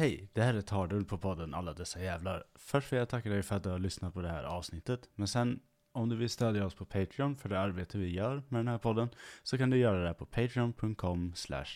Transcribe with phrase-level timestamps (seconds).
[0.00, 2.44] Hej, det här är Tardull på podden Alla Dessa Jävlar.
[2.54, 5.08] Först vill jag tacka dig för att du har lyssnat på det här avsnittet.
[5.14, 5.60] Men sen,
[5.92, 8.78] om du vill stödja oss på Patreon för det arbete vi gör med den här
[8.78, 9.08] podden,
[9.42, 11.32] så kan du göra det på patreon.com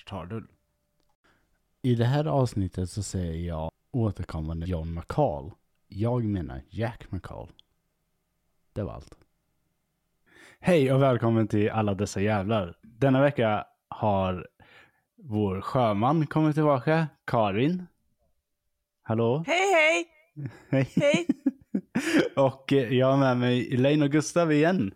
[0.07, 0.47] tardull.
[1.83, 5.51] I det här avsnittet så säger jag återkommande John McCall.
[5.89, 7.49] Jag menar Jack McCall.
[8.73, 9.19] Det var allt.
[10.61, 12.77] Hej och välkommen till Alla Dessa Jävlar.
[12.83, 14.49] Denna vecka har
[15.17, 17.87] vår sjöman kommit tillbaka, Karin.
[19.07, 19.45] Hallå?
[19.47, 20.07] Hej hej!
[20.71, 20.89] Hej.
[20.97, 21.27] Hej!
[22.37, 24.93] och eh, jag har med mig Elaine och Gustav igen.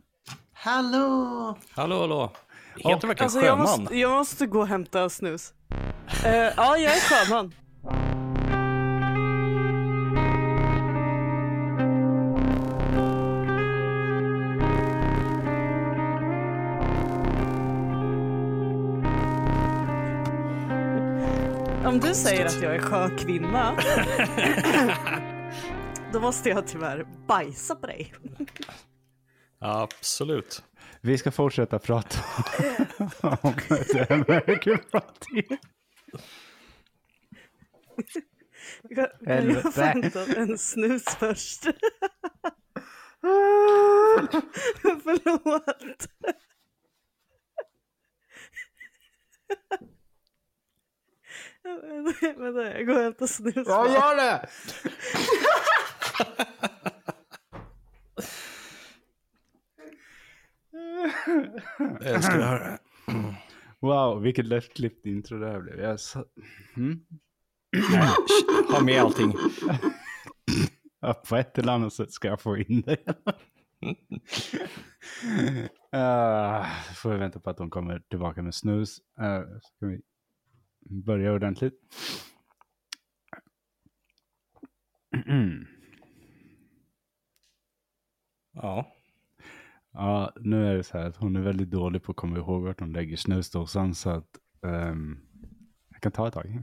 [0.53, 1.57] Hallå!
[1.71, 2.33] Hallå, hallå.
[2.77, 3.81] Heter verkligen Alltså jag sjöman?
[3.81, 5.53] måste, jag måste gå och hämta snus.
[6.25, 7.55] Eh, ja, jag är sjöman.
[21.99, 23.79] Om du säger att jag är sjökvinna,
[26.13, 28.15] då måste jag tyvärr bajsa på dig.
[29.59, 30.65] Absolut.
[31.01, 32.19] Vi ska fortsätta prata
[33.43, 33.55] om
[33.93, 35.59] The American Frontier.
[38.95, 41.63] Kan kan jag få hämta en snus först?
[44.83, 46.09] Förlåt.
[52.37, 53.55] Vänta, jag går och hämtar snus.
[53.55, 54.49] gör det!
[61.79, 62.79] Jag älskar det här.
[63.81, 65.81] Wow, vilket lättklippt intro det här blev.
[65.81, 66.25] Jag sa...
[66.77, 67.01] mm.
[68.73, 69.35] Ha med allting.
[71.01, 72.99] ja, på ett eller annat sätt ska jag få in det.
[75.97, 78.99] uh, får vi vänta på att de kommer tillbaka med snus.
[79.21, 80.01] Uh, ska vi
[80.89, 81.75] börja ordentligt?
[88.53, 88.95] Ja.
[89.93, 92.63] Ja, nu är det så här att hon är väldigt dålig på att komma ihåg
[92.63, 95.19] vart hon lägger snusdosan så att ehm,
[95.91, 96.47] jag kan ta ett tag.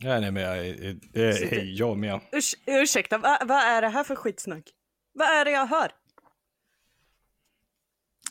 [0.00, 0.76] Nej, nej, men jag,
[1.12, 2.20] det är jag med.
[2.32, 4.70] Urs ursäkta, vad vad är det här för skitsnack?
[5.12, 5.90] Vad är det jag hör?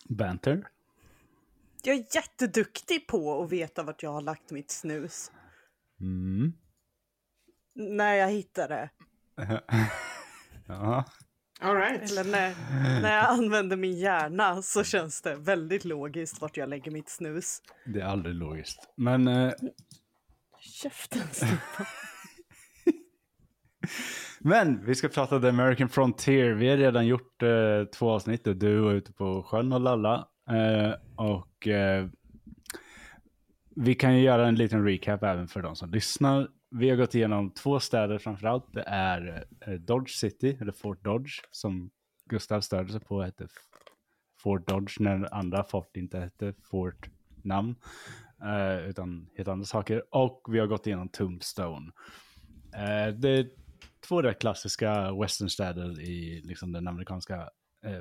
[0.10, 0.68] Banter?
[1.86, 5.32] Jag är jätteduktig på att veta vart jag har lagt mitt snus.
[6.02, 6.54] Mm.
[7.76, 8.90] När jag hittar det.
[10.68, 11.06] Ja.
[11.60, 12.12] All right.
[12.12, 12.56] Eller när,
[13.02, 17.62] när jag använder min hjärna så känns det väldigt logiskt vart jag lägger mitt snus.
[17.86, 18.94] Det är aldrig logiskt.
[18.98, 19.54] Men eh,
[20.60, 21.22] Käften.
[24.40, 26.54] Men vi ska prata The American Frontier.
[26.54, 30.28] Vi har redan gjort eh, två avsnitt där du var ute på sjön och lalla.
[30.50, 32.08] Eh, och eh,
[33.76, 36.48] vi kan ju göra en liten recap även för de som lyssnar.
[36.70, 38.74] Vi har gått igenom två städer framförallt.
[38.74, 41.92] Det är eh, Dodge City, eller Fort Dodge, som
[42.30, 43.48] Gustav störde sig på hette
[44.40, 47.10] Fort Dodge när andra fort inte hette Fort
[47.44, 47.76] namn.
[48.44, 50.04] Eh, utan helt andra saker.
[50.12, 51.92] Och vi har gått igenom Tombstone.
[53.18, 53.50] Det är
[54.08, 57.50] två rätt klassiska westernstäder i liksom den amerikanska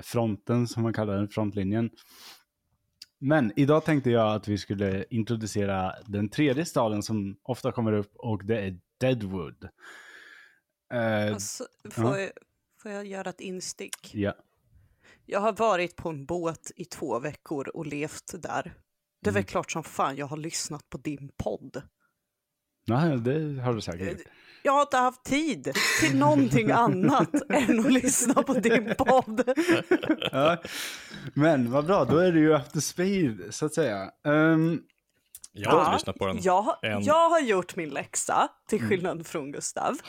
[0.01, 1.89] fronten, som man kallar den, frontlinjen.
[3.19, 8.11] Men idag tänkte jag att vi skulle introducera den tredje staden som ofta kommer upp
[8.15, 9.63] och det är Deadwood.
[10.93, 12.29] Eh, Alltså, får, jag,
[12.81, 14.11] får jag göra ett instick?
[14.13, 14.33] ja.
[15.25, 18.73] Jag har varit på en båt i två veckor och levt där.
[19.21, 21.81] Det är väl klart som fan jag har lyssnat på din podd.
[22.87, 24.27] Nej, det har du säkert gjort.
[24.65, 29.53] Jag har inte haft tid till någonting annat än att lyssna på din podd.
[30.31, 30.57] Ja.
[31.33, 34.09] Men vad bra, då är det ju to speed så att säga.
[34.27, 34.79] Ehm,
[35.57, 36.37] Jag har lyssnat på den.
[36.41, 39.95] Jag, har- En- jag har gjort min läxa, till skillnad från Gustav.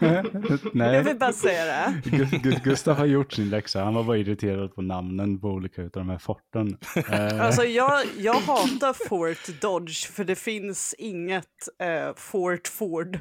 [0.00, 0.26] Jag
[0.72, 2.00] nej, vill bara säga det.
[2.10, 3.84] Gu- Gu- Gustav har gjort sin läxa.
[3.84, 6.76] Han var bara irriterad på namnen på olika utav de här forten.
[7.10, 13.18] Eh, Alltså jag, jag hatar Fort Dodge för det finns inget eh, Fort Ford.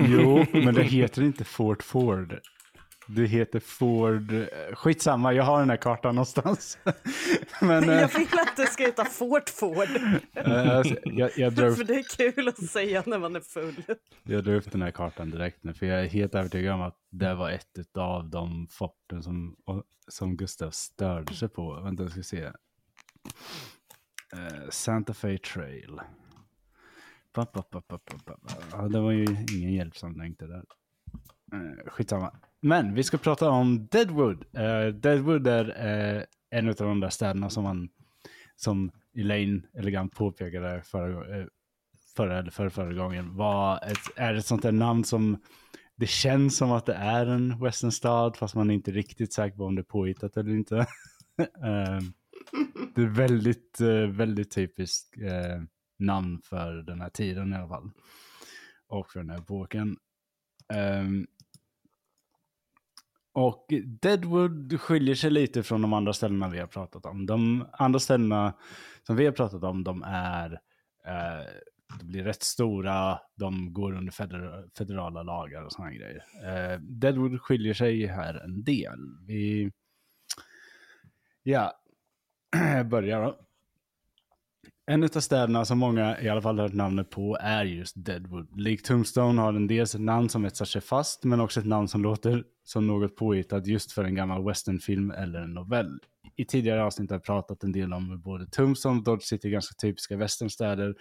[0.00, 2.38] Jo, men det heter inte Fort Ford.
[3.14, 4.32] Det heter Ford...
[4.32, 6.78] eh, Skitsamma, jag har den här kartan någonstans.
[7.60, 9.88] men eh, Jag vill att det ska heta Fort Ford.
[10.34, 13.84] eh, alltså, jag, jag, drar För det är kul att säga när man är full.
[14.22, 16.96] jag drar upp den här kartan direkt nu, för jag är helt övertygad om att
[17.10, 19.56] det var ett av de forten som,
[20.08, 21.80] som Gustav störde sig på.
[21.80, 22.42] Vänta, jag ska se.
[24.32, 26.00] Eh, Santa Fe Trail.
[27.32, 28.36] Pa, pa, pa, pa, pa, pa.
[28.72, 30.64] Ja, det var ju ingen hjälpsam länk det där.
[31.52, 32.32] Eh, skitsamma.
[32.62, 34.44] Men vi ska prata om Deadwood.
[34.58, 35.64] Uh, Deadwood är
[36.18, 37.88] uh, en av de där städerna som man,
[38.56, 41.46] som Elaine elegant påpekade förra, eh,
[42.16, 45.42] förra eller förra, förra gången var ett, är ett sånt där namn som
[45.96, 49.64] det känns som att det är en westernstad fast man är inte riktigt säker på
[49.64, 50.76] om det är påhittat eller inte.
[50.76, 50.86] uh,
[52.94, 53.80] det är väldigt,
[54.10, 55.14] väldigt typiskt
[55.98, 57.90] namn för den här tiden i alla fall.
[58.88, 59.96] Och för den här boken.
[60.72, 61.26] Ehm,
[63.32, 63.66] och
[64.02, 67.26] Deadwood skiljer sig lite från de andra ställena vi har pratat om.
[67.26, 68.52] De andra ställena
[69.06, 70.52] som vi har pratat om, de är
[71.06, 71.46] eh,
[71.98, 76.24] de blir rätt stora, de går under feder federala lagar och sådana grejer.
[76.44, 78.98] Eh, Deadwood skiljer sig här en del.
[79.26, 79.72] Vi...
[81.42, 81.72] Ja,
[82.84, 83.38] börjar då.
[84.90, 88.60] En av städerna som många i alla fall hört namnet på är just Deadwood.
[88.60, 91.88] Likt Tombstone har den dels ett namn som etsar sig fast, men också ett namn
[91.88, 95.98] som låter som något påhittat just för en gammal westernfilm eller en novell.
[96.36, 99.74] I tidigare avsnitt har jag pratat en del om både Tombstone och Dodge City ganska
[99.74, 100.94] typiska westernstäder.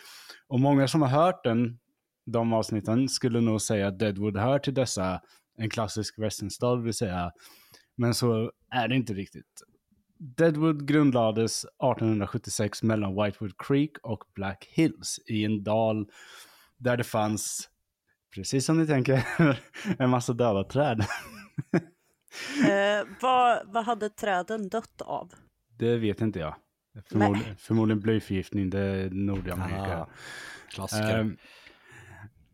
[0.47, 1.79] Och många som har hört den,
[2.25, 5.21] de avsnitten skulle nog säga att Deadwood hör till dessa
[5.57, 7.31] en klassisk westernstad vill säga.
[7.97, 9.63] Men så är det inte riktigt.
[10.19, 16.07] Deadwood grundlades 1876 mellan Whitewood Creek och Black Hills i en dal
[16.77, 17.69] där det fanns,
[18.35, 19.27] precis som ni tänker,
[19.97, 20.99] en massa döda träd.
[22.69, 25.33] eh, vad, vad hade träden dött av?
[25.77, 26.55] Det vet inte jag.
[27.09, 29.97] Förmodligen, förmodligen blyförgiftning, det är Nordamerika.
[29.97, 30.09] Ah,
[30.69, 31.19] klassiker.
[31.19, 31.37] Um,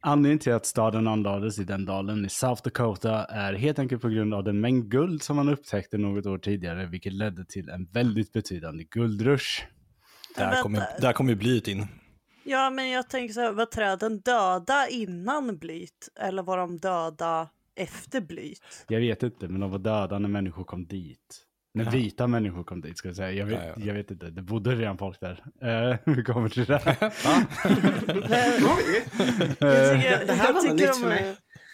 [0.08, 4.10] Anledningen till att staden anlades i den dalen i South Dakota är helt enkelt på
[4.10, 7.86] grund av den mängd guld som man upptäckte något år tidigare, vilket ledde till en
[7.86, 9.64] väldigt betydande guldrush.
[10.36, 11.88] Där kommer, där kommer blyet in.
[12.44, 17.50] Ja, men jag tänker så här, var träden döda innan blyt eller var de döda
[17.76, 18.86] efter blyt?
[18.88, 21.45] Jag vet inte, men de var döda när människor kom dit.
[21.76, 23.32] När vita människor kom dit ska jag säga.
[23.32, 23.86] Jag vet, ja, ja.
[23.86, 25.44] jag vet inte, det bodde redan folk där.
[25.66, 26.96] Uh, vi kommer till det.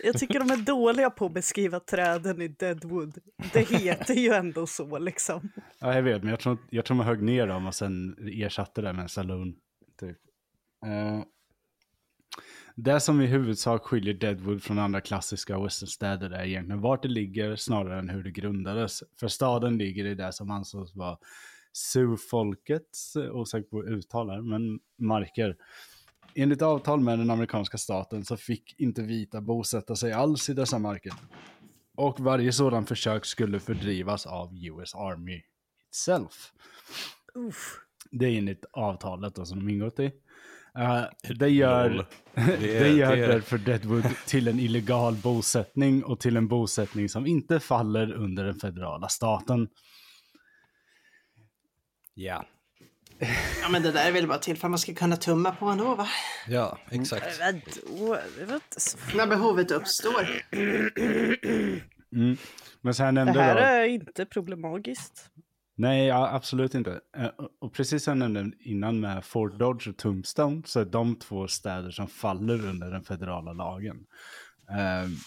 [0.03, 3.17] jag, tycker, de är dåliga på att beskriva träden i Deadwood.
[3.53, 5.49] Det heter ju ändå så liksom.
[5.79, 8.81] Ja, jag vet, men jag tror, jag tror man högg ner dem och sen ersatte
[8.81, 9.55] det med en saloon.
[9.99, 10.17] Typ.
[10.85, 11.23] Uh,
[12.83, 17.55] det som i huvudsak skiljer Deadwood från andra klassiska westernstäder är egentligen vart det ligger
[17.55, 19.03] snarare än hur det grundades.
[19.19, 21.17] För staden ligger i det som ansågs vara
[21.73, 25.57] Sioux-folkets, osäker på uttalar, men marker.
[26.35, 30.79] Enligt avtal med den amerikanska staten så fick inte vita bosätta sig alls i dessa
[30.79, 31.13] marker.
[31.95, 35.41] Och varje sådan försök skulle fördrivas av US Army
[35.89, 36.51] itself.
[37.33, 37.79] Uff.
[38.11, 40.11] Det är enligt avtalet då, som de ingått i.
[40.79, 41.03] Uh,
[41.35, 43.27] det gör, det, det gör det.
[43.27, 48.59] därför Deadwood till en illegal bosättning och till en bosättning som inte faller under den
[48.59, 49.67] federala staten.
[52.13, 52.45] Ja.
[53.61, 55.65] Ja men det där är väl bara till för att man ska kunna tumma på
[55.65, 56.07] ändå va?
[56.47, 57.39] Ja, exakt.
[59.15, 60.27] När behovet uppstår.
[62.15, 62.37] Mm.
[62.81, 65.29] Men så här nämnde det här då, är inte problematiskt.
[65.75, 67.01] Nej, absolut inte.
[67.17, 67.29] Eh,
[67.61, 71.47] och precis som jag nämnde innan med Fort Dodge och Tombstone så är de två
[71.47, 74.05] städer som faller under den federala lagen.
[75.03, 75.17] Um,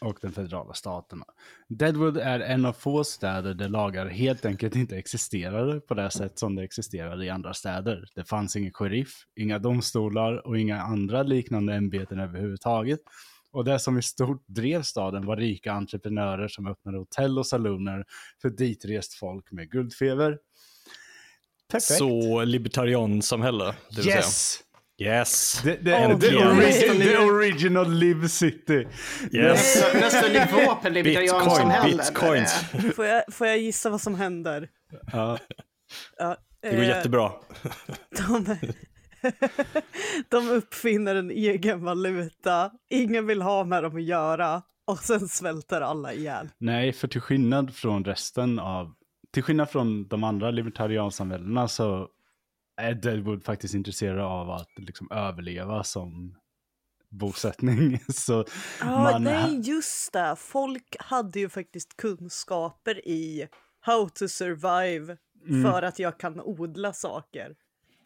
[0.00, 1.24] och den federala staterna.
[1.68, 6.38] Deadwood är en av få städer där lagar helt enkelt inte existerade på det sätt
[6.38, 8.04] som det existerade i andra städer.
[8.14, 13.00] Det fanns ingen sheriff, inga domstolar och inga andra liknande ämbeten överhuvudtaget.
[13.56, 18.04] Och det som i stort drev staden var rika entreprenörer som öppnade hotell och saloner
[18.42, 20.38] för ditrest folk med guldfeber.
[21.70, 21.98] Perfekt.
[21.98, 24.62] Så libertariansamhälle, det vill yes!
[24.98, 25.18] säga.
[25.18, 25.62] Yes!
[25.62, 28.86] The, the, oh, the, origi the, original Live City.
[29.32, 29.84] Yes!
[29.94, 31.96] Nästa nivå på libertariansamhälle.
[31.96, 32.44] Bitcoin,
[32.94, 34.68] får, jag, får jag gissa vad som händer?
[35.12, 35.38] Ja.
[36.18, 37.32] ja det går eh, jättebra.
[38.28, 38.56] De,
[40.28, 45.80] de uppfinner en egen valuta, ingen vill ha med dem att göra och sen svälter
[45.80, 46.48] alla ihjäl.
[46.58, 48.94] Nej, för till skillnad från resten av,
[49.32, 52.08] till skillnad från de andra libertariansamhällena så
[52.76, 56.36] är Deadwood faktiskt intresserade av att liksom överleva som
[57.08, 58.00] bosättning.
[58.08, 58.44] Så
[58.80, 59.22] ah, man...
[59.22, 60.36] Nej, just det.
[60.38, 63.48] Folk hade ju faktiskt kunskaper i
[63.80, 65.16] how to survive
[65.48, 65.62] mm.
[65.62, 67.54] för att jag kan odla saker.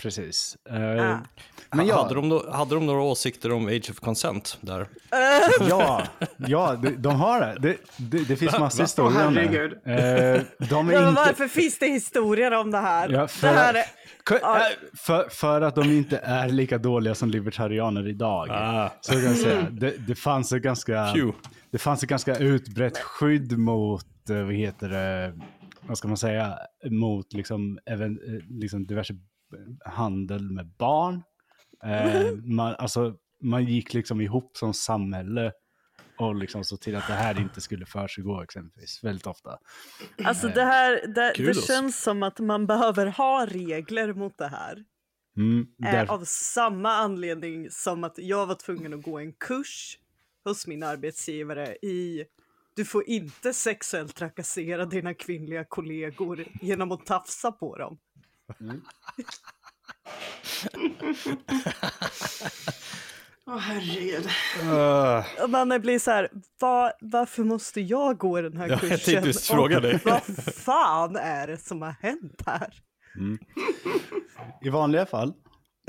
[0.01, 0.57] Precis.
[0.71, 1.19] Uh, ah.
[1.73, 2.03] Men ja.
[2.03, 4.81] hade, de då, hade de några åsikter om Age of Consent där?
[4.81, 4.87] Uh.
[5.69, 6.03] Ja,
[6.37, 7.57] ja de, de har det.
[7.61, 9.43] Det, det, det finns massor historier om det.
[9.43, 11.23] Uh, de ja, inte...
[11.23, 13.09] Varför finns det historier om det här?
[13.09, 13.85] Ja, för, det här är...
[14.97, 18.49] för, för, att de inte är lika dåliga som libertarianer idag.
[18.51, 18.93] Ah.
[19.01, 19.67] Så kan jag säga.
[19.71, 21.15] Det, det, fanns ett ganska,
[21.71, 25.33] det fanns ett ganska utbrett skydd mot, vad heter det,
[25.81, 26.59] vad ska man säga,
[26.91, 29.15] mot liksom, även, liksom diverse
[29.85, 31.23] handel med barn.
[31.85, 35.53] Eh, man, alltså, man gick liksom ihop som samhälle
[36.19, 39.59] och liksom så till att det här inte skulle försiggå exempelvis väldigt ofta.
[40.25, 44.85] Alltså det här, det, det känns som att man behöver ha regler mot det här.
[45.37, 49.99] Mm, Eh, av samma anledning som att jag var tvungen att gå en kurs
[50.45, 52.25] hos min arbetsgivare i
[52.75, 57.99] du får inte sexuellt trakassera dina kvinnliga kollegor genom att tafsa på dem.
[63.47, 64.27] Åh herregud.
[64.65, 66.29] Uh, Och man blir så här,
[66.61, 68.91] Va, varför måste jag gå den här Ja, kursen?
[68.91, 70.01] jag tänkte just fråga dig.
[70.05, 70.23] Vad
[70.55, 72.75] fan är det som har hänt här?
[74.63, 75.33] I vanliga fall,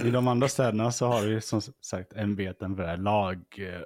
[0.04, 2.98] i de andra städerna så har vi som sagt ämbeten för det här.
[2.98, 3.40] Lag,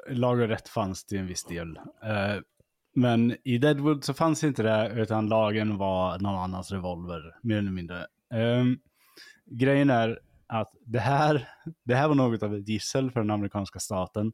[0.09, 1.77] lag och rätt fanns till en viss del.
[1.77, 2.35] Eh,
[2.95, 7.71] Men i Deadwood så fanns inte det, utan lagen var någon annans revolver, mer eller
[7.71, 8.05] mindre.
[8.35, 8.79] Um,
[9.45, 11.49] grejen är att det här,
[11.83, 14.31] det här var något av ett gissel för den amerikanska staten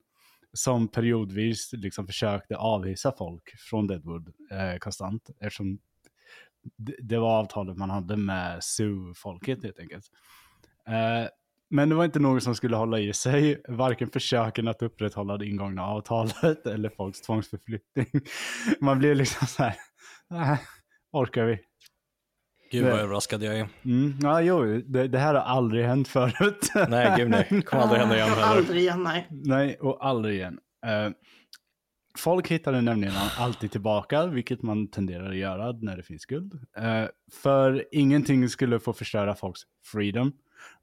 [0.53, 5.79] som periodvis liksom försökte avvisa folk från Deadwood eh, konstant eftersom
[6.77, 10.05] det, det var avtalet man hade med Sioux-folket helt enkelt.
[10.87, 11.29] Eh,
[11.69, 15.45] men det var inte något som skulle hålla i sig, varken försöken att upprätthålla det
[15.45, 18.07] ingångna avtalet eller folks tvångsförflyttning.
[18.79, 19.75] Man blev liksom så här,
[20.31, 20.59] äh,
[21.11, 21.70] orkar vi?
[22.71, 23.67] Gud vad överraskad jag är.
[23.85, 26.71] Mm, ja, jo, det, det här har aldrig hänt förut.
[26.89, 27.61] Nej, gud nej.
[27.65, 28.43] Kommer aldrig hända igen heller.
[28.43, 29.27] Aldrig igen, nej.
[29.29, 30.59] Nej, och aldrig igen.
[30.85, 31.11] Eh,
[32.17, 36.53] folk hittade nämligen alltid tillbaka, vilket man tenderar att göra när det finns guld.
[36.77, 40.31] Eh, för ingenting skulle få förstöra folks freedom.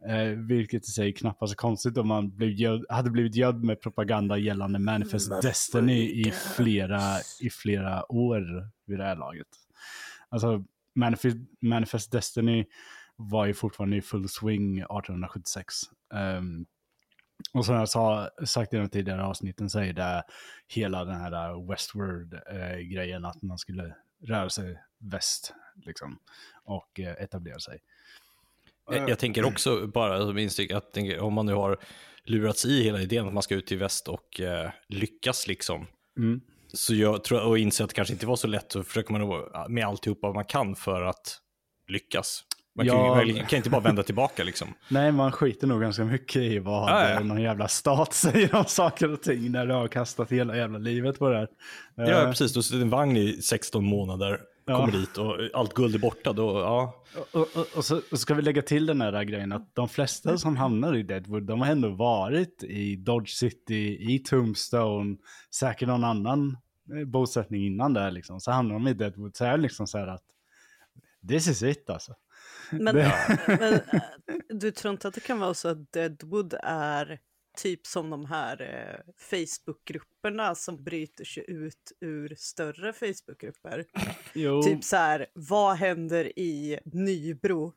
[0.09, 3.81] Eh, vilket i sig knappast är konstigt om man blev göd, hade blivit gödd med
[3.81, 7.01] propaganda gällande Manifest Destiny i flera,
[7.41, 9.47] i flera år vid det här laget.
[10.29, 10.65] Alltså,
[10.99, 12.67] Manifest, Manifest Destiny
[13.17, 15.75] var ju fortfarande i full swing 1876.
[16.15, 16.67] Ehm,
[17.53, 20.23] och som jag sa, sagt i de tidigare avsnitten så är det
[20.69, 25.55] hela den här Westward-grejen att man skulle röra sig väst
[25.87, 26.19] liksom,
[26.65, 27.79] och eh, etablera sig.
[28.91, 31.79] Jag, jag tänker också bara som instick att tänker, om man nu har
[32.25, 35.87] lurats i hela idén att man ska ut till väst och eh, lyckas liksom.
[36.17, 36.41] Mm.
[36.73, 39.45] Så jag tror, och inser att det kanske inte var så lätt, så försöker man
[39.75, 41.39] med alltihopa man kan för att
[41.89, 42.45] lyckas.
[42.77, 43.23] Man kan, Ja.
[43.25, 44.69] ju, kan inte bara vända tillbaka liksom.
[44.89, 47.21] Nej, man skiter nog ganska mycket i vad Ja, ja.
[47.21, 51.19] någon jävla stat säger om saker och ting när du har kastat hela jävla livet
[51.19, 51.49] på det här.
[51.95, 52.53] Ja, Eh, precis.
[52.53, 54.77] Du sitter i en vagn i 16 månader, Ja.
[54.77, 56.33] kommer dit och allt guld är borta.
[56.33, 57.05] Då, ja.
[57.33, 60.39] Och, och, och, så, och ska vi lägga till den här grejen att de flesta
[60.39, 65.17] som hamnar i Deadwood, de har ändå varit i Dodge City, i Tombstone,
[65.55, 66.57] säkert någon annan
[67.01, 68.41] eh, bosättning innan där liksom.
[68.41, 70.25] Så hamnar de i Deadwood, så är det liksom så här att
[71.29, 72.15] this is it alltså.
[72.71, 73.81] Men, Det- men äh,
[74.49, 77.19] du tror inte att det kan vara så att Deadwood är
[77.63, 83.85] typ som de här eh, Facebookgrupperna som bryter sig ut ur större Facebookgrupper?
[84.35, 87.73] Jo, Typ så här, vad händer i Nybro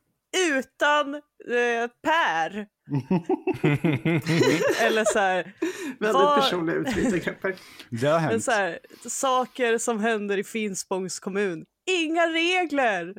[0.58, 2.66] utan eh, Per?
[4.86, 5.52] Eller så här,
[6.00, 7.54] Väldigt Vad- personliga utbytegrupper.
[7.90, 8.44] det har men hänt.
[8.44, 11.64] så här, saker som händer i Finspångs kommun.
[11.90, 13.14] Inga regler!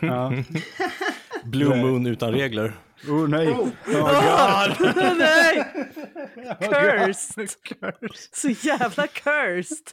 [0.00, 0.32] Ja.
[1.44, 2.72] Blue Moon utan regler.
[3.08, 3.48] Oh nej.
[3.48, 3.60] Oh.
[3.60, 4.94] Oh, God.
[5.18, 5.64] Nej!
[6.60, 7.48] Oh, Cursed!
[7.80, 8.10] God.
[8.32, 9.86] Så jävla cursed!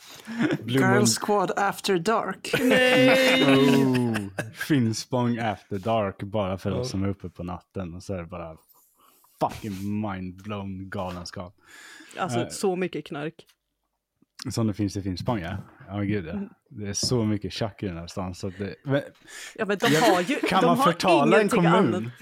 [0.63, 0.93] Blue Moon.
[0.93, 2.53] Girl Squad After Dark.
[2.59, 3.43] Nej!
[3.43, 4.17] Oh,
[4.53, 7.93] Finspång after dark bara för oss som är uppe på natten.
[7.93, 8.57] Och så är det bara
[9.39, 11.55] fucking mindblown galenskap.
[12.17, 12.49] Alltså Eh.
[12.49, 13.45] så mycket knark.
[14.51, 15.57] Som det finns i Finspång ja.
[15.91, 16.39] Ja gud ja.
[16.69, 18.36] Det är så mycket tjack i den här stan.
[18.36, 19.01] Så det, men,
[19.55, 21.74] Ja men de har ju kan de man har förtala en kommun?
[21.74, 22.03] Annat.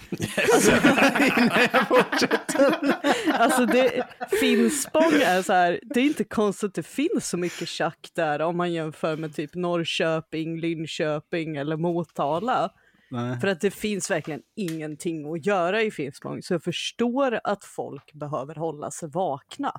[3.33, 4.07] Alltså det,
[4.39, 8.41] Finspång är så här, det är inte konstigt att det finns så mycket tjack där
[8.41, 12.69] om man jämför med typ Norrköping, Linköping eller Motala.
[13.11, 13.39] Nej.
[13.39, 16.41] För att det finns verkligen ingenting att göra i Finspång.
[16.41, 19.71] Så jag förstår att folk behöver hålla sig vakna.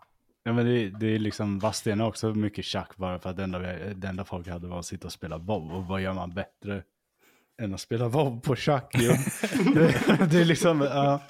[0.45, 3.59] Ja, men det, det är liksom Vadstena också mycket tjack bara för att det enda,
[3.95, 5.73] det enda folk hade var att sitta och spela WoW.
[5.75, 6.83] Och vad gör man bättre
[7.62, 8.95] än att spela WoW på tjack?
[8.95, 9.09] ju?
[9.75, 9.95] det,
[10.30, 11.23] det är liksom, ja,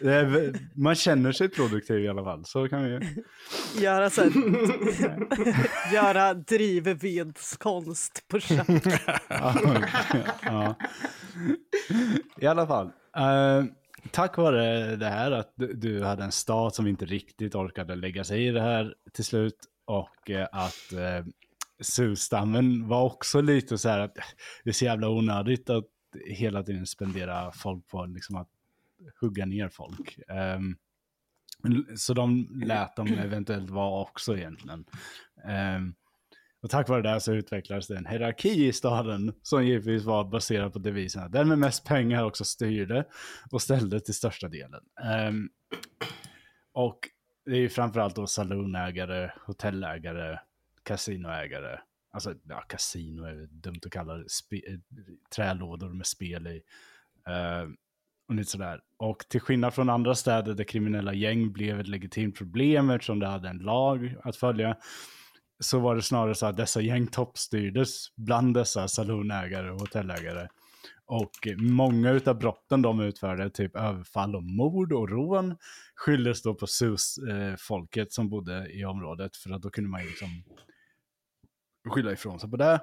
[0.00, 2.44] det är, man känner sig produktiv i alla fall.
[2.44, 3.00] Så kan vi ju.
[3.82, 4.32] Göra, så här,
[5.94, 8.68] göra drivvedskonst på chatt.
[9.28, 9.54] Ja,
[10.42, 10.74] ja.
[12.40, 12.86] I alla fall.
[13.16, 13.64] eh,
[14.12, 18.46] tack vare det här att du, hade en stat som inte riktigt orkade lägga sig
[18.46, 21.26] i det här till slut och eh, att eh,
[21.80, 24.14] Sioux-stammen var också lite så här att
[24.64, 25.84] det är så jävla onödigt att
[26.26, 28.48] hela tiden spendera folk på liksom att
[29.20, 30.18] hugga ner folk.
[30.56, 30.76] Um,
[31.96, 34.84] Så de lät dem eventuellt vara också egentligen.
[35.76, 35.94] Um,
[36.62, 40.72] och tack vare det så utvecklades det en hierarki i staden som givetvis var baserad
[40.72, 43.04] på devisen att den med mest pengar också styrde
[43.50, 44.80] och ställde till största delen.
[45.28, 45.50] Um,
[46.72, 46.98] och
[47.44, 50.38] det är ju framförallt då saloonägare, hotellägare,
[50.82, 51.78] kasinoägare.
[52.10, 54.24] Alltså, ja, kasino är dumt att kalla det.
[54.24, 54.78] Spe- eh,
[55.34, 56.62] trälådor med spel i.
[57.28, 57.70] Uh,
[58.28, 58.80] och lite sådär.
[58.96, 63.26] Och till skillnad från andra städer där kriminella gäng blev ett legitimt problem eftersom det
[63.26, 64.76] hade en lag att följa,
[65.60, 70.48] så var det snarare så att dessa gäng toppstyrdes bland dessa saloonägare och hotellägare.
[71.06, 75.56] Och många av brotten de utförde, typ överfall och mord och rån,
[75.94, 79.36] skylldes då på SUS-folket som bodde i området.
[79.36, 80.28] För att då kunde man liksom
[81.88, 82.80] skylla ifrån sig på det.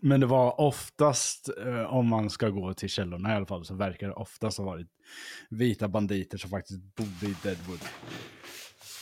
[0.00, 3.74] Men det var oftast, eh, om man ska gå till källorna i alla fall, så
[3.74, 4.88] verkar det oftast ha varit
[5.50, 7.80] vita banditer som faktiskt bodde i Deadwood.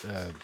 [0.09, 0.35] Eh,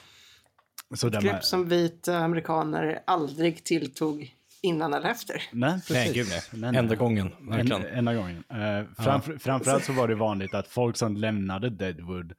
[0.94, 5.42] så Ett med- som vita amerikaner aldrig tilltog innan eller efter.
[5.52, 5.90] Nej, precis.
[5.94, 6.76] Nej, gud nej.
[6.76, 7.82] Enda gången, verkligen.
[7.86, 8.44] En, enda gången.
[8.50, 12.32] Eh, framför, Framförallt så var det vanligt att folk som lämnade Deadwood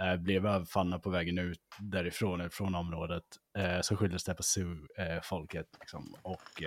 [0.00, 3.24] eh, blev överfallna på vägen ut därifrån, eller från området.
[3.58, 5.66] Eh, så skylldes det på Sioux-folket.
[5.80, 6.62] liksom, och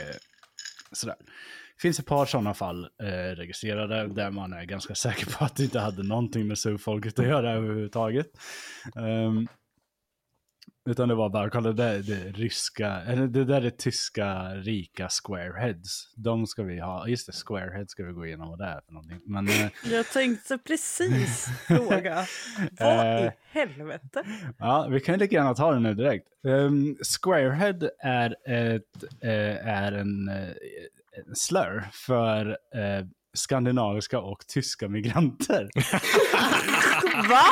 [0.92, 1.16] sådär.
[1.76, 5.56] Det finns ett par sådana fall eh, registrerade där man är ganska säker på att
[5.56, 8.28] det inte hade någonting med Sioux-folket att göra överhuvudtaget.
[8.96, 9.48] Ehm,
[10.88, 16.14] utan det var bara, kolla det, det ryska, eller det där är tyska rika squareheads.
[16.16, 18.94] De ska vi ha, just det, squareheads ska vi gå igenom vad det är för
[18.94, 19.20] någonting.
[19.26, 22.26] Men eh, Jag tänkte precis fråga,
[22.80, 23.32] vad i Eh.
[23.52, 24.24] helvete?
[24.58, 26.28] ja, vi kan ju lika gärna ta det nu direkt.
[26.44, 30.36] Um, squarehead är, ett, eh, är en, eh,
[31.28, 35.70] en slur för eh, skandinaviska och tyska migranter.
[37.30, 37.44] Va?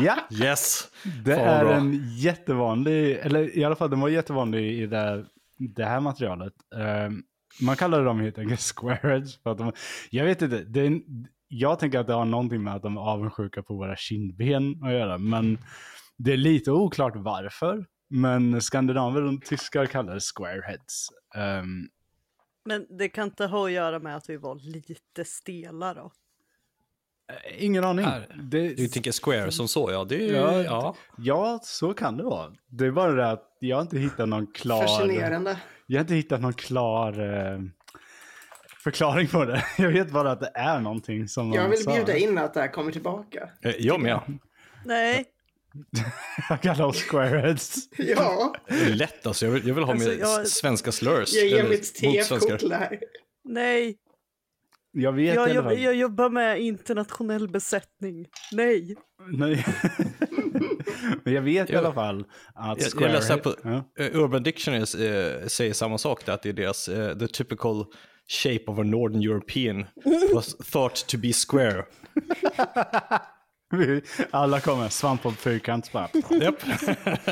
[0.00, 0.88] ja, Yes!
[1.24, 1.74] det Fan, är bra.
[1.74, 5.24] en jättevanlig, eller i alla fall den var jättevanlig i det,
[5.58, 6.52] det här materialet.
[7.06, 7.22] Um,
[7.60, 9.42] man kallar dem helt enkelt squareheads.
[9.42, 9.72] För att de,
[10.10, 11.00] jag vet inte, det är,
[11.48, 14.92] jag tänker att det har någonting med att de är avundsjuka på våra kindben att
[14.92, 15.18] göra.
[15.18, 15.58] Men
[16.16, 17.86] det är lite oklart varför.
[18.10, 21.08] Men skandinaver och tyskar kallar det squareheads.
[21.36, 21.88] Um,
[22.64, 26.12] Men det kan inte ha att göra med att vi var lite stela då?
[27.58, 28.06] Ingen aning.
[28.42, 30.04] Det, Du tänker Square som så, ja.
[30.04, 30.96] Det Ja, ja.
[31.18, 32.52] ja, så kan det vara.
[32.70, 34.82] Det är bara det att jag inte hittat någon klar...
[34.82, 35.56] Fascinerande.
[35.86, 37.12] Jag har inte hittat någon klar
[37.52, 37.60] eh,
[38.84, 39.64] förklaring på det.
[39.78, 41.94] Jag vet bara att det är någonting som Jag vill sa.
[41.94, 43.48] bjuda in att det här kommer tillbaka.
[43.62, 44.20] Eh, Jag med.
[44.84, 45.24] Nej,
[46.48, 47.76] Jag kallar oss squareheads.
[47.98, 49.46] Ja, Det är Lätt alltså.
[49.46, 51.34] Jag vill, jag vill ha Alltså, med jag- svenska slurs.
[51.34, 51.94] jag ger mitt.
[51.94, 52.98] T-kort här.
[53.44, 53.96] nej.
[54.96, 58.26] Jag vet Jag, jobb, jag jobbar med internationell besättning.
[58.52, 58.96] Nej.
[59.30, 59.66] Nej.
[61.24, 63.90] Men jag vet i alla fall att Jag, jag läste på Ja.
[63.98, 67.84] eh, Urban Dictionary eh, säger samma sak, där, att det är deras, eh, the typical
[68.42, 69.84] shape of a Northern European
[70.34, 71.84] was thought to be square.
[73.70, 76.08] Vi alla kommer, svamp och fyrkant bara.
[76.40, 76.54] Japp.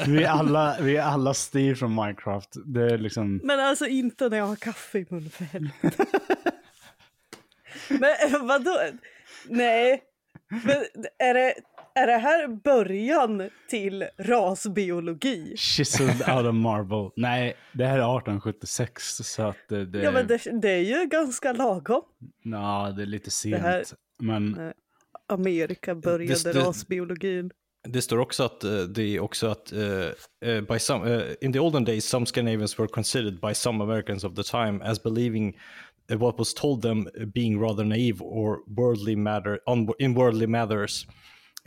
[0.07, 2.51] Vi är alla, vi är alla Steve från Minecraft.
[2.67, 3.41] Det är liksom...
[3.45, 6.05] Men alltså inte när jag har kaffe i munnen för helvete.
[7.89, 8.03] Men
[8.35, 8.79] eh, vadå?
[9.49, 10.03] Nej.
[10.49, 10.77] Men
[11.19, 11.55] är det,
[11.95, 15.57] är det här början till rasbiologi?
[15.57, 17.11] Chiseled out of marble.
[17.17, 21.07] Nej, det här är 1876 så att det, det, Ja men det, det är ju
[21.07, 22.03] ganska lagom.
[22.45, 23.63] Nja, det är lite sent.
[23.63, 23.85] här-
[24.19, 24.73] Men Nej.
[25.29, 27.51] Amerika började Det- det- rasbiologin.
[27.89, 31.53] Det står också att eh, det är också att eh, eh, by some, eh, in
[31.53, 35.49] the olden days some Scandinavians were considered by some Americans of the time as believing
[35.49, 35.61] uh,
[36.09, 41.07] what was told them being rather naive or worldly matter on, in worldly matters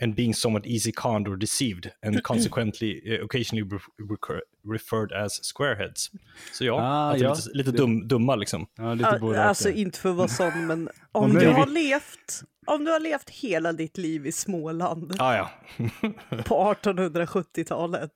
[0.02, 3.68] and being somewhat easy conned or deceived and consequently uh, occasionally
[3.98, 6.10] re- referred as squareheads.
[6.52, 7.34] Så ja, Ah, är ja.
[7.34, 8.66] lite, lite dum, dumma liksom.
[8.76, 9.74] ja, lite både Alltså och.
[9.74, 13.72] inte för att vara sån men om du har levt om du har levt hela
[13.72, 15.50] ditt liv i Småland Ah, ja.
[16.44, 18.10] på 1870-talet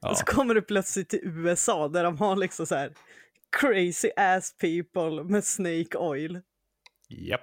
[0.00, 0.10] Ja.
[0.10, 2.90] och så kommer du plötsligt till USA där de har liksom så här
[3.60, 6.40] crazy ass people med snake oil.
[7.08, 7.40] Japp.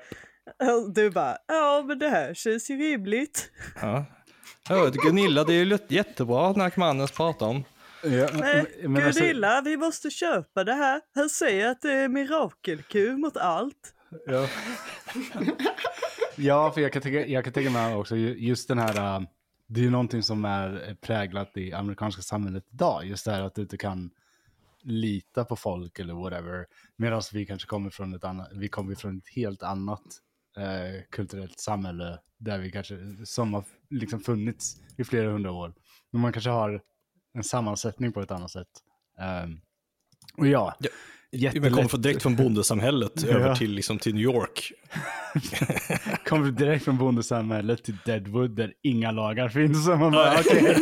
[0.60, 3.52] Och Du bara, ja men det här känns ju rimligt.
[3.82, 4.06] Ja.
[4.70, 7.64] Ja, Gunilla, det är ju jättebra när mannen pratar om.
[8.04, 11.02] Ja, Nej, men alltså- Gunilla, vi måste köpa det här.
[11.16, 13.94] Han säger att det är mirakelkur mot allt.
[14.28, 14.48] Ja.
[16.36, 19.22] ja, för jag kan, tänka, jag kan tänka mig också ju- just den här, äh,
[19.68, 23.56] det är ju någonting som är präglat i amerikanska samhället idag, just det här att
[23.56, 24.10] du inte kan
[24.84, 26.66] lita på folk eller whatever,
[26.96, 30.04] medan vi kanske kommer från ett annat, vi kommer från ett helt annat
[30.58, 35.74] eh, kulturellt samhälle där vi kanske, som har liksom funnits i flera hundra år.
[36.12, 36.82] Men man kanske har
[37.34, 38.72] en sammansättning på ett annat sätt.
[39.20, 39.62] Ehm,
[40.38, 40.90] och ja, Ja,
[41.32, 41.66] jättelätt.
[41.72, 43.28] Vi kommer från direkt från bondesamhället Ja.
[43.36, 44.72] över till, liksom, till New York.
[46.26, 49.86] kommer direkt från bondesamhället till Deadwood där inga lagar finns.
[49.86, 50.62] Så man bara, okej.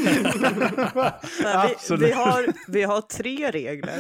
[1.44, 4.00] Nej, vi, vi, har, vi har tre regler.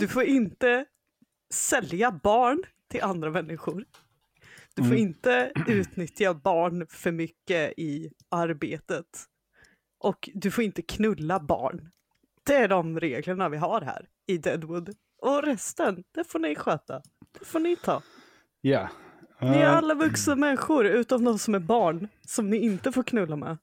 [0.00, 0.84] Du får inte
[1.54, 3.84] sälja barn till andra människor.
[4.74, 4.98] Du får Mm.
[4.98, 9.04] inte utnyttja barn för mycket i arbetet.
[10.00, 11.90] Och du får inte knulla barn.
[12.46, 14.94] Det är de reglerna vi har här i Deadwood.
[15.22, 17.02] Och resten, det får ni sköta.
[17.38, 18.02] Det får ni ta.
[18.60, 18.88] Ja.
[19.40, 23.02] Ni är Eh, alla vuxna människor utom de som är barn som ni inte får
[23.02, 23.58] knulla med.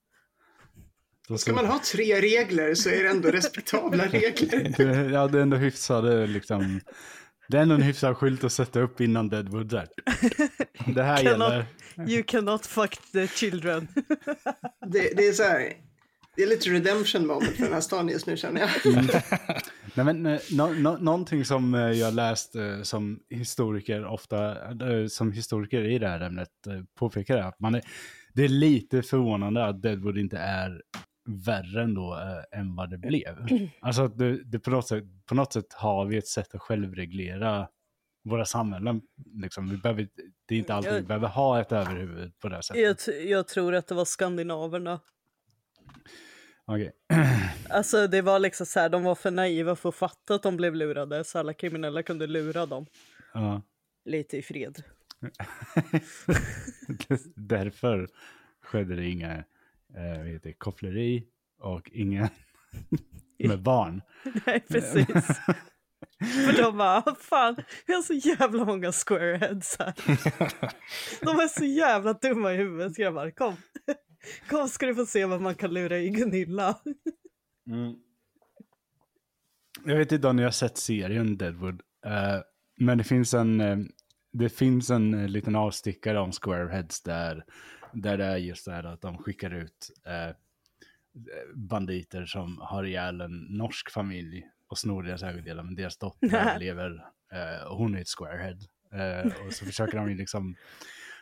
[1.28, 4.74] då Ska man ha tre regler så är det ändå respektabla regler.
[4.78, 6.82] Det, ja, det är ändå hyfsade liksom.
[7.48, 9.88] Det är ändå en hyfsad skylt att sätta upp innan Deadwood där.
[10.96, 11.66] Det här Cannot- gäller.
[12.08, 13.88] You cannot fuck the children.
[14.88, 15.74] Det, det är så här.
[16.36, 18.70] Det är lite redemption moment för den här stan just nu känner jag.
[19.94, 25.08] Nej, men, eh, nå- nå- någonting som eh, jag läst eh, som historiker ofta, eh,
[25.08, 27.82] som historiker i det här ämnet eh, påpekar är att man är,
[28.34, 30.82] det är lite förvånande att Deadwood inte är
[31.30, 32.14] värre ändå
[32.54, 33.48] eh, än vad det blev.
[33.82, 36.62] Alltså att det, det på, något sätt, på något sätt har vi ett sätt att
[36.62, 37.68] självreglera
[38.30, 39.02] våra samhällen.
[39.42, 40.08] Liksom, vi behöver,
[40.48, 43.08] det är inte alltid vi behöver ha ett överhuvud på det här sättet.
[43.08, 45.00] Jag, jag tror att det var skandinaverna.
[46.68, 46.92] Okej.
[47.70, 50.58] Alltså det var liksom så här, de var för naiva för att fatta att de
[50.58, 52.86] blev lurade så alla kriminella kunde lura dem.
[53.34, 53.62] Ja.
[54.06, 54.84] Lite i fred.
[57.36, 58.08] Därför
[58.64, 59.32] skedde det inga
[59.96, 61.24] eh, vad heter koppleri
[61.60, 62.30] och inga
[63.40, 64.02] med barn.
[64.46, 65.06] Nej precis.
[66.20, 69.94] För de bara, "Ah, fan, vi har så jävla många squareheads här.
[71.26, 73.56] De är så jävla dumma i huvudet grabbar, kom.
[74.50, 76.80] Kom ska du få se vad man kan lura i Gunilla.
[79.86, 82.40] Jag vet inte om ni har sett serien Deadwood, eh,
[82.78, 83.78] men det finns en, eh,
[84.34, 87.46] det finns en eh, liten avstickare om Squareheads där,
[87.94, 89.92] där det är just det här att de skickar ut
[91.54, 96.28] banditer som har ihjäl en norsk familj och snor deras ägodelar, men deras dotter
[97.32, 98.58] eh, och hon är ett Squarehead.
[98.92, 100.56] Eh, och så försöker de ju liksom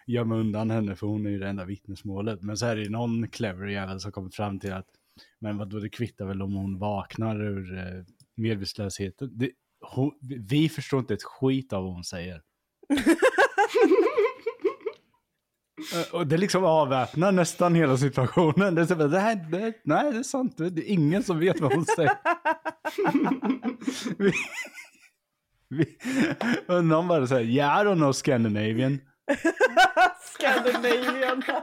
[0.07, 2.41] gömma undan henne för hon är ju det enda vittnesmålet.
[2.41, 4.87] Men så är det någon clever jävel som kommer fram till att
[5.39, 8.03] men vad då det kvittar väl om hon vaknar ur eh,
[8.35, 9.29] medvetslösheten.
[9.37, 10.11] Det, hon,
[10.49, 12.41] vi förstår inte ett skit av vad hon säger.
[15.95, 18.75] Eh, Och det liksom avväpnar nästan hela situationen.
[18.75, 20.57] Det är så, bara, det här, det, nej, det är sant.
[20.57, 22.11] Det är ingen som vet vad hon säger.
[24.17, 24.31] vi,
[25.69, 25.97] vi,
[26.67, 28.99] och någon bara säger, yeah, I don't know Scandinavian.
[30.33, 31.43] Scandinavian.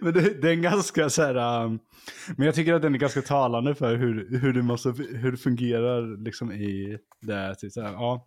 [0.00, 1.78] Men det, det är en ganska så här, um,
[2.36, 5.36] men jag tycker att den är ganska talande för hur, hur, det, måste, hur det
[5.36, 7.54] fungerar liksom i det.
[7.54, 8.26] Typ så här ja.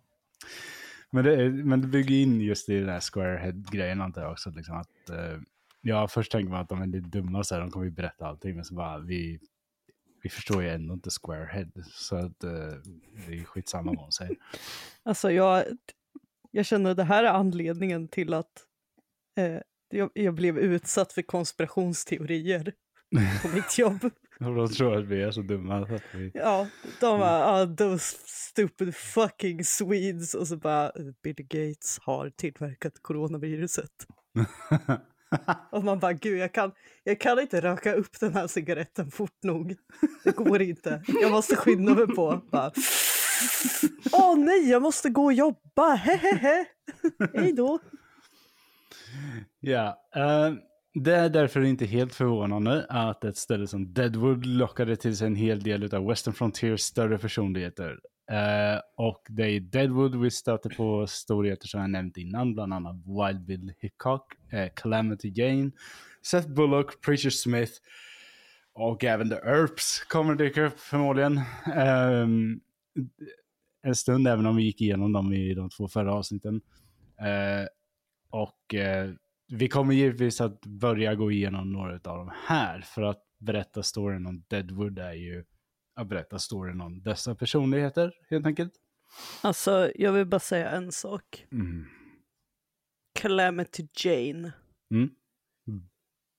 [1.10, 4.50] men, det, men det bygger in just i den här squarehead-grejen antar jag också.
[4.50, 5.38] Liksom att, eh,
[5.80, 8.26] ja, först tänker man att de är lite dumma, så här, de kommer ju berätta
[8.26, 9.40] allting, men så bara vi,
[10.22, 11.70] vi förstår ju ändå inte squarehead.
[11.92, 12.50] Så att eh,
[13.26, 14.36] det är skitsamma vad hon säger.
[15.02, 15.64] Alltså jag,
[16.56, 18.64] jag känner att det här är anledningen till att
[19.38, 22.72] eh, jag, jag blev utsatt för konspirationsteorier
[23.42, 24.10] på mitt jobb.
[24.38, 25.76] De tror att vi är så dumma.
[25.76, 26.68] Att vi, Ja,
[27.00, 30.34] de bara, ah, those stupid fucking Swedes.
[30.34, 30.92] Och så bara,
[31.22, 33.90] Bill Gates har tillverkat coronaviruset.
[35.72, 36.72] Och man bara, gud jag kan,
[37.04, 39.76] jag kan inte röka upp den här cigaretten fort nog.
[40.24, 41.02] Det går inte.
[41.22, 42.40] Jag måste skynda mig på.
[42.50, 42.72] Bara,
[44.12, 45.94] Åh nej, jag måste gå och jobba.
[45.94, 46.64] Hehehe.
[47.34, 47.78] Hej då.
[49.60, 50.54] Ja, eh,
[51.04, 55.36] det är därför inte helt förvånande att ett ställe som Deadwood lockade till sig en
[55.36, 57.98] hel del av Western Frontiers större personligheter.
[58.32, 62.54] Uh, eh, och det är i Deadwood vi stöter på storheter som jag nämnt innan,
[62.54, 65.70] bland annat Wild Bill Hickok, uh, Calamity Jane,
[66.22, 67.72] Seth Bullock, Preacher Smith
[68.74, 71.40] och även The Earps kommer dyka upp förmodligen.
[71.76, 72.60] Um,
[73.82, 76.60] en stund, även om vi gick igenom dem i de två förra avsnitten.
[77.20, 77.66] Eh,
[78.30, 79.10] och eh,
[79.48, 82.80] vi kommer givetvis att börja gå igenom några av dem här.
[82.80, 85.44] För att berätta storyn om Deadwood är ju
[85.94, 88.72] att berätta storyn om dessa personligheter helt enkelt.
[89.42, 91.46] Alltså, jag vill bara säga en sak.
[91.52, 91.86] Mm.
[93.20, 94.52] Calamity Jane.
[94.90, 95.10] Mm.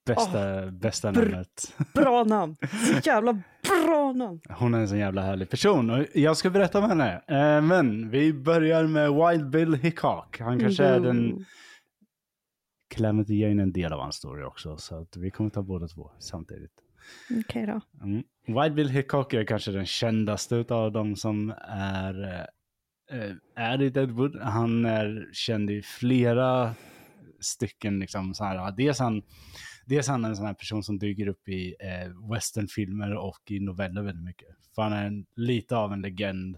[0.06, 1.22] Bästa, bästa brr.
[1.22, 1.76] namnet.
[1.93, 2.56] Bra namn.
[2.86, 4.41] Så jävla Bra namn!
[4.49, 7.21] Hon är en så jävla härlig person och jag ska berätta om henne.
[7.27, 10.39] Eh, men vi börjar med Wild Bill Hickok.
[10.39, 11.45] Han kanske är den...
[12.89, 15.88] Calamity Jane är en del av hans story också, så att vi kommer ta båda
[15.88, 16.71] två samtidigt.
[17.39, 18.06] Okej då.
[18.06, 18.23] Mm.
[18.47, 22.47] Wild Bill Hickok är kanske den kändaste av de som är,
[23.12, 24.39] eh, är i Deadwood.
[24.41, 26.75] Han är känd i flera
[27.39, 29.21] stycken, liksom så här, dels han,
[29.88, 33.60] dels han är en sån här person som dyker upp i eh, westernfilmer och i
[33.60, 34.56] noveller väldigt mycket.
[34.76, 36.58] För han är en, lite av en legend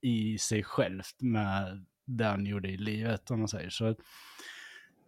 [0.00, 3.70] i sig själv med det han gjorde i livet, om man säger.
[3.70, 3.94] Så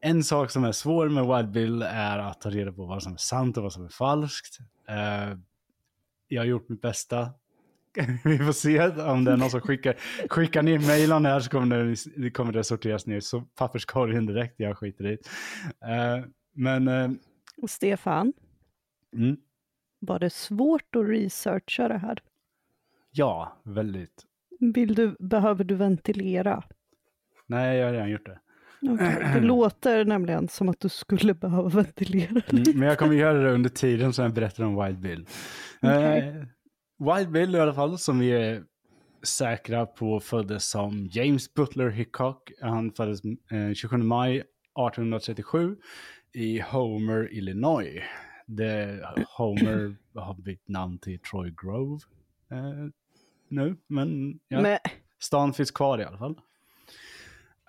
[0.00, 3.12] en sak som är svår med Wild Bill är att ta reda på vad som
[3.12, 4.58] är sant och vad som är falskt.
[4.88, 5.38] Eh,
[6.28, 7.30] jag har gjort mitt bästa.
[8.24, 9.96] Vi får se om det är någon som skickar,
[10.28, 13.40] skickar ner mejl om det här så kommer det, det, kommer det sorteras ner så
[13.40, 14.54] papperskorgen direkt.
[14.56, 16.88] Jag skiter i uh, Men...
[16.88, 17.10] Uh,
[17.70, 18.32] Stefan,
[19.16, 19.36] mm,
[19.98, 22.22] var det svårt att researcha det här?
[23.10, 24.24] ja, väldigt.
[24.60, 26.62] Vill du, behöver du ventilera?
[27.46, 28.40] Nej, jag har redan gjort det.
[28.92, 32.42] Okej, Det låter nämligen som att du skulle behöva ventilera.
[32.48, 35.26] Mm, men jag kommer göra det under tiden som jag berättar om Wild Bill.
[35.82, 36.18] Okej.
[36.18, 38.62] Eh, Wild Bill i alla fall, som vi är
[39.22, 42.52] säkra på föddes som James Butler Hickok.
[42.60, 44.42] Han föddes eh, 27 maj
[44.76, 45.76] 1837
[46.32, 48.02] i Homer, Illinois.
[48.46, 49.00] Det,
[49.36, 52.00] Homer har bytt namn till Troy Grove
[52.50, 52.86] eh,
[53.48, 54.60] nu, men ja.
[54.60, 54.78] Men,
[55.18, 56.40] Stan finns kvar i alla fall.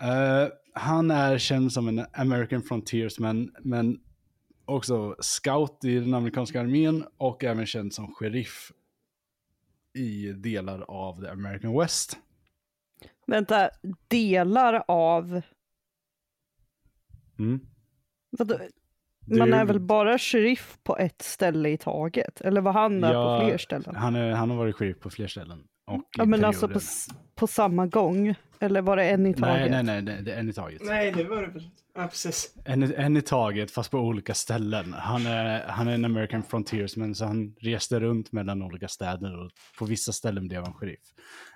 [0.01, 3.99] Eh, han är känd som en American Frontiersman, men
[4.65, 8.71] också scout i den amerikanska armén och även känd som sheriff
[9.93, 12.17] i delar av the American West.
[13.27, 13.69] vänta,
[14.07, 15.41] delar av...
[17.39, 17.59] Mm.
[18.37, 18.57] Vadå?
[19.37, 22.41] Man är- väl bara sheriff på ett ställe i taget?
[22.41, 23.95] Eller var han där Ja, på fler ställen?
[23.95, 25.63] Han, är, han har varit sheriff på fler ställen.
[25.87, 26.79] Och Ja, men alltså på,
[27.35, 28.35] på samma gång?
[28.59, 29.71] Eller var det en i Nej, taget?
[29.71, 30.81] nej, nej, det, det är en i taget.
[30.85, 31.69] Nej, det var det väl.
[31.95, 32.55] Ja, precis.
[32.65, 34.93] En, en i taget, fast på olika ställen.
[34.93, 39.51] Han är, han är en American Frontiersman, så han reste runt mellan olika städer och
[39.79, 40.99] på vissa ställen blev han sheriff.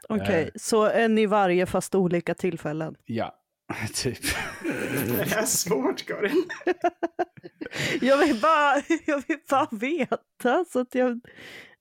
[0.10, 0.50] Okej, Eh.
[0.56, 2.96] så en i varje fast olika tillfällen.
[3.06, 3.36] Ja,
[3.94, 4.24] typ.
[4.64, 6.46] Det är svårt, Karin.
[8.02, 11.20] Jag vill bara, jag vill bara veta så att jag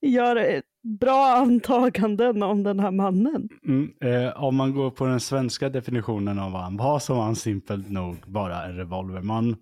[0.01, 0.61] gör
[0.99, 3.49] bra antaganden om den här mannen.
[3.67, 7.23] Mm, eh, om man går på den svenska definitionen av vad han var så var
[7.23, 9.55] han simpelt nog bara en revolverman.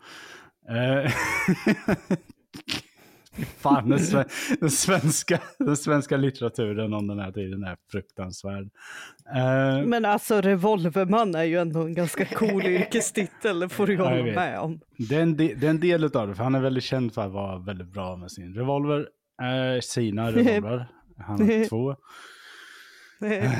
[0.69, 1.11] Eh,
[3.57, 8.69] Fan, den, sve- den, svenska, den svenska litteraturen om den här tiden är fruktansvärd.
[9.35, 13.99] Eh, Men alltså revolverman är ju ändå en ganska cool yrkestitel, det får du ju
[13.99, 14.79] hålla med om.
[14.97, 17.13] det, är en de, det är en del av det, för han är väldigt känd
[17.13, 18.99] för att vara väldigt bra med sin revolver.
[19.41, 20.87] Eh, sina revolver.
[21.17, 21.95] Han har två.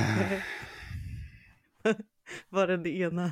[2.50, 3.32] Var den ena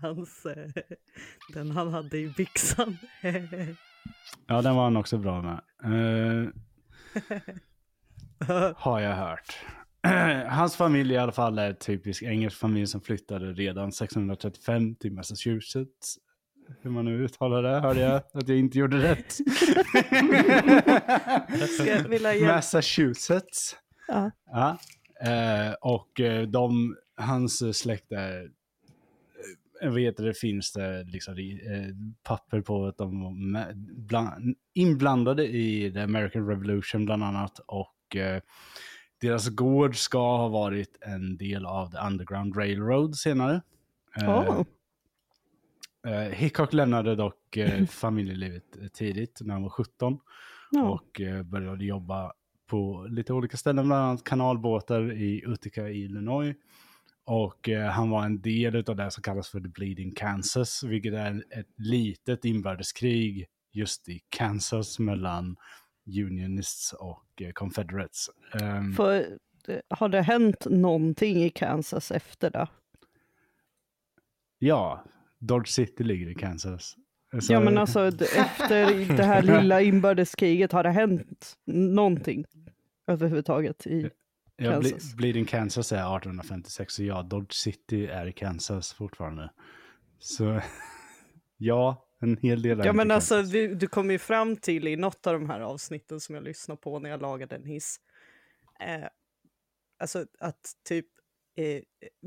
[0.00, 0.82] hans, eh,
[1.54, 2.96] den han hade i byxan.
[4.46, 5.60] Ja, den var han också bra med.
[5.84, 6.48] Eh,
[8.76, 9.58] har jag hört.
[10.48, 15.12] Hans familj i alla fall är en typisk engelsk familj som flyttade redan 1635 till
[15.12, 16.18] Massachusetts.
[16.82, 19.32] Hur man nu uttalar det, hörde jag att jag inte gjorde rätt.
[21.70, 22.54] Ska jag vilja hjälpa?
[22.54, 23.76] Massachusetts.
[24.08, 24.30] Ja.
[24.46, 24.78] Ja.
[25.30, 28.50] Eh, och eh, de, hans släkt är,
[29.84, 33.72] eh, vet det finns det liksom eh, papper på att de var
[34.06, 38.42] bland, inblandade i the American Revolution bland annat och eh,
[39.20, 43.62] deras gård ska ha varit en del av the Underground Railroad senare.
[44.22, 44.62] Åh.
[46.06, 50.18] eh, Hickok lämnade dock familjelivet tidigt när han var 17
[50.70, 50.82] Ja.
[50.90, 52.32] och började jobba
[52.66, 56.56] på lite olika ställen, bland annat kanalbåtar i Utica i Illinois.
[57.26, 61.14] Och eh, han var en del av det som kallas för The Bleeding Kansas, vilket
[61.14, 65.56] är ett litet inbördeskrig just i Kansas mellan
[66.06, 68.26] Unionists och eh, Confederates.
[68.60, 72.68] Ehm, För, eh, har det hänt någonting i Kansas efter det?
[74.58, 75.04] Ja,
[75.38, 76.96] Dodge City ligger i Kansas.
[77.40, 82.44] Så- Ja men alltså efter det här lilla inbördeskriget, har det hänt någonting
[83.06, 84.10] överhuvudtaget i...
[84.56, 85.16] Ja, Ble-.
[85.16, 89.50] Bleeding Kansas är 1856 och ja, Dodge City är i Kansas fortfarande.
[90.18, 90.60] Så
[91.56, 94.96] ja, en hel del är Ja men alltså du, du kom ju fram till i
[94.96, 98.00] något av de här avsnitten som jag lyssnade på när jag lagade en hiss.
[98.80, 99.08] Eh,
[99.98, 101.06] alltså att typ
[101.56, 101.82] eh,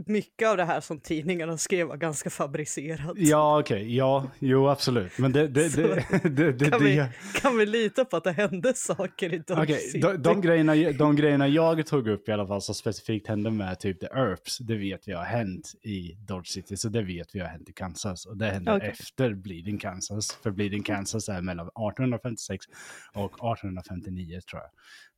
[0.06, 3.12] mycket av det här som tidningarna skrev var ganska fabricerat.
[3.16, 3.96] Ja, okej.
[3.96, 5.18] Ja, jo, absolut.
[5.18, 5.48] Men det...
[5.48, 5.70] det,
[6.24, 7.06] det, det, kan, vi,
[7.42, 10.00] kan vi lita på att det hände saker i Dodge Okej, City?
[10.00, 13.80] de, de, grejerna, de grejerna jag tog upp i alla fall som specifikt hände med
[13.80, 17.40] typ The Earps, det vet vi har hänt i Dodge City, så det vet vi
[17.40, 18.26] har hänt i Kansas.
[18.26, 18.90] Och det hände Okej.
[18.90, 22.66] efter Bleeding Kansas, för Bleeding Kansas är mellan 1856
[23.14, 24.70] och 1859 tror jag.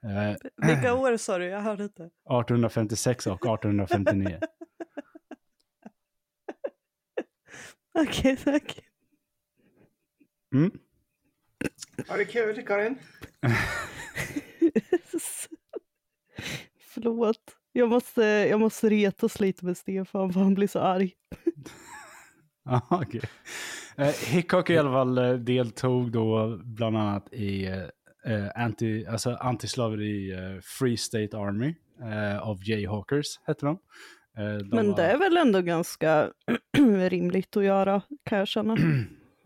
[0.05, 0.35] Eh,
[0.67, 1.45] Vilka år sa du?
[1.45, 2.03] Jag hörde inte.
[2.25, 4.39] 1856 och 1859.
[7.99, 8.79] Okej, tack.
[10.55, 10.71] Mm.
[12.07, 12.97] Ha det kul, Karin.
[16.81, 17.55] Förlåt.
[17.71, 21.13] Jag måste, jag måste retas lite med Stefan för han blir så arg.
[22.63, 23.21] Ja, okej.
[23.97, 27.65] Eh, Hickok i alla fall eh, deltog då bland annat i
[28.29, 33.79] eh, anti, alltså antislaveri eh, Free State Army eh, av Jayhawkers, hette de.
[34.37, 36.31] Eh, de Men det är väl ändå ganska
[37.09, 38.77] rimligt att göra, kan jag känna.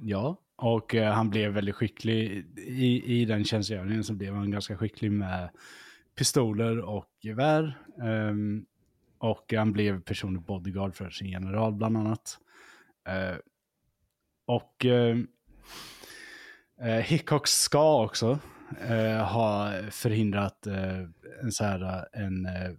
[0.06, 4.78] Ja, och eh, han blev väldigt skicklig i, i den tjänstgöringen så blev han ganska
[4.78, 5.50] skicklig med
[6.16, 7.78] pistoler och gevär.
[8.04, 8.66] Ehm,
[9.18, 12.38] och han blev personlig bodyguard för sin general bland annat.
[13.08, 13.38] Eh,
[14.46, 15.18] och eh,
[17.04, 18.40] Hickok ska också
[18.76, 21.00] eh, ha förhindrat eh,
[21.44, 22.72] en, så här, en eh,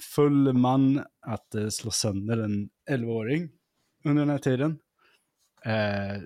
[0.00, 3.48] full man att eh, slå sönder en 11-åring
[4.04, 4.78] under den här tiden.
[5.64, 6.22] Eh,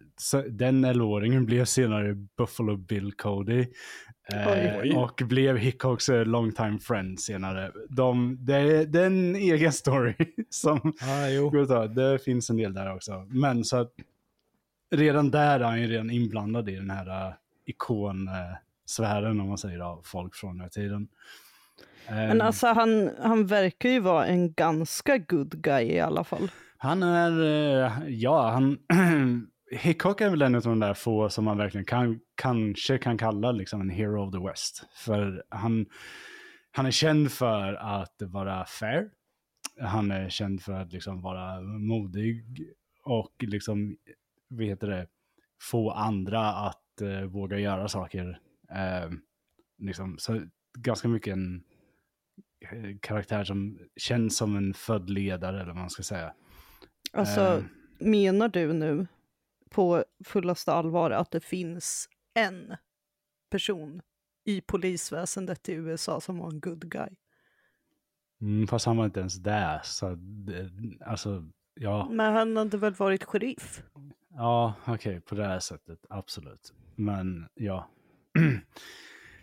[0.51, 3.67] den 11-åringen blev senare Buffalo Bill Cody.
[4.33, 4.93] Eh, Oj.
[4.97, 7.73] och blev Hickocks eh, long time friend senare.
[7.89, 10.15] De, det, är, det är en egen story
[10.51, 11.51] som Ah.
[11.51, 11.87] Går att ta.
[11.87, 13.27] Det finns en del där också.
[13.29, 13.93] Men så att
[14.95, 17.35] redan där är han ju redan inblandad i den här uh,
[18.87, 21.09] ikonsfären om man säger av folk från den här tiden.
[22.09, 26.51] Men Ehm, alltså han, han verkar ju vara en ganska good guy i alla fall.
[26.79, 28.79] Han är, eh, ja, han,
[29.71, 33.53] Hickok är väl en av de där få som man verkligen kan, kanske kan kalla
[33.53, 34.83] liksom en hero of the West.
[34.95, 35.87] För han,
[36.73, 39.09] han är känd för att vara fair.
[39.81, 42.45] Han är känd för att liksom vara modig
[43.05, 43.97] och liksom,
[44.49, 45.07] vad heter det,
[45.63, 48.41] få andra att eh, våga göra saker.
[48.71, 49.11] Eh,
[49.79, 50.43] liksom, så
[50.79, 51.65] ganska mycket en
[52.73, 56.35] eh, karaktär som känns som en född ledare eller vad man ska säga.
[57.13, 57.65] Alltså, Eh.
[57.99, 59.07] menar du nu
[59.71, 62.77] på fullaste allvar att det finns en
[63.51, 64.03] person
[64.45, 67.09] i polisväsendet i USA som var en good guy?
[68.41, 69.81] Mm, fast han var inte ens där.
[69.85, 73.83] Så det, alltså, ja, Men han hade väl varit sheriff?
[74.31, 76.75] ja okej, på det här sättet, absolut.
[76.95, 77.89] Men ja.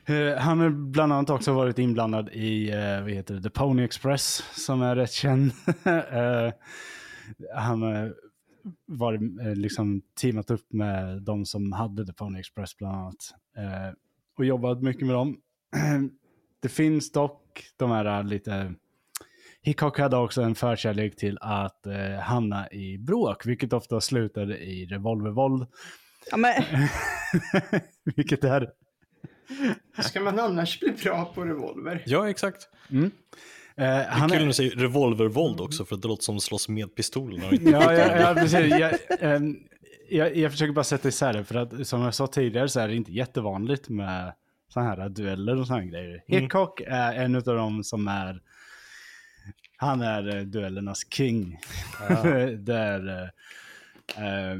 [0.05, 3.83] Eh, Han har bland annat också varit inblandad i, eh, vad heter det, The Pony
[3.83, 5.51] Express, som är rätt känd.
[5.85, 6.51] Eh,
[7.55, 8.09] Han eh,
[9.55, 13.15] liksom teamat upp med de som hade The Pony Express bland annat.
[14.37, 15.37] Och jobbat mycket med dem.
[16.61, 18.73] Det finns dock de här lite
[19.61, 21.87] Hickok hade också en förkärlek till att
[22.21, 25.67] hamna i bråk, vilket ofta slutade i revolvervåld.
[26.31, 26.53] Ja, men,
[28.15, 28.69] vilket är...
[29.99, 32.03] Ska man annars bli bra på revolver?
[32.05, 32.69] Ja, exakt.
[32.89, 33.11] Mm.
[33.75, 36.69] Eh, han Kul är, när du säger revolvervåld också, för att det låter som slåss
[36.69, 37.45] med pistolerna.
[37.51, 38.79] ja, ja, ja, precis.
[38.79, 39.55] Jag, ehm,
[40.09, 42.87] jag, jag försöker bara sätta isär det, för att som jag sa tidigare så är
[42.87, 44.33] det inte jättevanligt med
[44.69, 46.23] sådana här dueller och sådana här grejer.
[46.27, 46.41] Mm.
[46.43, 48.41] Hickok är en av dem som är,
[49.77, 51.59] han är eh, duellernas king.
[52.57, 53.31] Där,
[54.17, 54.57] eh, eh,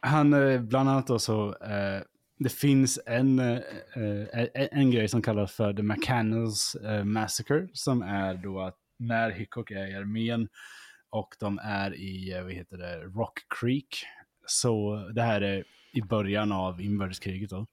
[0.00, 2.02] han eh, bland annat då så, eh,
[2.38, 3.60] det finns en, eh,
[4.32, 9.30] en, en grej som kallas för The McCannels eh, Massacre, som är då att när
[9.30, 10.48] Hickok är i armén
[11.10, 14.04] och de är i, eh, vad heter det, Rock Creek,
[14.46, 17.66] så det här är i början av inbördeskriget då,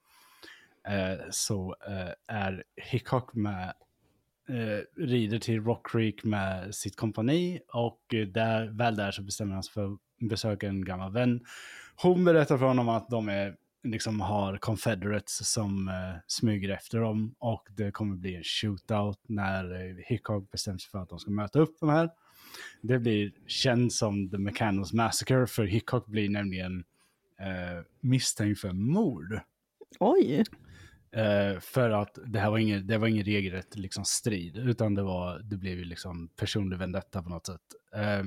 [0.88, 3.74] eh, så eh, är Hickok med
[4.98, 9.74] rider till Rock Creek med sitt kompani och där, väl där så bestämmer han sig
[9.74, 10.00] för att
[10.30, 11.40] besöka en gammal vän.
[11.96, 17.36] Hon berättar för honom att de är, liksom har confederates som eh, smyger efter dem
[17.40, 21.32] och det kommer bli en shootout när eh, Hickok bestämmer sig för att de ska
[21.32, 22.10] möta upp de här.
[22.82, 26.84] Det blir känt som The McCannels Massacre för Hickok blir nämligen
[27.40, 29.40] eh, misstänkt för mord.
[30.00, 30.44] oj.
[31.12, 35.04] Eh, för att det här var ingen, det var ingen regelrätt liksom, strid, utan det,
[35.04, 37.62] var, det blev ju liksom personlig vendetta på något sätt.
[37.96, 38.24] Eh,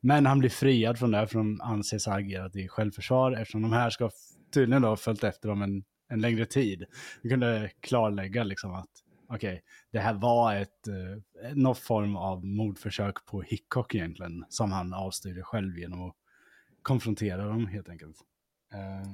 [0.00, 3.62] men han blir friad från det, här, för de anses ha agerat i självförsvar, eftersom
[3.62, 4.10] de här ska
[4.50, 6.84] tydligen då följt efter dem en, en längre tid.
[7.22, 8.90] Vi kunde klarlägga liksom att
[9.28, 14.94] okej, det här var ett, eh, någon form av mordförsök på Hickok egentligen, som han
[14.94, 16.16] avstyrde själv genom att
[16.82, 18.16] konfrontera dem helt enkelt.
[18.72, 19.12] Eh,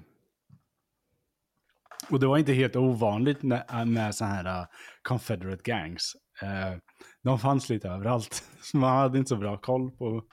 [2.10, 4.66] och det var inte helt ovanligt med, eh, med så här uh,
[5.02, 6.16] Confederate gangs.
[6.42, 6.78] Eh,
[7.22, 10.24] de fanns lite överallt, så man hade inte så bra koll på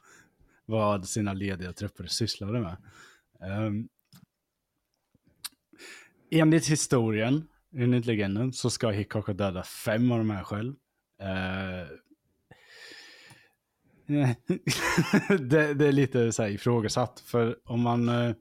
[0.65, 2.77] vad sina lediga trupper sysslade med.
[3.67, 3.89] Um,
[6.31, 10.73] enligt historien, enligt legenden, så ska Hickok ha dödat fem av de här själv.
[11.21, 11.87] Uh,
[15.39, 18.09] det, det, är lite så här ifrågasatt, för om man...
[18.09, 18.35] Eh, uh,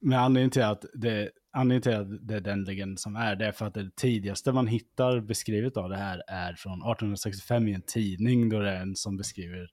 [0.00, 3.46] med anledning till att det, anledningen till att det är den legenden som är, det
[3.46, 7.74] är för att det tidigaste man hittar beskrivet av det här är från 1865 i
[7.74, 9.70] en tidning, då det är en som beskriver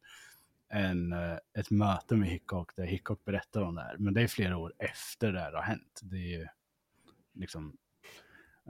[0.70, 3.98] en, eh, ett möte med Hickok där Hickok berättar om det här.
[3.98, 6.00] Men det är flera år efter det här har hänt.
[6.02, 6.48] Det är ju
[7.36, 7.78] liksom,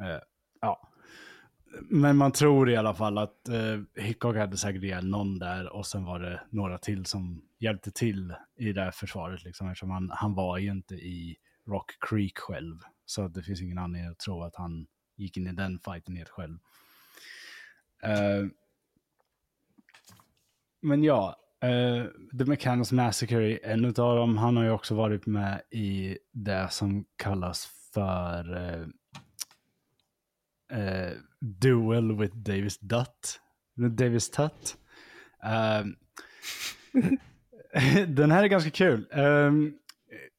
[0.01, 0.22] eh,
[0.61, 0.91] ja.
[1.82, 5.86] Men man tror i alla fall att eh, Hickok hade säkert ihjäl någon där och
[5.86, 9.43] sen var det några till som hjälpte till i det här försvaret.
[9.43, 11.38] Liksom, eftersom han, han var ju inte i
[11.68, 12.80] Rock Creek själv.
[13.05, 16.30] Så det finns ingen anledning att tro att han gick in i den fighten helt
[16.30, 16.57] själv.
[18.03, 18.47] Eh,
[20.82, 22.07] men ja, Uh,
[22.38, 24.38] The Mechanics Massacre är en av dem.
[24.38, 28.88] Han har ju också varit med i det som kallas för uh,
[30.80, 33.41] uh, Duel with Davis Dutt.
[33.76, 34.78] Davis Tutt.
[35.43, 35.96] Ehm,
[38.16, 39.08] den här är ganska kul.
[39.12, 39.78] Um,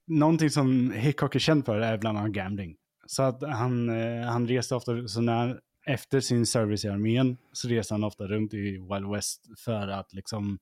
[0.07, 2.77] någonting som Hickok är känd för är bland annat gambling.
[3.07, 7.69] Så att han, eh, han reste ofta, så när, efter sin service i armén så
[7.69, 10.59] reste han ofta runt i Wild West för att liksom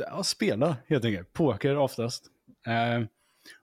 [0.00, 1.32] ja, spela helt enkelt.
[1.32, 2.26] Poker oftast.
[2.68, 3.06] Uh,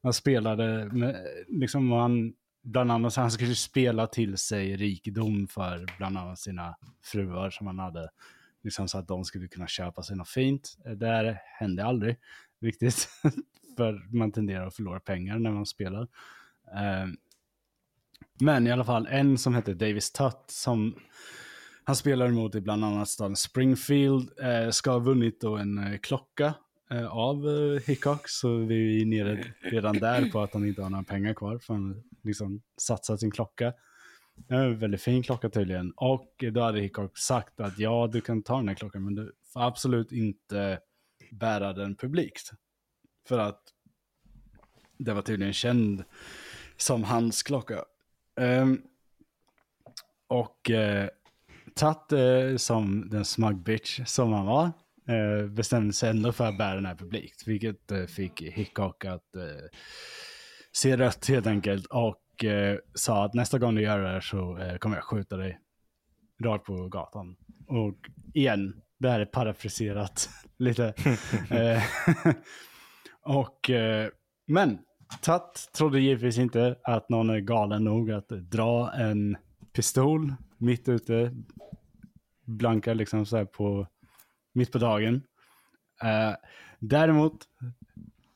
[0.01, 2.33] han spelade med, liksom han,
[2.63, 7.79] bland annat, han skulle spela till sig rikedom för bland annat sina fruar som han
[7.79, 8.09] hade.
[8.63, 10.77] Liksom så att de skulle kunna köpa sig något fint.
[10.97, 12.17] Det här hände aldrig
[12.61, 13.09] riktigt.
[13.77, 16.01] för man tenderar att förlora pengar när man spelar.
[16.73, 17.07] Eh,
[18.39, 20.95] men i alla fall en som hette Davis Tutt som
[21.83, 24.39] han spelar emot i bland annat staden Springfield.
[24.39, 26.53] Eh, ska ha vunnit då en eh, klocka
[26.89, 28.29] Eh, av eh, Hickok.
[28.29, 31.59] Så vi är nere redan där på att han inte har några pengar kvar.
[31.59, 33.73] För han liksom satsat sin klocka.
[34.47, 35.91] En väldigt fin klocka tydligen.
[35.91, 39.33] Och då hade Hickok sagt att ja, du kan ta den här klockan, men du
[39.53, 40.79] får absolut inte
[41.31, 42.51] bära den publikt.
[43.27, 43.61] För att
[44.97, 46.03] det var tydligen känd
[46.77, 47.83] som hans klocka.
[48.35, 48.81] Um,
[50.27, 51.07] och uh,
[51.75, 54.71] Tatt uh, som den smug bitch som han var
[55.07, 57.47] eh, bestämde sig ändå för att bära den här publikt.
[57.47, 59.69] Vilket eh, fick Hickok att eh,
[60.71, 61.85] se rött helt enkelt.
[61.85, 65.37] Och eh, sa att nästa gång du gör det här så eh, kommer jag skjuta
[65.37, 65.59] dig
[66.43, 67.35] rakt på gatan.
[67.67, 67.97] Och
[68.33, 70.93] igen, det här är parafraserat lite.
[71.51, 71.83] Eh,
[73.21, 73.69] och,
[74.47, 74.79] men
[75.21, 79.37] Tatt trodde givetvis inte att någon är galen nog att dra en
[79.73, 81.31] pistol mitt ute
[82.47, 83.87] blanka liksom så här på,
[84.57, 85.15] mitt på dagen.
[86.03, 86.35] Uh,
[86.79, 87.47] däremot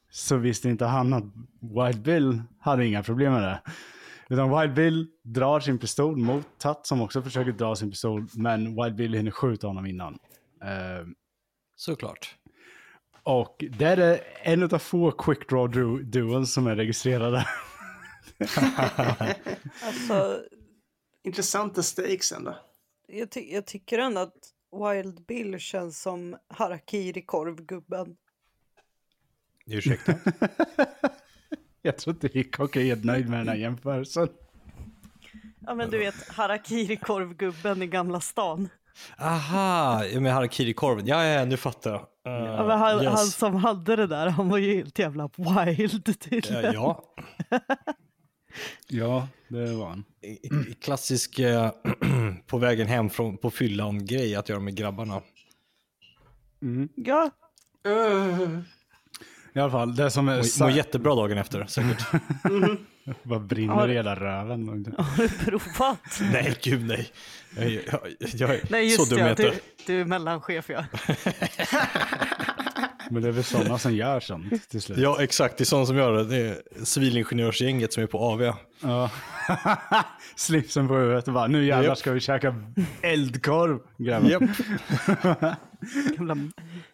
[0.09, 1.23] så visste inte han att
[1.59, 3.61] Wild Bill hade inga problem med det.
[4.29, 8.75] Utan Wild Bill drar sin pistol mot Tatt som också försöker dra sin pistol, men
[8.75, 10.13] Wild Bill hinner skjuta honom innan.
[10.63, 11.07] Uh,
[11.75, 12.35] Såklart.
[13.23, 17.47] Och det är en av få quick draw duons som är registrerade.
[19.83, 20.43] alltså...
[21.23, 22.55] Intressanta stakes ändå
[23.11, 28.15] jag, ty jag tycker ändå att Wild Bill känns som harakiri-korvgubben.
[29.65, 30.13] Ursäkta?
[31.81, 34.27] jag tror inte Hickok är helt nöjd med den här jämförelsen.
[35.59, 38.69] Ja men du vet harakiri-korvgubben i Gamla stan.
[39.17, 41.07] Aha, med harakiri-korven.
[41.07, 41.99] Ja, ja, nu fattar jag.
[41.99, 43.13] Uh, ja, han, yes.
[43.13, 46.73] han, som hade det där, han var ju helt jävla wild tydligen.
[46.73, 47.03] Ja.
[47.49, 47.59] ja.
[48.87, 50.03] Ja, det var han.
[50.81, 51.71] Klassisk eh,
[52.47, 55.21] på vägen hem från, på fyllan-grej att göra med grabbarna.
[56.61, 56.89] Mm.
[56.95, 57.31] Ja.
[57.87, 58.59] Uh.
[59.53, 60.37] I alla fall, det som är...
[60.37, 62.05] Mår må jättebra dagen efter, säkert.
[62.43, 62.77] mm.
[63.23, 63.87] Vad brinner har...
[63.87, 64.67] i hela röven?
[64.97, 65.99] Har du provat?
[66.31, 67.11] nej, gud nej.
[67.55, 69.53] Jag, jag, jag är nej, just så dum ja, du,
[69.85, 70.85] du är mellanchef ja.
[73.11, 74.97] Men det är väl sådana som gör sånt till slut.
[74.97, 75.57] Ja, exakt.
[75.57, 76.23] Det är sådana som gör det.
[76.23, 78.53] Det är civilingenjörsgänget som är på AV.
[78.81, 79.09] Ja.
[80.35, 81.97] Slipsen på huvudet och bara, nu jävlar yep.
[81.97, 82.55] ska vi käka
[83.01, 84.49] eldkorv, grabbar.
[86.17, 86.35] Gamla...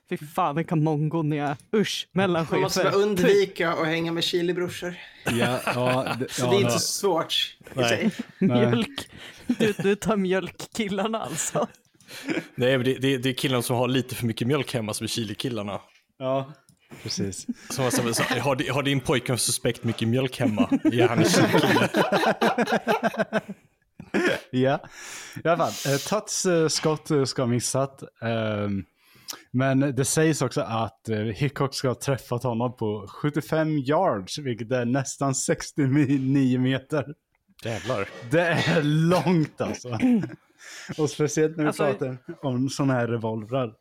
[0.09, 1.55] Fy fan vilka mongon ni är.
[1.76, 2.55] Usch, mellanchefer.
[2.55, 4.95] Man måste undvika att hänga med chilibrorsor.
[5.26, 8.11] Ja, ja, det, så ja, det är inte så svårt Nej.
[8.39, 9.09] Mjölk.
[9.47, 11.68] inte utnyttja mjölkkillarna alltså.
[12.55, 15.03] Nej, men det, det, det är killarna som har lite för mycket mjölk hemma som
[15.03, 15.80] är Chile-killarna.
[16.18, 16.53] Ja,
[17.03, 17.45] precis.
[17.70, 20.70] Som var så, så, har, har din pojkvän suspekt mycket mjölk hemma?
[20.84, 21.28] Ja, han är.
[24.51, 24.80] Ja,
[25.43, 25.93] i alla fall.
[25.93, 28.03] Eh, Tats eh, skott eh, ska ha missat.
[28.22, 28.84] ehm,
[29.51, 34.86] men det sägs också att Hickok ska ha träffat honom på 75 yards, vilket är
[34.86, 37.05] nästan 69 meter.
[37.63, 38.07] Jävlar.
[38.32, 39.89] Det är långt alltså.
[40.97, 43.74] Och speciellt när vi Alltså- pratar om sådana här revolvrar.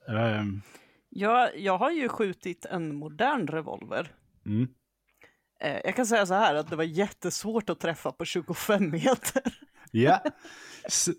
[1.19, 4.13] Jag, jag har ju skjutit en modern revolver.
[4.47, 4.69] mm.
[5.61, 9.43] Eh, jag kan säga så här att det var jättesvårt att träffa på 25 meter.
[9.91, 10.23] Ja,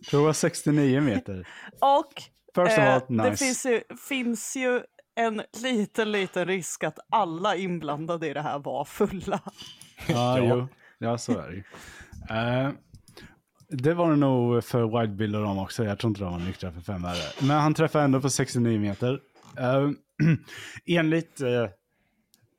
[0.10, 1.48] prova 69 meter.
[1.80, 2.14] Och
[2.56, 3.30] First of eh, all, nice.
[3.30, 4.82] det finns ju, finns ju
[5.16, 9.40] en liten, liten risk att alla inblandade i det här var fulla.
[10.08, 10.68] Ja, jo.
[10.98, 11.64] Ja, så är det ju.
[12.38, 12.72] Eh,
[13.70, 15.84] det var det nog för Wild och dem också.
[15.84, 17.48] Jag tror inte de var nyktra för fem öre.
[17.48, 19.20] Men han träffade ändå på 69 meter.
[19.60, 19.92] Uh,
[20.86, 21.68] enligt uh,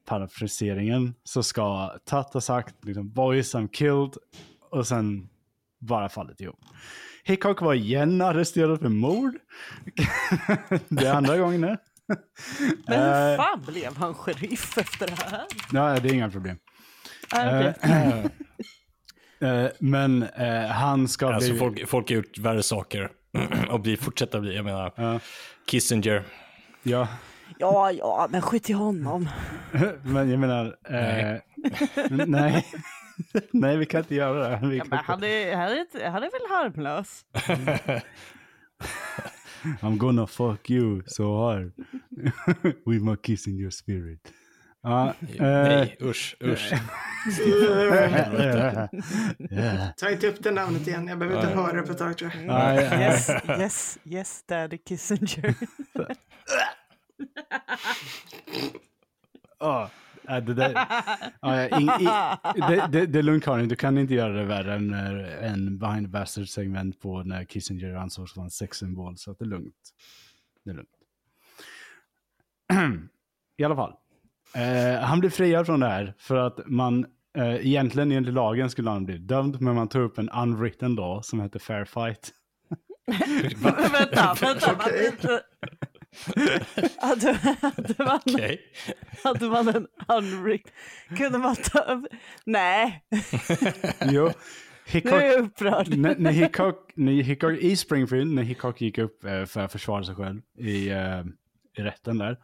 [0.06, 4.14] parafraseringen så ska Tat ha sagt liksom, boys I'm killed
[4.70, 5.28] och sen
[5.78, 6.60] bara fallit ihop.
[7.24, 9.34] Hickok var igen arresterad för mord.
[10.88, 11.76] det är andra gången nu.
[12.86, 15.44] Men hur Eh, fan blev han sheriff efter det här?
[15.72, 16.58] Ja, det är inga problem.
[17.36, 17.66] Eh,
[19.50, 21.58] eh, men eh, han ska Alltså bli...
[21.58, 23.10] folk, folk har gjort värre saker
[23.70, 25.20] och bli, fortsätta bli, jag menar, Ja,
[25.70, 26.24] Kissinger.
[26.88, 27.08] Ja,
[27.58, 29.28] Ja, ja, men skit i honom.
[30.02, 30.76] men jag menar...
[30.84, 31.36] Eh,
[32.26, 32.66] nej.
[33.50, 34.66] nej, vi kan inte göra det.
[34.68, 37.24] Vi Ja, men han, är, han, är, inte- han är väl harmlös?
[39.82, 41.72] I'm gonna fuck you so hard.
[42.86, 44.32] With my kiss in your spirit.
[44.82, 46.72] Ja, eh, Nej, usch, usch.
[49.50, 49.94] yeah.
[49.96, 51.08] Ta inte upp det namnet igen.
[51.08, 52.46] Jag behöver inte höra det på ett tag tror jag.
[52.46, 55.54] Nej, eh, Yes, yes, yes, daddy Kissinger.
[59.60, 59.90] Ja,
[60.28, 60.72] äh, det där.
[61.40, 62.04] Ja, ja, ing, i,
[62.68, 65.78] det, det, det är lugnt Karin, du kan inte göra det värre än eh, en
[65.78, 69.48] behind the bastard segment på när Kissinger ansågs vara en sexsymbol, så att det är
[69.48, 69.74] lugnt.
[70.64, 70.90] Det är lugnt.
[73.56, 73.94] I alla fall.
[74.54, 77.06] Eh, han blev friad från det här för att man
[77.38, 81.22] eh, egentligen enligt lagen skulle han bli dömd, men man tog upp en unwritten law
[81.22, 82.30] som heter fair fight.
[83.92, 84.72] vänta, vänta.
[84.74, 85.40] vänta.
[87.00, 88.60] Hade, hade, man, Okej.
[89.24, 90.70] hade man en unrigged...
[91.16, 92.04] Kunde man ta upp...
[92.44, 93.04] Nej,
[94.00, 94.32] Jo, nu
[94.86, 95.96] Hickok, är jag upprörd.
[95.98, 100.04] när, när Hickok, när Hickok, I Springfield, när Hickok gick upp eh, för att försvara
[100.04, 101.24] sig själv i, eh,
[101.78, 102.38] i rätten där,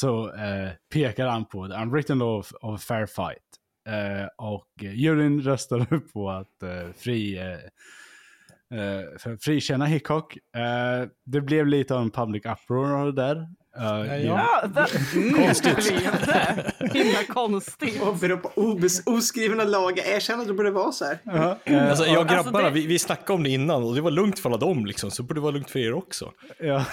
[0.00, 3.42] så eh, pekar han på the unwritten law of, of fair fight.
[3.88, 10.36] Eh, och juryn röstade på att eh, fri, eh, eh, frikänna Hickok.
[10.36, 13.36] Eh, det blev lite av en public uproar av det där.
[13.78, 14.86] Eh, Ja, va?
[15.36, 15.88] Konstigt.
[15.88, 16.72] Blev det?
[16.98, 18.02] Himla konstigt.
[19.06, 20.04] Oskrivna lagar.
[20.04, 21.18] Erkänn att det borde vara så här.
[21.24, 23.94] Ja, eh, Alltså, jag och Alltså, grabbarna, det- vi, vi snackade om det innan och
[23.94, 26.32] det var lugnt för alla dem liksom, så det borde vara lugnt för er också.
[26.58, 26.84] ja.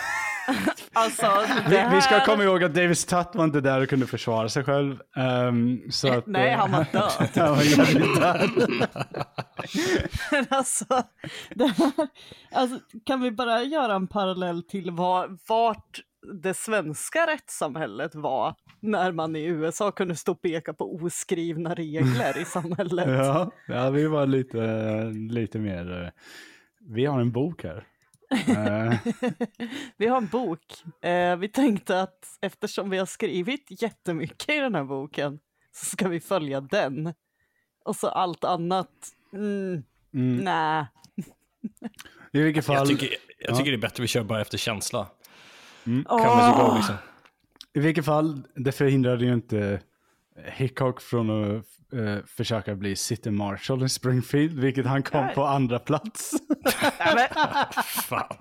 [0.96, 1.96] Alltså, det Vi, här...
[1.96, 4.98] vi ska komma ihåg att Davis Tutt var inte där och kunde försvara sig själv.
[5.16, 7.30] Ehm, så att, Nej, eh, han var död.
[7.36, 8.88] han var död.
[10.50, 10.86] Alltså,
[11.60, 12.08] här,
[12.52, 16.00] alltså, kan vi bara göra en parallell till var, vart
[16.42, 22.38] det svenska rättssamhället var när man i USA kunde stå och peka på oskrivna regler
[22.42, 23.08] i samhället?
[23.10, 24.58] Ja, ja, vi var lite,
[25.30, 26.04] lite mer...
[26.04, 26.10] eh,
[26.90, 27.84] Vi har en bok här.
[28.34, 28.94] Eh,
[29.98, 30.84] Vi har en bok.
[31.02, 35.40] Eh, vi tänkte att eftersom vi har skrivit jättemycket i den här boken
[35.72, 37.14] så ska vi följa den.
[37.86, 38.90] Och så allt annat,
[39.34, 40.38] mm, mm.
[40.38, 40.86] nej.
[42.32, 43.10] I vilket fall, Jag tycker,
[43.40, 45.08] jag tycker det är bättre vi kör bara efter känsla.
[45.86, 46.06] Mm.
[46.10, 46.96] Åh, liksom.
[47.74, 49.82] i vilket fall, det förhindrade ju inte
[50.36, 55.36] Hickok från att eh, försöka bli city marshal i Springfield, vilket han kom Nej.
[55.36, 56.34] på andra plats.
[57.16, 57.30] nej,
[57.84, 58.38] Fan.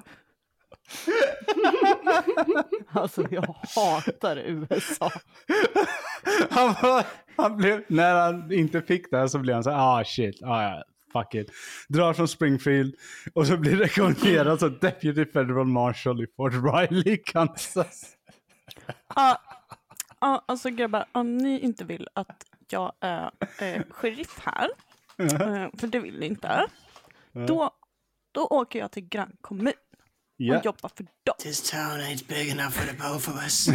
[2.93, 5.11] alltså jag hatar USA.
[6.51, 7.05] han, var,
[7.37, 10.43] han blev, när han inte fick det här så blev han så här, ah shit,
[10.43, 10.83] ah, ja,
[11.13, 11.51] fuck it.
[11.89, 12.95] Drar från Springfield
[13.35, 18.17] och så blir rekommenderad som Deputy Federal Marshal i Fort Riley, Kansas.
[19.15, 19.41] Ja,
[20.27, 24.69] alltså grabbar, om ni inte vill att jag är eh, sheriff här,
[25.19, 26.67] eh, för det vill ni inte,
[27.33, 27.71] då,
[28.33, 29.73] då åker jag till grannkommun
[30.37, 30.59] Ja.
[30.59, 31.35] och jobbar för dem.
[31.39, 33.69] This town ain't big enough for the both of us.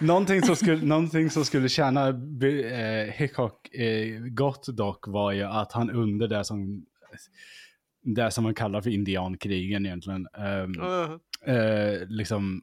[0.00, 5.42] någonting, som skulle, någonting som skulle tjäna Bi- eh, Hickok eh, gott dock var ju
[5.42, 6.86] att han under det som,
[8.02, 11.16] det som man kallar för indiankrigen egentligen, ehm, Uh,
[11.46, 12.62] eh, liksom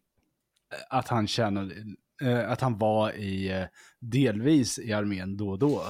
[0.73, 1.75] eh, att han kände,
[2.21, 3.63] eh, att han var i, eh,
[3.99, 5.83] delvis i armén då och då.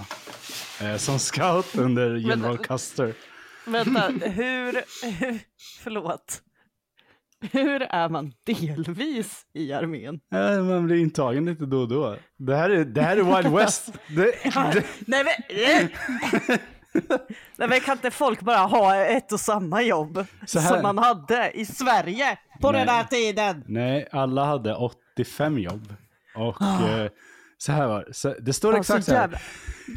[0.81, 3.13] Eh, som scout under general Custer.
[3.67, 4.83] Vänta, hur.
[5.83, 6.41] Förlåt.
[7.51, 10.19] Hur är man delvis i armén?
[10.33, 12.17] Eh, man blir intagen lite då och då.
[12.38, 13.93] Det här är, det här är Wild West.
[14.15, 14.23] Det,
[14.73, 15.89] det, Nej men...
[17.57, 21.51] Nej men kan inte folk bara ha ett och samma jobb här- som man hade
[21.51, 23.63] i Sverige på den här tiden?
[23.67, 25.93] nej, alla hade 85 jobb.
[26.35, 27.09] Och eh,
[27.57, 28.13] så här var det.
[28.13, 29.21] Så, det står Alltså exakt så här.
[29.21, 29.39] jävla,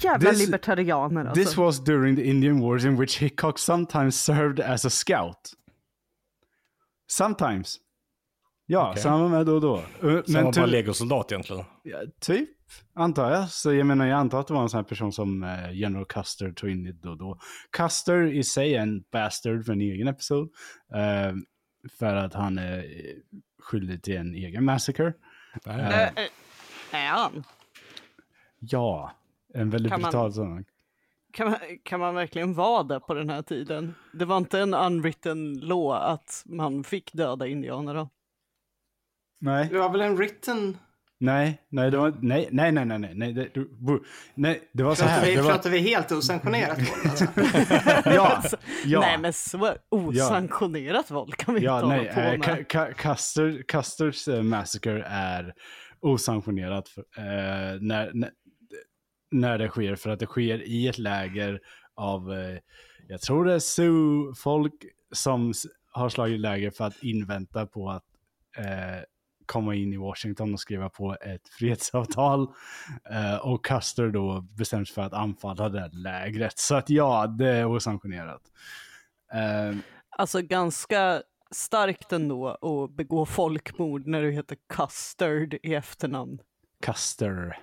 [0.03, 1.45] jävla This- libertarianer alltså.
[1.45, 5.53] This was during the Indian Wars in which Hickok sometimes served as a scout.
[7.11, 7.77] Sometimes.
[8.67, 9.77] Ja, han var med då och då.
[9.77, 11.65] Eh, Som var Men bara legosoldat egentligen.
[11.83, 12.49] ja, typ,
[12.95, 13.51] antar jag.
[13.51, 16.05] Så jag menar, jag antar att det var en sån här person som eh, General
[16.07, 17.39] Custer tog in då och då.
[17.77, 20.49] Custer i sig är en bastard för en egen episod.
[20.95, 21.33] Eh,
[21.89, 22.85] för att han är
[23.59, 25.13] skyldig till en egen massacre.
[25.67, 26.13] Eh, eh,
[26.93, 27.45] Är han?
[28.59, 29.13] Ja,
[29.55, 30.65] en väldigt Kan man- brutal sån.
[31.33, 33.95] Kan man, kan man verkligen vara det på den här tiden?
[34.13, 38.09] Det var inte en unwritten law att man fick döda indianer då?
[39.39, 39.69] Nej.
[39.73, 40.77] Det var väl en written...
[41.23, 43.71] Nej, nej, det var, nej, nej, nej, nej, nej, nej, det, du-
[44.35, 45.27] nej, det var så Pratar här.
[45.27, 47.25] vi, Det var, pratar vi helt osanktionerat våld alltså?
[48.11, 48.43] ja,
[48.85, 52.67] ja, Nej men så osanktionerat våld kan vi ja, inte nej, hålla på eh, med.
[52.67, 55.55] Ka- Custer, Custers eh, Massacre är
[56.01, 58.31] osanktionerat för, eh, när, när,
[59.31, 61.61] när det sker, för att det sker i ett läger
[61.97, 62.59] av, eh,
[63.09, 64.75] jag tror det är Sioux-folk
[65.13, 65.53] som
[65.93, 68.05] har slagit läger för att invänta på att
[69.53, 72.49] komma in i Washington och skriva på ett fredsavtal.
[73.11, 76.59] Eh, och Custer då bestämt sig för att anfalla det lägret.
[76.59, 78.43] Så att ja, det är osanktionerat.
[79.33, 79.77] Eh,
[80.19, 86.39] Alltså ganska starkt ändå att begå folkmord när du heter Custard i efternamn.
[86.83, 87.59] Custer.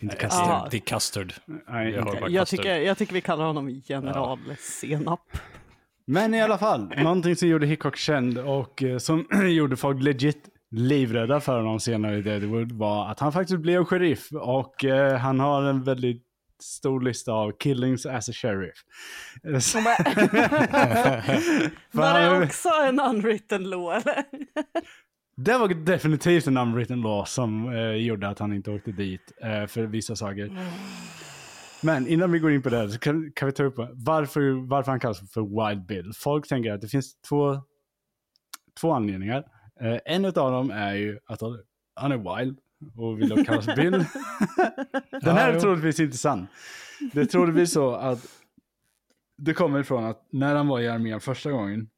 [0.00, 0.28] Inte Ja.
[0.28, 0.68] Custer.
[0.70, 1.32] Det är custard.
[1.68, 2.48] Nej, Jag Jag Custard.
[2.48, 5.20] tycker, jag tycker vi kallar honom general Senap.
[6.04, 10.48] Men i alla fall, någonting som gjorde Hickok känd och eh, som gjorde folk legit
[10.70, 15.40] livrädda för honom senare i Deadwood var att han faktiskt blev sheriff och eh, han
[15.40, 16.24] har en väldigt
[16.62, 18.78] stor lista av killings as a sheriff.
[21.92, 24.24] Var det också en unwritten law eller?
[25.40, 29.66] Det var definitivt en unwritten law som eh, gjorde att han inte åkte dit eh,
[29.66, 30.58] för vissa saker.
[31.82, 34.90] Men innan vi går in på det så kan, kan vi ta upp varför, varför
[34.90, 36.12] han kallas för Wild Bill.
[36.16, 37.62] Folk tänker att det finns två,
[38.80, 39.44] två anledningar.
[39.80, 41.40] Eh, en av dem är ju att
[41.94, 42.58] han, är wild
[42.96, 43.92] och vill kallas Bill.
[45.10, 45.60] Den här är jo.
[45.60, 46.46] troligtvis inte sann.
[47.12, 48.26] Det är troligtvis så att
[49.36, 51.90] det kommer ifrån att när han var i armén första gången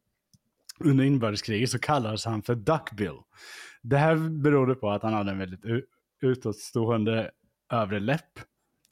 [0.79, 3.17] under inbördeskriget så kallades han för Duck Bill.
[3.83, 5.65] Det här berodde på att han hade en väldigt
[6.21, 7.31] utåtstående
[7.73, 8.39] övre läpp.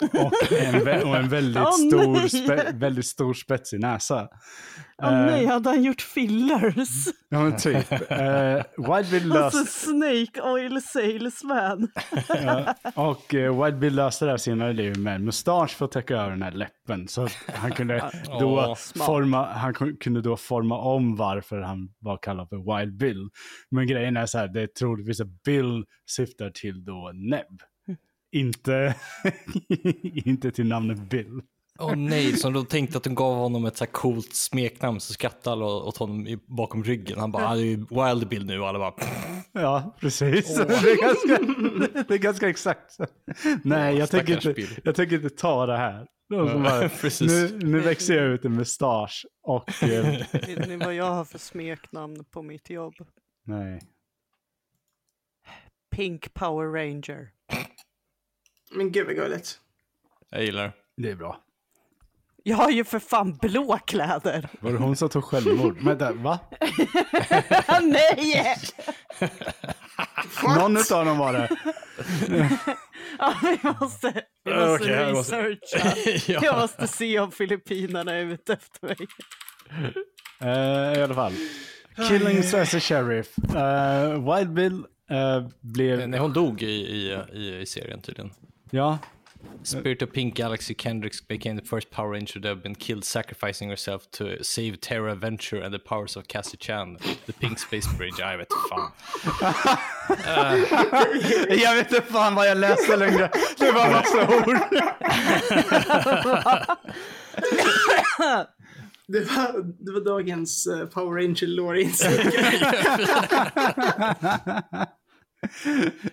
[0.02, 4.28] Och en, vä- och en väldigt, Åh, stor spe- väldigt stor spetsig näsa.
[5.02, 6.88] Åh Eh, nej, hade han gjort fillers?
[7.30, 7.92] Ja men typ.
[7.92, 11.88] Uh, Wild Bill Alltså löste, Snake Oil Salesman.
[12.28, 15.84] ja, och uh, Wild Bill löste det här senare i livet med en mustasch för
[15.84, 17.08] att täcka över den här läppen.
[17.08, 19.06] Så att han kunde då smart.
[19.06, 23.28] forma, han kun- kunde då forma om varför han var kallad för Wild Bill.
[23.70, 27.60] Men grejen är så här, det är troligtvis att Bill syftar till då Neb.
[28.32, 28.94] Inte,
[30.24, 31.40] inte till namnet Bill.
[31.80, 35.12] Åh nej, som de tänkte att de gav honom ett så här coolt smeknamn så
[35.12, 37.18] skrattade alla åt honom i- bakom ryggen.
[37.18, 38.94] Han bara, det är ju Wild Bill nu och alla bara,
[39.52, 40.56] Ja, precis.
[40.56, 41.38] Det, är ganska,
[42.08, 42.96] det är ganska exakt.
[43.64, 46.06] Nej, jag tänker, inte, jag tänker inte ta det här.
[46.28, 47.52] De bara, precis.
[47.52, 49.82] nu, nu växer jag ut en mustasch och...
[49.82, 52.94] Eh, Vet ni vad jag har för smeknamn på mitt jobb?
[53.44, 53.80] nej.
[55.90, 57.30] Pink Power Ranger.
[58.70, 59.58] Men gud vad gulligt.
[60.30, 60.72] jag gillar det.
[61.02, 61.40] Det är bra.
[62.42, 64.48] Jag har ju för fan blå kläder.
[64.60, 65.76] Var det hon som tog självmord?
[65.82, 66.38] Men det, va?
[67.82, 68.56] Nej!
[70.56, 71.48] Någon av dem var det.
[73.18, 76.32] Ja, vi måste, vi måste jag måste- researcha.
[76.32, 76.40] Ja.
[76.42, 78.96] Jag måste se om Filippinerna är ute efter mig.
[80.40, 81.32] Eh, I alla fall.
[82.08, 83.38] Killings as a sheriff.
[83.54, 86.08] Eh, Wild Bill eh, blev...
[86.08, 88.30] Nej, hon dog i, i, i, i serien tydligen.
[88.70, 88.98] Ja,
[89.62, 93.68] Spirit of Pink Galaxy Kendricks became the first Power Ranger to have been killed sacrificing
[93.68, 98.18] herself to save Terra Venture and the powers of Cassie Chan, the Pink Space Bridge.
[98.18, 98.90] Jag vet fan.
[101.58, 103.30] Jag vet inte fan vad jag läste längre.
[103.58, 104.58] Det var massa ord.
[109.10, 112.34] Det var, det var dagens eh, Power Ranger lore insikt.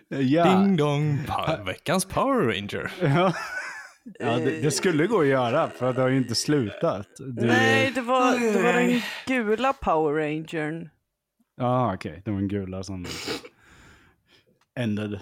[0.08, 1.20] Ja, Ding dong,
[1.66, 2.92] veckans Power Ranger.
[3.02, 3.34] ja.
[4.20, 7.08] ja det, det skulle gå att göra för det har ju inte slutat.
[7.18, 10.90] Det, Nej, det var, det var den gula Power Rangern.
[11.58, 12.22] Ja, okej.
[12.26, 13.06] Det var en gula som
[14.80, 15.20] ended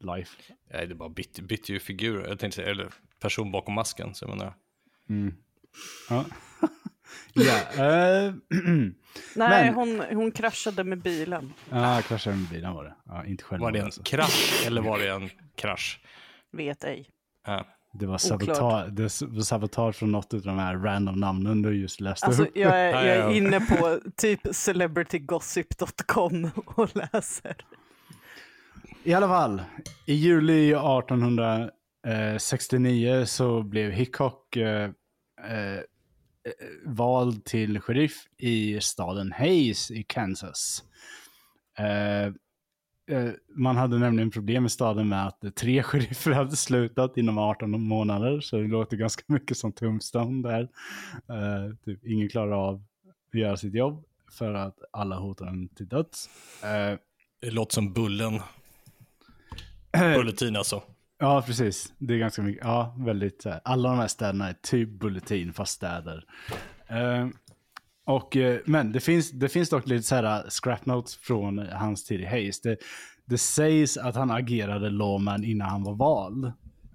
[0.00, 0.36] life.
[0.72, 2.26] Nej, det bara bytte, bytte ju figur.
[2.28, 2.88] Jag tänkte säga, eller
[3.20, 4.14] person bakom masken.
[4.14, 4.54] Så jag menar,
[6.10, 6.24] Ja.
[7.32, 7.58] Ja.
[8.26, 8.34] eh,
[9.36, 11.52] Nej, Men- hon, hon kraschade med bilen.
[11.70, 12.94] Ja, kraschade med bilen var det.
[13.06, 13.62] Ja, inte själv.
[13.62, 14.02] var det en alltså.
[14.02, 16.00] krasch eller var det en krasch?
[16.52, 17.08] Vet ej.
[17.46, 17.66] Ja.
[17.98, 22.00] Det var sabotage, det var sabotage från något av de här random namnen du just
[22.00, 22.50] läste Alltså, upp.
[22.54, 27.56] jag är, jag Ja, är inne på typ celebritygossip.com och läser.
[29.04, 29.62] I alla fall,
[30.06, 34.90] i juli 1869 så blev Hickok eh, eh,
[36.84, 40.84] vald till sheriff i staden Hayes i Kansas.
[41.78, 42.26] Eh,
[43.16, 47.80] eh, man hade nämligen problem i staden med att tre sheriffer hade slutat inom 18
[47.80, 50.62] månader, så det låter ganska mycket som Tombstone där.
[51.28, 52.84] Eh, typ, ingen klarar av
[53.32, 56.28] att göra sitt jobb för att alla hotar en till döds.
[56.62, 56.98] Eh,
[57.40, 58.40] Det låter som Bullen.
[60.16, 60.82] Bulletin alltså.
[61.18, 61.92] Ja, precis.
[61.98, 62.64] Det är ganska mycket.
[62.64, 63.46] Ja, väldigt.
[63.64, 66.24] Alla de här städerna är typ Bulletin, fast städer.
[66.88, 67.28] Eh,
[68.06, 72.04] och, eh, men det finns, det finns dock lite så här scrap notes från hans
[72.04, 72.60] tid i Hayes.
[72.60, 72.76] Det,
[73.24, 76.44] det sägs att han agerade lawman innan han var vald.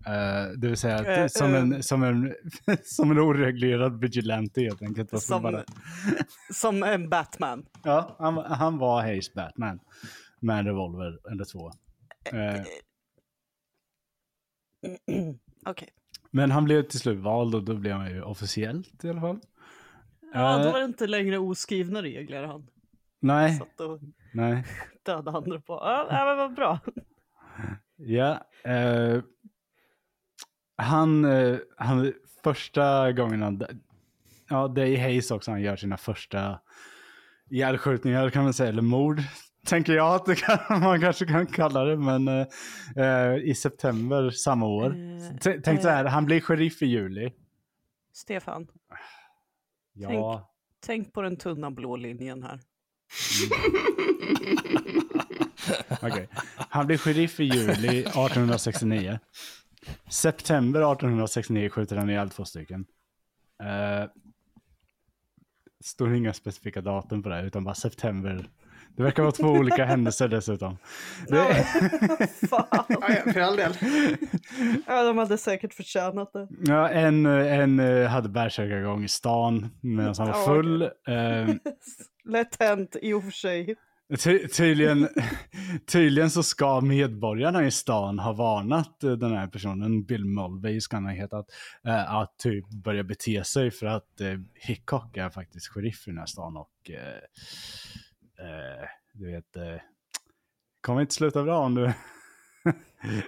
[0.06, 1.60] Eh, det vill säga att, Eh, som, eh.
[1.62, 2.34] en, som, en,
[2.84, 5.22] som en oreglerad vigilante helt enkelt.
[5.22, 5.64] Som, bara-
[6.54, 7.66] som en Batman.
[7.84, 9.80] Ja, han, han var Hayes Batman.
[10.40, 11.72] Med en revolver eller två.
[15.66, 15.90] Okej.
[16.32, 19.40] Men han blev till slut vald och då blev han ju officiellt i alla fall.
[20.34, 22.68] Ja, då Eh, var det inte längre oskrivna regler han
[23.20, 24.00] Nej, satt och
[24.34, 24.64] nej.
[25.06, 25.74] dödade andra på.
[25.74, 26.80] Ja, ja, men vad bra.
[27.96, 28.46] Ja.
[28.64, 29.22] Eh,
[30.76, 32.14] han, eh, han,
[32.44, 33.64] första gången han,
[34.50, 36.60] ja det är i Hayes också han gör sina första
[37.50, 39.22] ihjälskjutningar kan man säga, eller mord.
[39.70, 42.48] Tänker jag att det kan, man kanske kan kalla det, men eh,
[42.96, 44.96] eh, i september samma år.
[44.96, 47.34] Eh, T- Tänk så här, han blir sheriff i juli.
[48.14, 48.68] Stefan,
[49.94, 50.52] Ja,
[50.86, 52.60] tänk på den tunna blå linjen här.
[56.02, 56.30] okej.
[56.70, 59.20] Han blir sheriff i juli 1869.
[60.10, 62.86] September 1869 skjuter han ihjäl två stycken.
[63.64, 64.10] Uh,
[65.84, 68.50] står inga specifika datum på det, här, utan bara september.
[68.96, 70.78] Det verkar vara två olika händelser dessutom.
[71.28, 71.54] Det,
[72.50, 72.66] Fan.
[72.88, 73.74] Ja, ja, för all del.
[74.88, 76.48] Ja, de hade säkert förtjänat det.
[76.66, 80.82] ja, en, en eh, hade bärsärkagång i stan medan han var Ja, full.
[80.82, 81.56] Eh,
[82.26, 83.76] Lätt hänt i och för sig.
[84.18, 85.10] Ty tydligen,
[85.86, 90.96] tydligen så ska medborgarna i stan ha varnat eh, den här personen, Bill Mulvey ska
[90.96, 91.46] han ha hetat,
[91.86, 96.18] eh, att typ börja bete sig för att eh, Hickok är faktiskt sheriff i den
[96.18, 97.16] här stan och eh,
[98.46, 99.82] eh du vet, eh,
[100.82, 101.82] kommer inte sluta bra om du...
[101.84, 103.22] Mm.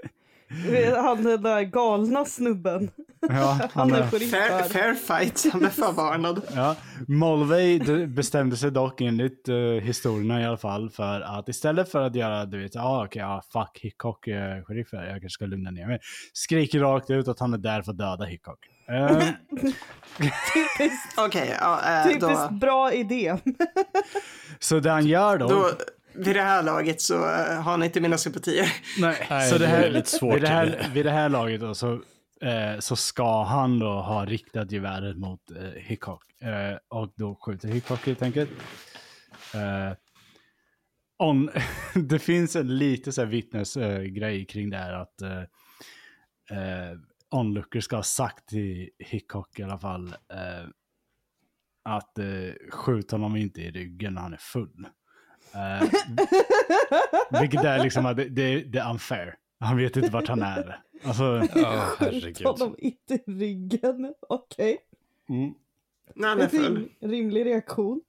[0.95, 2.91] Han den där galna snubben.
[3.29, 6.41] ja, Han är är- sheriff Fair, fair fight, han blev förvarnad.
[6.55, 6.75] Ja,
[7.07, 12.15] Mulvey bestämde sig dock enligt uh, historierna i alla fall för att istället för att
[12.15, 15.71] göra, du vet, ah, okej, ah, fuck Hickok är sheriff här, jag kanske ska lugna
[15.71, 15.99] ner mig.
[16.33, 18.59] Skriker rakt ut att han är där för att döda Hickok.
[18.89, 19.17] Eh,
[20.53, 21.17] Typiskt,
[21.61, 23.37] ja, eh, typiskt då, bra idé.
[24.59, 25.69] så det han gör då, då...
[26.13, 28.73] Vid det här laget så eh, har ni inte mina sympatier.
[28.99, 30.35] nej, Nej, så det det här, är lite svårt.
[30.35, 31.93] vid, det här, vid det här laget då, så,
[32.41, 36.41] eh, så ska han då ha riktat geväret mot eh, Hickok.
[36.41, 38.51] Eh, och då skjuter Hickok helt enkelt.
[39.53, 39.93] Eh,
[41.19, 41.49] on,
[41.93, 45.41] det finns en lite så här vittnesgrej kring det här att eh,
[46.57, 46.97] eh,
[47.29, 50.67] onlooker ska ha sagt till Hickok i alla fall eh,
[51.83, 54.87] att eh, skjut honom inte i ryggen när han är full.
[55.55, 55.89] Eh,
[57.41, 59.35] vilket är liksom att det, det, det är unfair.
[59.59, 60.79] Han vet inte vart han är.
[61.03, 62.43] Alltså, Ja, Ta herregud.
[62.59, 64.13] dem inte i ryggen.
[64.29, 64.77] Okej.
[65.29, 65.53] mm.
[66.27, 66.75] Han är full.
[66.77, 68.01] Rim, rimlig reaktion.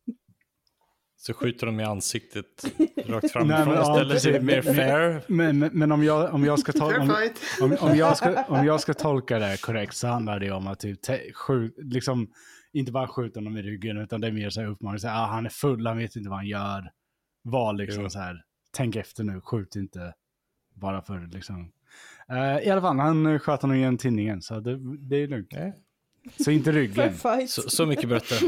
[1.16, 2.46] Så skjuter de i ansiktet
[3.06, 4.36] rakt framifrån Nej, men, ja, istället.
[4.36, 5.22] är mer fair.
[5.26, 7.40] Men, men, men om, jag, om, jag ska ta, Fair om, fight.
[7.62, 10.80] om, om, jag ska, om jag ska tolka det korrekt så handlar det om att
[10.80, 12.30] typ te, skjut, liksom,
[12.72, 15.22] inte bara skjuta honom i ryggen utan det är mer så här uppmaning, så här,
[15.22, 16.90] ah, han är full, han vet inte vad han gör.
[17.42, 18.10] Var liksom Jo.
[18.10, 20.14] så här, tänk efter nu, skjut inte
[20.74, 21.72] bara för liksom.
[22.28, 25.52] Eh, I alla fall, han sköt honom igen tinningen så det, det är lugnt.
[25.52, 25.74] Nej.
[26.44, 27.14] Så inte ryggen.
[27.48, 28.38] Så, så mycket berättar.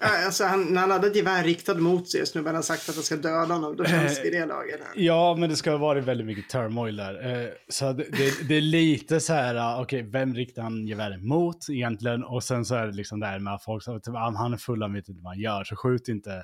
[0.00, 2.94] Ja, Alltså, han, när han hade ett gevär riktat mot sig snubben har sagt att
[2.94, 4.80] han ska döda honom, då känns det i det laget.
[4.80, 5.02] Här.
[5.02, 7.42] Ja, men det ska ha varit väldigt mycket turmoil där.
[7.44, 11.22] Eh, så det, det, det är lite så här, ah, okej, vem riktar han geväret
[11.22, 12.24] mot egentligen?
[12.24, 14.52] Och sen så är det liksom det här med att folk som, typ, ah, han
[14.52, 16.42] är full, han vet inte vad han gör, så skjut inte, eh,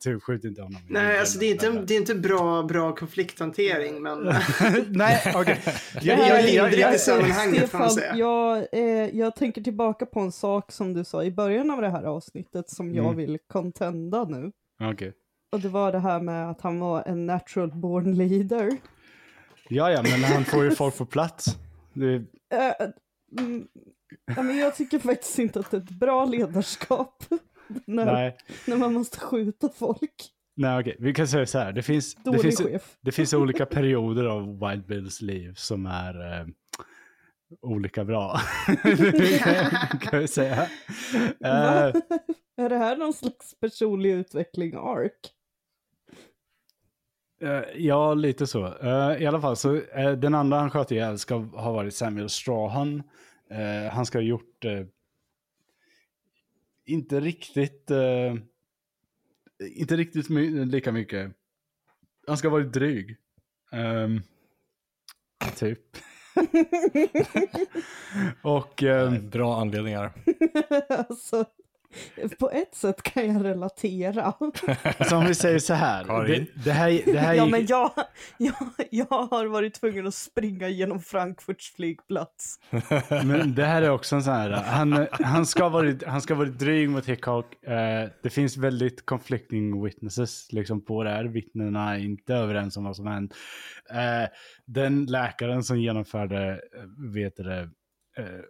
[0.00, 0.80] typ skjut inte honom.
[0.88, 4.18] Nej, alltså det är inte, det är inte bra, bra konflikthantering, men...
[4.88, 5.58] Nej, okej.
[5.94, 8.16] Det Jag, jag, jag, lindrigt jag, i sammanhanget, får man Stefan, säga.
[8.16, 11.88] jag, eh, jag tänker tillbaka på en sak som du sa i början av det
[11.90, 13.16] här avsnittet som jag Mm.
[13.16, 14.52] vill contenda nu.
[14.92, 15.12] okej.
[15.52, 18.76] Och det var det här med att han var en natural born leader.
[19.68, 21.46] Ja, ja, men han får ju folk på plats.
[21.92, 22.14] Det,
[22.52, 22.88] Eh,
[23.38, 23.66] mm,
[24.36, 27.24] ja, men jag tycker faktiskt inte att det är ett bra ledarskap.
[27.86, 30.30] när, nej, när man måste skjuta folk.
[30.56, 30.96] nej, okej.
[30.98, 32.62] Vi kan säga så här, det finns, det finns,
[33.00, 36.46] det finns olika perioder av Wild Bills liv som är eh,
[37.60, 38.40] olika bra.
[40.00, 40.56] kan vi säga.
[41.40, 41.92] Va?
[42.56, 45.32] Är det här någon slags personlig utveckling ark?
[47.42, 48.66] Eh, ja, lite så.
[48.66, 49.80] Eh, I alla fall, så
[50.18, 53.02] den andra han sköt ihjäl ska ha varit Samuel Strahan.
[53.92, 54.64] Han ska ha gjort
[56.90, 58.34] inte riktigt eh,
[59.76, 61.32] inte riktigt my- lika mycket.
[62.26, 63.16] Han ska varit dryg.
[63.72, 64.22] Ehm,
[65.56, 65.80] typ.
[68.42, 70.12] Och ehm, Bra anledningar.
[71.08, 71.44] alltså,
[72.38, 74.34] på ett sätt kan jag relatera.
[75.08, 76.04] så om vi säger så här.
[76.04, 76.46] Karin?
[76.54, 77.92] Det, det här, det här Ja, men jag,
[78.38, 78.54] jag,
[78.90, 82.58] jag har varit tvungen att springa genom Frankfurts flygplats.
[83.24, 86.58] Men det här är också en sån här, han, han, ska varit, han ska varit
[86.58, 87.64] dryg mot Hickok.
[87.64, 91.24] Eh, det finns väldigt conflicting witnesses liksom på det här.
[91.24, 93.34] Vittnena är inte överens om vad som hänt.
[93.90, 94.28] Eh,
[94.66, 97.60] den läkaren som genomförde, eh, vet du det,
[98.16, 98.40] eh,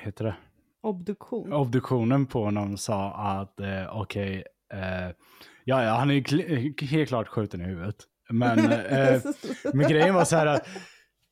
[0.00, 0.34] heter det?
[0.82, 1.52] Obduktion.
[1.52, 5.08] obduktionen på honom sa att eh, okej, eh,
[5.64, 7.96] ja, ja, han är ju kl- helt klart skjuten i huvudet.
[8.30, 9.20] Men, eh,
[9.74, 10.66] men grejen var så här att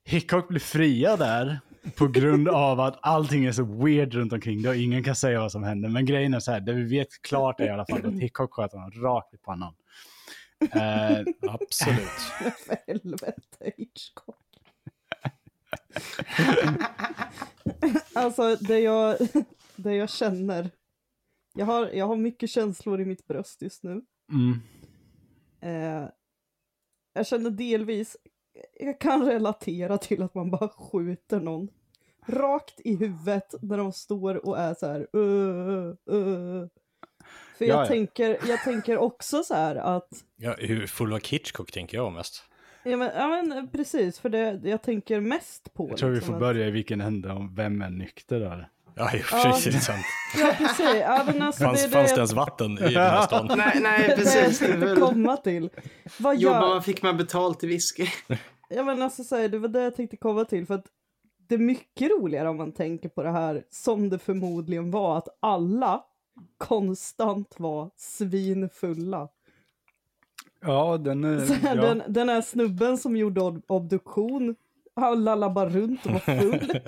[0.05, 1.61] Hickok blir fria där
[1.97, 5.41] på grund av att allting är så weird runt omkring det och ingen kan säga
[5.41, 5.89] vad som händer.
[5.89, 8.53] Men grejen är så här, det vi vet klart är i alla fall att Hickok
[8.55, 9.75] sköt honom rakt i pannan.
[10.73, 11.19] Eh,
[11.51, 12.09] Absolut.
[12.67, 14.37] För helvete, Hitchcock.
[18.15, 19.17] alltså, det jag,
[19.77, 20.71] det jag känner.
[21.55, 24.03] Jag har, jag har mycket känslor i mitt bröst just nu.
[24.33, 24.61] mm,
[25.63, 26.09] Eh,
[27.13, 28.17] jag känner delvis,
[28.81, 31.69] jag kan relatera till att man bara skjuter någon
[32.27, 35.17] rakt i huvudet när de står och är så här.
[35.17, 36.67] Uh, uh.
[37.59, 37.87] För jag, Ja, ja.
[37.87, 42.45] Tänker, jag tänker också så här att Ja, hur full var Hitchcock tänker jag mest.
[42.85, 45.89] Ja men, ja, men precis, för det jag tänker mest på.
[45.89, 48.69] jag tror vi liksom får att- börja i vilken ände om vem är nykter där.
[48.95, 50.05] Ja, i och för sig, det sant.
[50.39, 53.23] Ja precis, ja, men alltså, Fanns, det fanns det det ens vatten i den här
[53.23, 53.47] stan?
[53.57, 54.59] Nej, nej, det jag precis.
[54.59, 55.71] Det är tänkte komma till.
[56.19, 56.69] Vad Jobbar gör...
[56.69, 58.07] man fick man betalt i whisky.
[58.73, 60.87] Ja men alltså så här, det var det jag tänkte komma till för att
[61.49, 65.29] det är mycket roligare om man tänker på det här som det förmodligen var att
[65.41, 66.05] alla
[66.59, 69.29] konstant var svinfulla.
[70.61, 71.47] Ja, den är...
[71.47, 71.83] Så här, ja.
[71.83, 74.55] den, den här snubben som gjorde ob- obduktion,
[74.97, 76.81] han lallade bara runt och var full.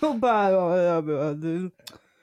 [0.10, 1.70] och bara, ja, ja, ja, du,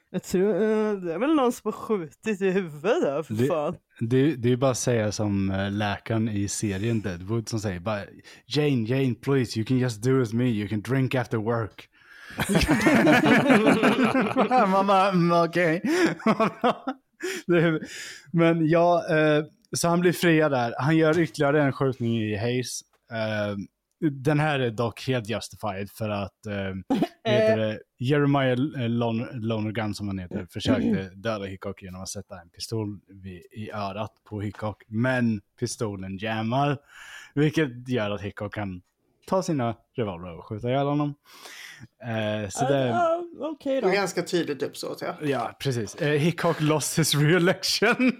[0.10, 3.48] jag tror, eh, det är väl någon som har skjutit i huvudet där för Det-
[3.48, 3.76] fan.
[4.00, 8.02] Det, det är bara att säga som eh, läkaren i serien Deadwood som säger bara
[8.46, 11.90] Jane, Jane, please, you can just do as me, you can drink after work.
[14.72, 15.82] Man bara, mm, okej.
[18.32, 19.44] Men ja, eh,
[19.76, 20.74] så han blir fria där.
[20.80, 22.82] Han gör ytterligare en skjutning i Hayes.
[23.12, 23.58] Eh,
[24.12, 26.34] den här är dock helt justified för att
[27.26, 28.56] heter det, Jeremiah
[28.90, 33.72] Lon- Lonergan som han heter försökte döda Hickok genom att sätta en pistol vid, i
[33.72, 34.84] örat på Hickok.
[34.88, 36.78] Men pistolen jammar,
[37.36, 38.82] vilket gör att Hickok kan
[39.28, 41.14] ta sina revolver och skjuta ihjäl honom.
[42.04, 43.88] Eh, så det, Ja, Okej Det då.
[43.88, 45.16] var ganska tydligt uppsåt, ja.
[45.22, 45.96] ja, precis.
[45.96, 47.96] Eh, Hickok lost his re-election.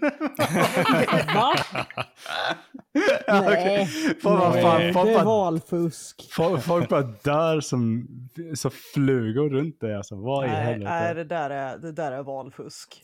[1.34, 1.54] Va?
[3.26, 3.86] ja, Nej.
[4.22, 6.28] Folk bara, fan, Nej, folk det är valfusk.
[6.32, 8.08] Folk, folk bara dör som
[8.54, 9.96] så flugor runt det.
[9.96, 10.90] Alltså, vad i Nej, helvete?
[10.90, 13.02] nej det, där är, det där är valfusk.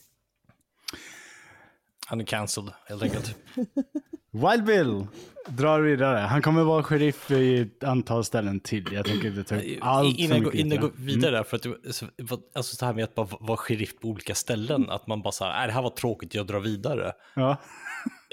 [2.07, 3.37] Han är cancelled helt enkelt.
[4.33, 5.07] Wild Bill
[5.49, 6.18] drar vidare.
[6.18, 8.93] Han kommer vara sheriff i ett antal ställen till.
[8.93, 11.57] Jag tänker inte ta upp allt innan jag går, innan jag går vidare, där, för
[11.57, 12.07] att så-
[12.55, 15.45] alltså det här med att bara vara sheriff på olika ställen, att man bara så
[15.45, 17.12] här, "Äh, det här var tråkigt, jag drar vidare.
[17.35, 17.57] Ja.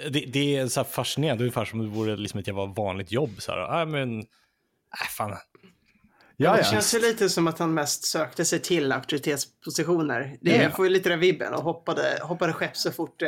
[0.09, 3.29] Det, det är så här fascinerande, ungefär som det vore liksom ett jävla vanligt jobb.
[3.37, 4.25] Så här, äh, men, äh,
[5.17, 5.35] fan.
[6.41, 6.63] Ja, det ja.
[6.63, 10.37] känns ju lite som att han mest sökte sig till auktoritetspositioner.
[10.41, 10.61] Det Ja.
[10.63, 13.27] jag får ju lite den vibben och hoppade, hoppade skepp så fort, eh,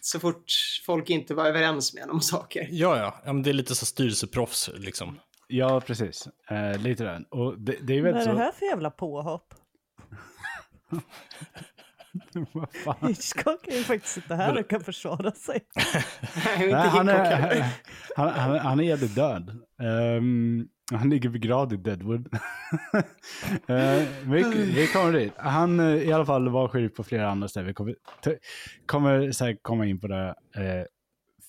[0.00, 0.44] så fort
[0.86, 2.68] folk inte var överens med honom om saker.
[2.70, 5.20] Ja, ja, ja men det är lite så styrelseproffs liksom.
[5.48, 6.28] ja, precis.
[6.50, 7.24] Eh, lite den.
[7.24, 8.36] Och det, det är Vad är det så...
[8.36, 9.54] här för jävla påhopp?
[13.08, 15.60] Hitchcock kan ju faktiskt sitta här och kan försvara sig.
[16.44, 17.64] Nej, inte Nej, han, är,
[18.16, 19.50] han, han, han är jävligt död.
[19.82, 22.28] Ehm, han ligger begravd i Deadwood.
[22.34, 23.00] uh,
[24.24, 24.42] vi,
[24.74, 25.32] vi kommer dit.
[25.36, 27.66] Han eh, i alla fall var sheriff på flera andra ställen.
[27.66, 27.94] Vi kommer,
[28.86, 30.84] kommer säkert komma in på det uh,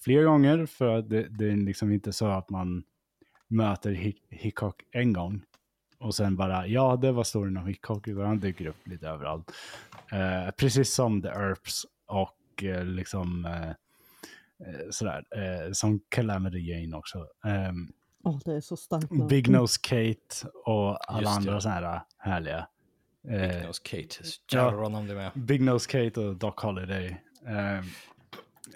[0.03, 2.83] fler gånger för att det, det är liksom inte så att man
[3.47, 5.41] möter Hick, Hickok en gång
[5.99, 9.51] och sen bara, ja det var storyn om Hickok, utan han dyker upp lite överallt.
[10.11, 13.47] Eh, precis som The Earps och eh, liksom
[14.89, 15.23] sådär,
[15.73, 17.27] som Calamity Jane också.
[17.45, 17.91] Ehm,
[18.27, 19.29] Åh, det är så starkt.
[19.29, 21.49] Big Nose Kate och alla Just det.
[21.49, 22.67] andra sådana här härliga.
[23.27, 25.31] Eh, Big Nose Kate, jävlar namn det är med.
[25.35, 27.17] Big Nose Kate och Doc Holliday.
[27.47, 27.85] Eh,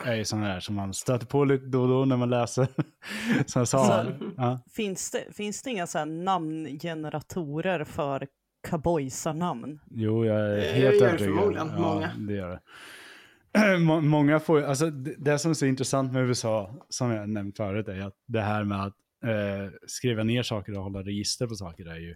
[0.09, 2.67] är ju sådana här som man stöter på lite då och då när man läser.
[3.45, 4.03] Som jag sa.
[4.05, 4.59] Så- ja.
[4.71, 8.27] Finns, det, finns det inga så här namngeneratorer för
[8.69, 9.79] cowboysarnamn?
[9.91, 11.35] Jo, jag är Det helt övertygad.
[11.35, 12.09] förmodligen, ja, många.
[12.17, 13.77] Det gör det.
[13.79, 17.29] Må- Många får ju- alltså det, det som är så intressant med USA, som jag
[17.29, 18.93] nämnt förut, är att det här med att
[19.23, 22.15] eh, skriva ner saker och hålla register på saker är ju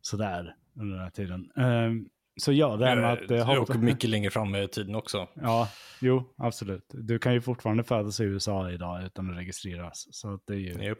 [0.00, 1.50] sådär under den här tiden.
[1.56, 3.30] Ehm, så ja, det här med att...
[3.30, 5.28] Eh, och mycket längre fram i tiden också.
[5.34, 5.68] Ja,
[6.00, 6.86] jo, absolut.
[6.88, 10.08] Du kan ju fortfarande födas i USA idag utan att registreras.
[10.10, 10.84] Så att det är ju...
[10.84, 10.98] Yep.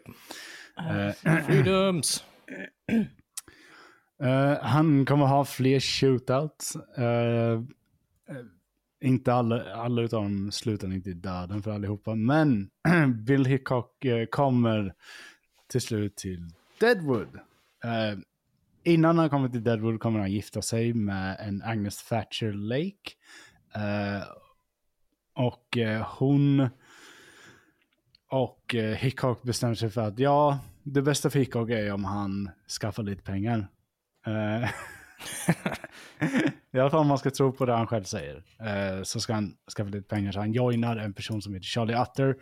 [0.78, 2.24] Eh, Freedoms!
[4.22, 6.76] Eh, han kommer ha fler shootouts.
[9.02, 12.14] Inte alla, alla utav dem slutar inte i döden för allihopa.
[12.14, 12.70] Men
[13.26, 14.94] Bill Hickok eh, kommer
[15.68, 16.50] till slut till
[16.80, 17.34] Deadwood.
[17.84, 18.18] Eh,
[18.84, 23.12] innan han kommer till Deadwood kommer han gifta sig med en Agnes Thatcher Lake.
[23.74, 24.22] Eh,
[25.34, 26.68] och eh, hon
[28.28, 32.50] och eh, Hickok bestämmer sig för att ja, det bästa för Hickok är om han
[32.80, 33.68] skaffar lite pengar.
[34.26, 34.70] Eh,
[36.74, 38.44] I alla fall om man ska tro på det han själv säger.
[38.60, 40.32] Eh, så ska han skaffa lite pengar.
[40.32, 42.36] Så han joinar en person som heter Charlie Utter.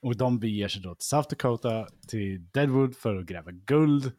[0.00, 4.12] Och de beger sig då till South Dakota, till Deadwood för att gräva guld.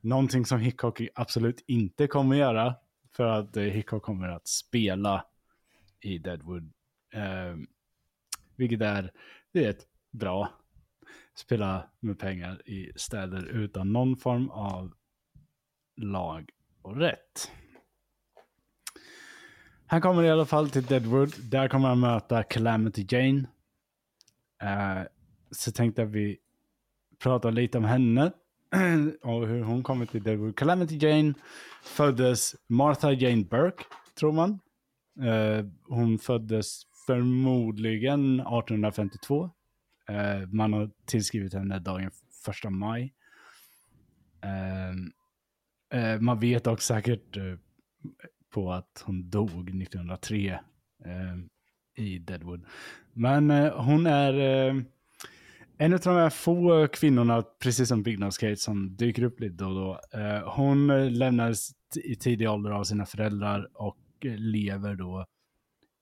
[0.00, 2.74] Någonting som Hickok absolut inte kommer göra.
[3.16, 5.24] För att eh, Hickok kommer att spela
[6.00, 6.72] i Deadwood.
[7.14, 7.56] Eh,
[8.56, 9.12] vilket är,
[9.52, 10.52] det är ett bra.
[11.34, 14.92] Spela med pengar i städer utan någon form av
[15.96, 16.50] lag
[16.82, 17.50] och rätt.
[19.92, 21.34] Han kommer i alla fall till Deadwood.
[21.50, 23.38] Där kommer han möta Calamity Jane.
[24.62, 25.02] Uh,
[25.50, 26.38] så tänkte jag att vi
[27.18, 28.32] pratar lite om henne
[29.22, 30.56] och hur hon kommer till Deadwood.
[30.56, 31.34] Calamity Jane
[31.82, 33.84] föddes Martha Jane Burke,
[34.18, 34.58] tror man.
[35.20, 39.50] Uh, hon föddes förmodligen 1852.
[40.10, 42.10] Uh, eh, man har tillskrivit henne dagen
[42.44, 43.14] första maj.
[44.44, 47.36] Uh, man vet också säkert
[48.52, 50.58] på att hon dog 1903
[51.04, 52.64] eh, i Deadwood.
[53.12, 54.38] Men eh, hon är
[54.68, 54.74] eh,
[55.78, 59.74] en av de här få kvinnorna, precis som Byggnads-Kate, som dyker upp lite då och
[59.74, 60.18] då.
[60.18, 61.70] Eh, hon eh, lämnades
[62.04, 65.26] i tidig ålder av sina föräldrar och eh, lever då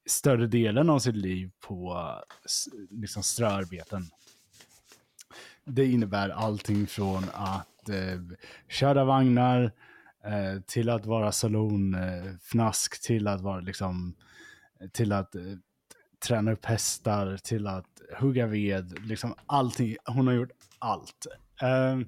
[0.09, 2.12] större delen av sitt liv på
[2.90, 4.03] liksom ströarbeten.
[5.64, 8.20] Det innebär allting från att eh,
[8.68, 9.72] köra vagnar
[10.24, 14.16] eh, till att vara salonfnask, till att vara liksom,
[14.80, 15.42] eh, till att eh,
[16.18, 19.96] träna upp hästar, till att hugga ved, liksom allting.
[20.04, 21.26] Hon har gjort allt.
[21.62, 21.98] Eh,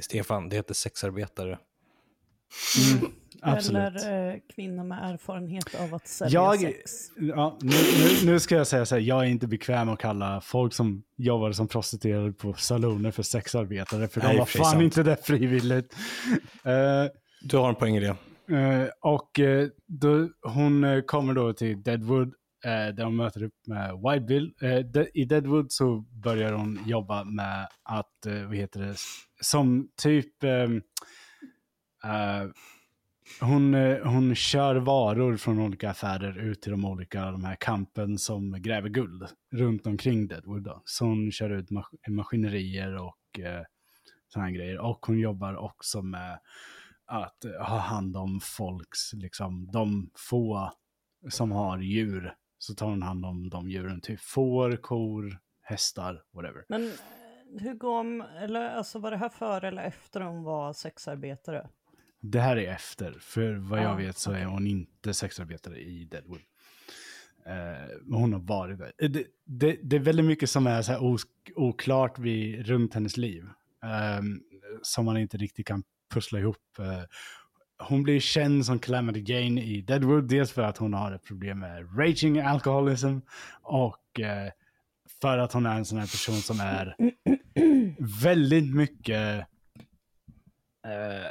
[0.00, 1.58] Stefan, det heter sexarbetare
[2.92, 3.10] mm,
[3.42, 3.76] absolut.
[4.04, 6.90] Eller eh, kvinna med erfarenhet av att sälja Jag, sex.
[7.16, 10.40] ja, nu, nu, nu ska jag säga så här, jag är inte bekväm att kalla
[10.40, 14.70] folk som jobbar som prostituerade på saloner för sexarbetare, för Nej, de var för fan
[14.70, 14.82] sant.
[14.82, 15.94] inte det frivilligt.
[16.64, 17.04] Eh,
[17.42, 18.16] Du har en poäng i det.
[18.56, 22.34] Eh, och eh, då, hon kommer då till Deadwood
[22.96, 24.52] där hon möter upp med White Bill.
[25.14, 28.94] I Deadwood så börjar hon jobba med att, vad heter det,
[29.40, 30.32] som typ,
[32.04, 32.50] Eh,
[33.40, 38.18] hon, eh, hon kör varor från olika affärer ut till de olika de här kampen
[38.18, 40.62] som gräver guld runt omkring Deadwood.
[40.62, 40.82] Då.
[40.84, 43.62] Så hon kör ut mas maskinerier och eh,
[44.28, 44.78] sådana grejer.
[44.78, 46.40] Och hon jobbar också med
[47.06, 50.72] att eh, ha hand om folks, liksom de få
[51.28, 52.34] som har djur.
[52.58, 56.64] Så tar hon hand om de djuren, typ får, kor, hästar, whatever.
[56.68, 56.92] Men
[57.60, 61.68] hur går, eller alltså var det här före eller efter hon var sexarbetare?
[62.20, 66.40] Det här är efter, för vad jag vet så är hon inte sexarbetare i Deadwood.
[67.46, 68.92] Eh, men hon har varit där.
[68.98, 71.18] Eh, Det, det, det är väldigt mycket som är så
[71.54, 73.44] oklart vid, runt hennes liv.
[73.84, 74.40] ehm,
[74.82, 75.82] som man inte riktigt kan
[76.14, 76.78] pussla ihop.
[76.78, 77.02] Eh,
[77.88, 81.58] hon blir känd som Calamity Jane i Deadwood, dels för att hon har ett problem
[81.58, 83.18] med raging alcoholism
[83.62, 84.50] och eh,
[85.20, 86.94] för att hon är en sån här person som är
[88.22, 89.38] väldigt mycket
[90.86, 91.26] eh,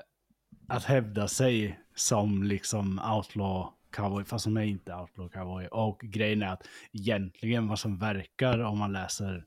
[0.70, 5.67] att hävda sig som liksom outlaw cowboy, fast hon är inte outlaw cowboy.
[5.67, 9.45] Och grejen är att egentligen vad som verkar om man läser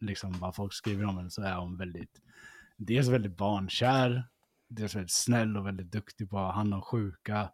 [0.00, 2.20] liksom vad folk skriver om henne så är hon väldigt,
[2.76, 4.24] dels väldigt barnkär,
[4.68, 7.50] dels väldigt snäll och väldigt duktig på att handla om sjuka.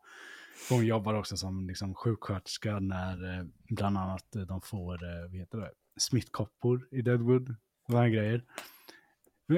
[0.71, 5.37] Hon jobbar också som liksom sjuksköterska när eh, bland annat eh, de får, eh, vad
[5.37, 7.55] heter det, smittkoppor i Deadwood.
[7.87, 8.45] Sådana grejer.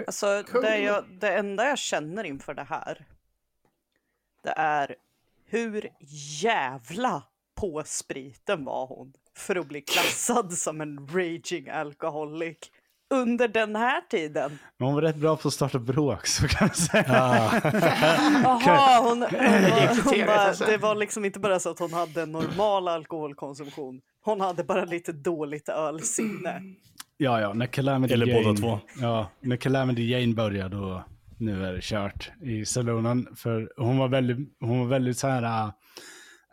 [0.07, 3.07] Alltså det, jag, det enda jag känner inför det här,
[4.43, 4.95] det är
[5.47, 5.89] hur
[6.43, 7.23] jävla
[7.61, 12.59] på spriten var hon för att bli klassad som en raging alcoholic
[13.15, 14.59] under den här tiden.
[14.79, 17.05] Men hon var rätt bra på att starta bråk så kan jag säga.
[18.43, 20.65] Jaha, hon, hon, var, hon bara, alltså.
[20.65, 24.01] det var liksom inte bara så att hon hade en normal alkoholkonsumtion.
[24.25, 26.63] Hon hade bara lite dåligt ölsinne.
[27.17, 28.79] Ja, ja, när Calamity Eller Jane, båda två.
[29.01, 31.05] Ja, när Calamity Jane började då,
[31.41, 33.29] nu är det kört i salonen.
[33.37, 35.73] För hon var väldigt, hon var väldigt så här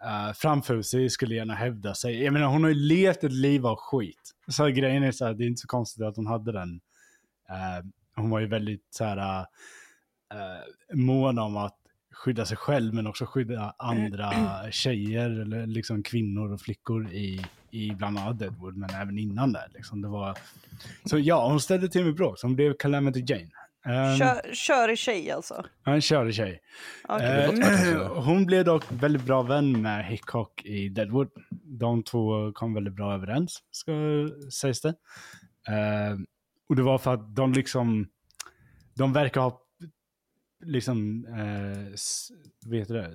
[0.06, 2.24] uh, framfusig, skulle gärna hävda sig.
[2.24, 4.32] Jag menar, hon har ju levt ett liv av skit.
[4.48, 6.82] Så grejen är så här, det är inte så konstigt att hon hade den.
[7.50, 7.86] Eh,
[8.16, 11.78] hon var ju väldigt så här uh, mån om att
[12.12, 14.32] skydda sig själv, men också skydda andra
[14.72, 19.68] tjejer, eller liksom kvinnor och flickor i, i bland annat Deadwood, men även innan där.
[19.74, 20.02] Liksom.
[20.02, 20.38] Det var...
[21.06, 23.50] Så ja, hon ställde till med bråk, så hon blev Calamity Jane.
[23.88, 25.66] Um, Kör, kör i tjej alltså.
[25.86, 26.62] en körig tjej.
[27.08, 27.60] Okej.
[27.62, 31.30] Eh, hon blev dock väldigt bra vän med Hickok i Deadwood.
[31.64, 33.92] De två kom väldigt bra överens, ska
[34.52, 34.90] sägs det.
[35.68, 36.18] Eh,
[36.70, 38.08] och det var för att de liksom,
[38.94, 39.62] de verkar ha
[40.66, 41.26] liksom,
[41.94, 42.32] s-
[42.66, 43.12] vet du det,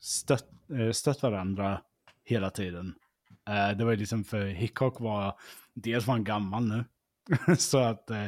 [0.00, 0.48] stött,
[0.80, 1.80] eh, stött varandra
[2.24, 2.94] hela tiden.
[3.48, 5.38] Eh, det var ju liksom för Hickok var,
[5.74, 6.84] dels var han gammal nu,
[7.58, 8.24] så att eh,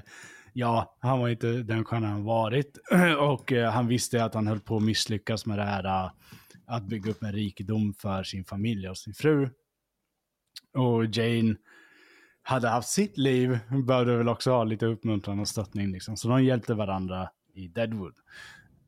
[0.52, 2.78] ja, han var inte den stjärna han varit.
[3.18, 6.10] Och eh, han visste att han höll på att misslyckas med det här eh,
[6.66, 9.48] att bygga upp en rikedom för sin familj och sin fru.
[10.74, 11.54] Och Jane
[12.42, 15.92] hade haft sitt liv, behövde väl också ha lite uppmuntran och stöttning.
[15.92, 16.16] Liksom.
[16.16, 18.14] Så de hjälpte varandra i Deadwood.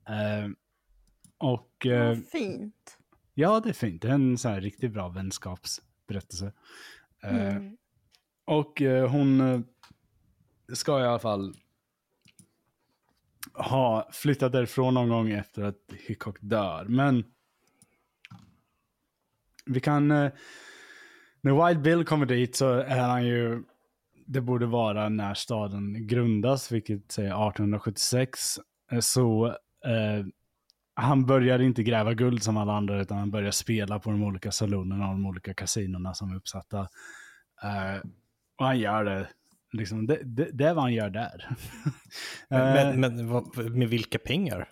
[0.08, 0.50] Eh,
[1.38, 2.98] och eh, fint.
[3.34, 4.02] ja, det är fint.
[4.02, 6.52] Det är en sån här riktigt bra vänskapsberättelse.
[7.22, 7.76] Eh, Mm.
[8.46, 9.64] och hon
[10.72, 11.54] ska i alla fall
[13.54, 16.84] ha flyttat därifrån någon gång efter att Hickok dör.
[16.84, 17.24] Men
[19.66, 20.10] vi kan...
[20.10, 20.32] Eh,
[21.40, 23.62] när Wild Bill kommer dit så är han ju...
[24.26, 28.58] Det borde vara när staden grundas, vilket säger 1876.
[28.92, 29.46] Eh, så
[29.84, 30.26] eh,
[30.94, 34.52] han börjar inte gräva guld som alla andra, utan han börjar spela på de olika
[34.52, 36.78] salonerna och de olika kasinona som är uppsatta.
[37.62, 38.10] Eh,
[38.56, 39.28] och han gör det.
[39.74, 41.48] Liksom, det, det, det är vad han gör där.
[42.50, 44.68] Eh, Men, men vad, med vilka pengar?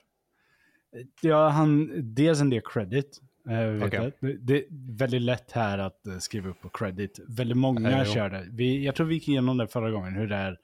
[1.20, 3.20] Ja, han, dels en del credit.
[3.48, 4.12] eh, jag.
[4.40, 7.20] Det, är väldigt lätt här att eh, skriva upp på credit.
[7.28, 8.12] Väldigt många Eh, jo.
[8.14, 8.46] kör det.
[8.50, 10.58] Vi, jag tror vi gick igenom det förra gången, hur det är.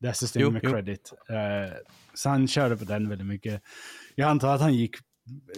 [0.00, 0.70] Det här systemet Jo, med jo.
[0.70, 1.12] credit.
[1.28, 1.76] Eh,
[2.14, 3.62] så han körde på den väldigt mycket.
[4.14, 4.96] Jag antar att han gick,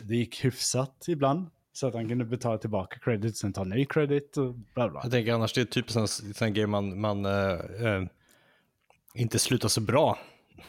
[0.02, 1.50] det gick hyfsat ibland.
[1.80, 5.00] Så att han kunde betala tillbaka credit, sen ta ny credit och bla bla.
[5.02, 8.02] Jag tänker annars det är typ sån, sån grej man, man eh, eh,
[9.14, 10.18] inte slutar så bra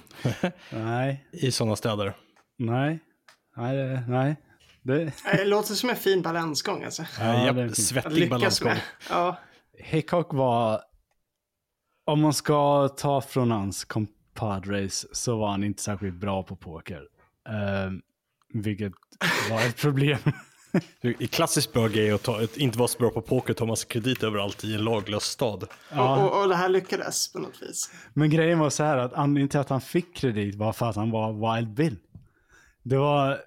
[0.69, 2.13] Nej, i sådana städer.
[2.57, 2.99] nej,
[3.55, 4.35] nej, nej.
[4.81, 7.03] Det, Det låter som en fin balansgång alltså.
[7.19, 7.65] Ja, Ja.
[7.65, 8.69] Att svettig balansgång.
[8.69, 8.81] med.
[9.09, 9.38] Ja.
[9.77, 10.81] Hickok var,
[12.05, 17.03] om man ska ta från hans compadres så var han inte särskilt bra på poker.
[17.49, 18.01] Ehm,
[18.53, 18.93] vilket
[19.49, 20.19] var ett problem.
[21.02, 23.88] Är klassiskt bra grej att ta, inte vara så bra på poker och ta massa
[23.88, 25.68] kredit överallt i en laglös stad.
[25.91, 26.18] Ja.
[26.18, 27.91] Och, och, och det här lyckades på något vis.
[28.14, 30.95] Men grejen var så här att anledningen till att han fick kredit var för att
[30.95, 31.98] han var Wild Bill.
[32.84, 33.39] Det var,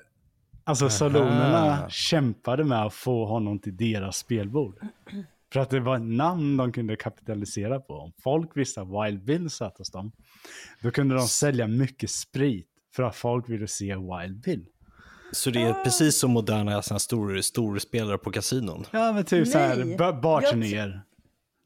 [0.67, 4.79] Alltså salonerna kämpade med att få honom till deras spelbord.
[5.53, 7.95] För att det var ett namn de kunde kapitalisera på.
[7.95, 10.13] Om folk visste att Wild Bill satt hos dem,
[10.83, 14.67] då kunde de sälja mycket sprit för att folk ville se Wild Bill.
[15.35, 18.87] Så det är precis som moderna stor, storspelare på kasinon.
[18.91, 21.03] Ja, men typ så här, jag barturnéer.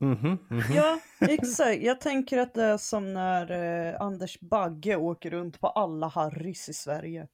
[0.01, 0.62] Mhm, mhm.
[0.74, 1.82] Ja, exakt.
[1.82, 3.51] Jag tänker att det är som när
[3.90, 7.27] eh, Anders Bagge åker runt på alla Harrys i Sverige.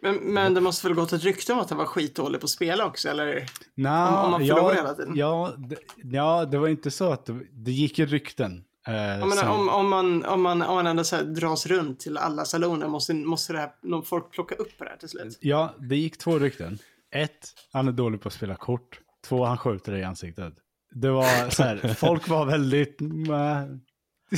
[0.00, 2.50] Men, men det måste väl gått ett rykte om att han var skitdålig på att
[2.50, 3.46] spela också, eller?
[3.74, 5.12] Nå, Om man förlorar ja, hela tiden.
[5.16, 8.64] Ja det, ja, det var inte så att det, det gick ju rykten.
[8.86, 12.00] Eh, menar, som- om, om, man, om, man, om man ändå så här dras runt
[12.00, 15.38] till alla saloner, måste, måste det här, någon folk plocka upp det här till slut?
[15.40, 16.78] Ja, det gick två rykten.
[17.14, 19.00] Ett, han är dålig på att spela kort.
[19.28, 20.54] Två, han skjuter dig i ansiktet.
[20.94, 23.00] Det var så här, folk var väldigt...
[23.00, 23.62] mäh,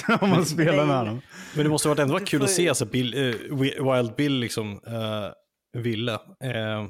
[0.20, 1.20] om man spelar med honom.
[1.54, 3.18] Men det måste ha varit ändå Du kul att se alltså Bill, eh,
[3.50, 6.12] Wi- Wild Bill liksom, uh, ville.
[6.12, 6.88] Uh,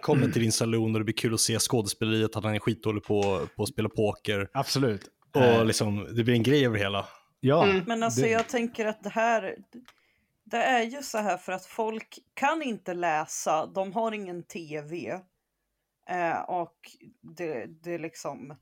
[0.00, 3.02] kommer till din saloon och det blir kul att se skådespeleriet, att han är skitdålig
[3.04, 4.48] på, på att spela poker.
[4.52, 5.00] Absolut.
[5.34, 7.06] Och Eh, liksom, det blir en grej över hela.
[7.40, 9.56] ja, Men alltså det- jag tänker att det här,
[10.44, 15.20] det är ju så här för att folk kan inte läsa, de har ingen tv.
[16.10, 16.76] Eh, och
[17.36, 18.56] det, det är liksom,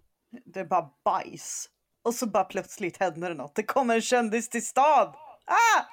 [0.44, 1.68] det är bara bajs.
[2.02, 5.08] Och så bara plötsligt händer det något, det kommer en kändis till stad!
[5.46, 5.84] Ah!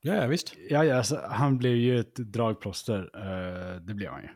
[0.00, 0.54] Ja, ja visst.
[0.70, 3.10] Ja, ja alltså, han blev ju ett dragplåster.
[3.14, 4.28] eh, det blev han ju.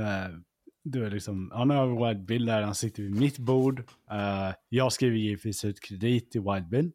[0.00, 0.38] Uh,
[0.84, 3.78] du är liksom, han har Wild Bill där, han sitter vid mitt bord.
[4.10, 6.92] Eh, jag skriver givetvis ut kredit till Wild Bill.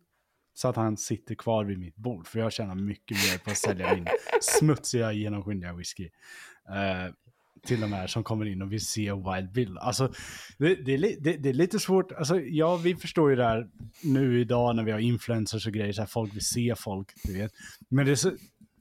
[0.54, 2.28] Så att han sitter kvar vid mitt bord.
[2.28, 4.08] För jag tjänar mycket mer på att sälja min
[4.42, 6.10] smutsiga genomskinliga whisky.
[6.70, 7.14] Eh,
[7.64, 9.78] till de här som kommer in och vill se Wild Bill.
[9.78, 10.14] Alltså,
[10.58, 12.12] det, det, det, det är lite svårt.
[12.12, 13.70] Alltså, ja, vi förstår ju det här
[14.04, 15.94] nu idag när vi har influencers och grejer.
[15.94, 17.52] Så här, folk vill se folk, du vet.
[17.90, 18.32] Men så,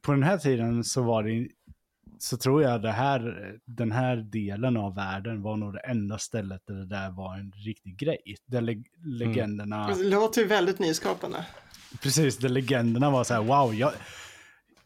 [0.02, 1.48] på den här tiden så var det
[2.18, 6.62] så tror jag det här, den här delen av världen var nog det enda stället
[6.66, 8.18] där det där var en riktig grej.
[8.46, 11.46] Där leg- legenderna, Alltså, Det låter ju väldigt nyskapande.
[12.02, 13.92] precis, där legenderna var så här, wow, jag,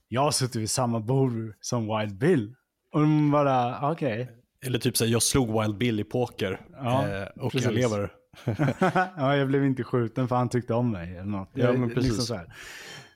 [0.08, 2.54] jag har suttit vid samma bord som Wild Bill.
[2.92, 4.30] Och de bara, okej.
[4.66, 6.60] Eller typ såhär, jag slog Wild Bill i poker.
[6.72, 7.64] Ja, eh, och precis.
[7.66, 8.12] jag lever.
[9.16, 11.50] ja, jag blev inte skjuten för han tyckte om mig eller något.
[11.54, 12.04] Ja, men precis.
[12.04, 12.54] Liksom så här.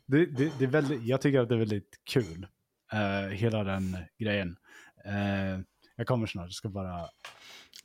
[0.07, 2.47] Det, det, det är väldigt, jag tycker att det är väldigt kul,
[2.93, 4.57] eh, hela den grejen.
[5.05, 5.61] Eh,
[5.97, 7.09] jag kommer snart, jag ska bara,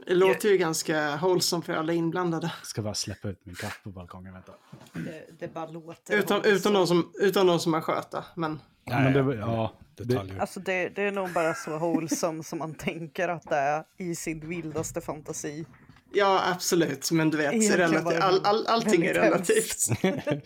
[0.08, 2.54] Det låter ju ganska wholesome för alla inblandade.
[2.64, 4.34] ska bara släppa ut min katt på balkongen.
[4.34, 4.52] Vänta.
[4.94, 6.22] Det, det bara låter.
[6.22, 6.42] Också.
[6.48, 8.26] utan, någon som, utan någon som har sköta.
[8.36, 10.40] Men Ja, men det, ja, det, Detaljer.
[10.40, 14.16] Alltså det, det är nog bara så wholesome som man tänker att det är i
[14.16, 15.66] sin vildaste fantasi.
[16.14, 17.12] Ja, absolut.
[17.12, 19.86] Men du vet, relativ, all, all, allting är relativt.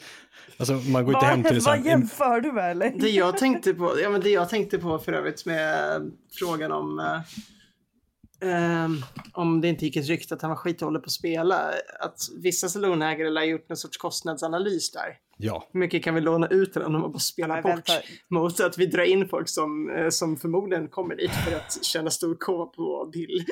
[0.57, 2.89] Alltså man går inte hem till Vad, jämför du med eller?
[2.99, 6.01] Det jag tänkte på, ja men det jag tänkte på för övrigt med
[6.39, 8.97] frågan om eh, ehm,
[9.33, 11.71] om det inte gick ett rykte att han var skitdålig på att spela.
[11.99, 15.17] Att vissa salonägare lär gjort någon sorts kostnadsanalys där.
[15.37, 15.67] ja.
[15.71, 17.71] Hur mycket kan vi låna ut till honom och bara spela Nej, bort?
[17.71, 17.93] vänta.
[18.29, 22.09] Mot att vi drar in folk som, eh, som förmodligen kommer dit för att tjäna
[22.09, 23.45] stor K på Bill.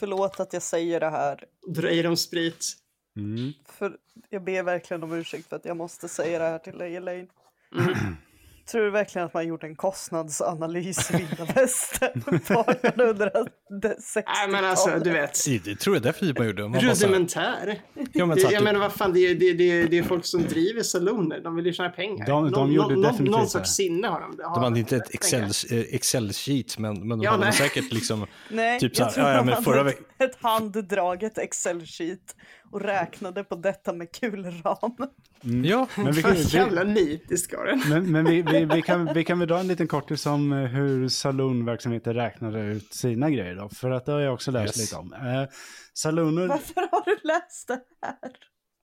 [0.00, 1.44] Förlåt att jag säger det här.
[1.66, 2.76] Dra i dem sprit.
[3.16, 3.52] mm.
[3.68, 3.96] För
[4.28, 7.28] jag ber verkligen om ursäkt för att jag måste säga det här till dig Elaine.
[7.78, 7.94] Mm.
[8.70, 13.52] Tror du verkligen att man gjort en kostnadsanalys i vilda västern på 1860-talet?
[14.26, 15.38] Nej men alltså, du vet.
[15.64, 16.68] Det tror jag definitivt man gjorde.
[16.68, 17.80] Man Rudimentär.
[18.12, 20.42] ja, men Det, jag menar vad fan, det är, det, det, det är folk som
[20.42, 21.40] driver saloner.
[21.40, 22.26] De vill ju tjäna pengar.
[22.26, 23.48] De- de någon, gjorde någon, definitivt någon det.
[23.50, 24.36] sorts sinne har de.
[24.36, 27.52] de hade inte ett Excel, eh, Excel-sheet, men, men de Ja, hade nej.
[27.52, 28.26] säkert liksom...
[28.50, 31.38] Nej, Typ så jag här, tror ja, ja, de men hade förra ett, ett handdraget
[31.38, 32.36] Excel-sheet
[32.70, 34.96] och räknade på detta med kulram.
[35.64, 37.82] Ja, Men vi kan, vi, jävla nitisk var den.
[37.88, 40.58] men, men vi, vi, vi, kan, vi kan väl dra en liten kortis om eh,
[40.58, 43.68] hur saloonverksamheter räknade ut sina grejer då.
[43.68, 44.90] För att det har jag också läst Yes.
[44.90, 45.12] lite om.
[45.12, 45.48] Eh,
[45.94, 48.18] saloner, Varför har du läst det här?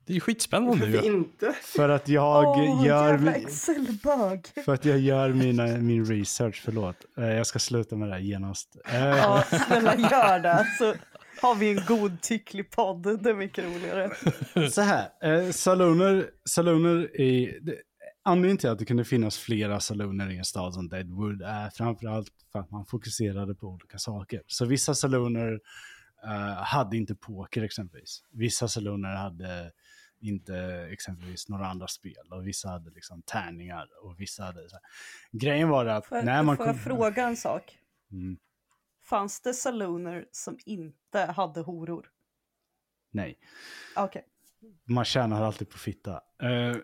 [0.05, 1.01] det är ju skitspännande ju.
[1.01, 1.53] inte?
[1.63, 3.03] för att jag Åh, gör...
[3.11, 4.47] jävla mi- Excel-bög.
[4.65, 6.95] För att jag gör mina, min research, förlåt.
[7.17, 8.77] Eh, jag ska sluta med det här genast.
[8.93, 10.67] Eh, Ja, snälla gör det.
[10.79, 10.93] Så
[11.41, 13.23] har vi en godtycklig podd.
[13.23, 14.11] Det är mycket roligare.
[14.71, 17.59] Så här, eh, saloner, saloner i...
[17.61, 17.75] Det,
[18.23, 22.27] anledningen till att det kunde finnas flera saloner i en stad som Deadwood är framförallt
[22.51, 24.41] för att man fokuserade på olika saker.
[24.47, 25.59] Så vissa saloner
[26.23, 28.23] eh, hade inte poker exempelvis.
[28.31, 29.71] Vissa saloner hade
[30.21, 30.55] inte
[30.91, 34.83] exempelvis några andra spel och vissa hade liksom tärningar och vissa hade så här.
[35.31, 37.77] Grejen var att Får, när man får jag kom- fråga en sak?
[38.11, 38.37] Mm,
[39.09, 42.09] Fanns det saloner som inte hade horor?
[43.11, 43.39] nej,
[43.95, 44.25] Okej.
[44.85, 46.21] man tjänar alltid på fitta.
[46.41, 46.75] Eh,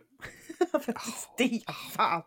[0.98, 2.24] Stefan!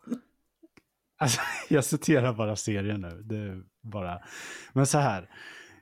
[1.18, 3.22] Alltså, jag citerar bara serien nu.
[3.22, 4.22] Det är bara...
[4.72, 5.30] Men så här.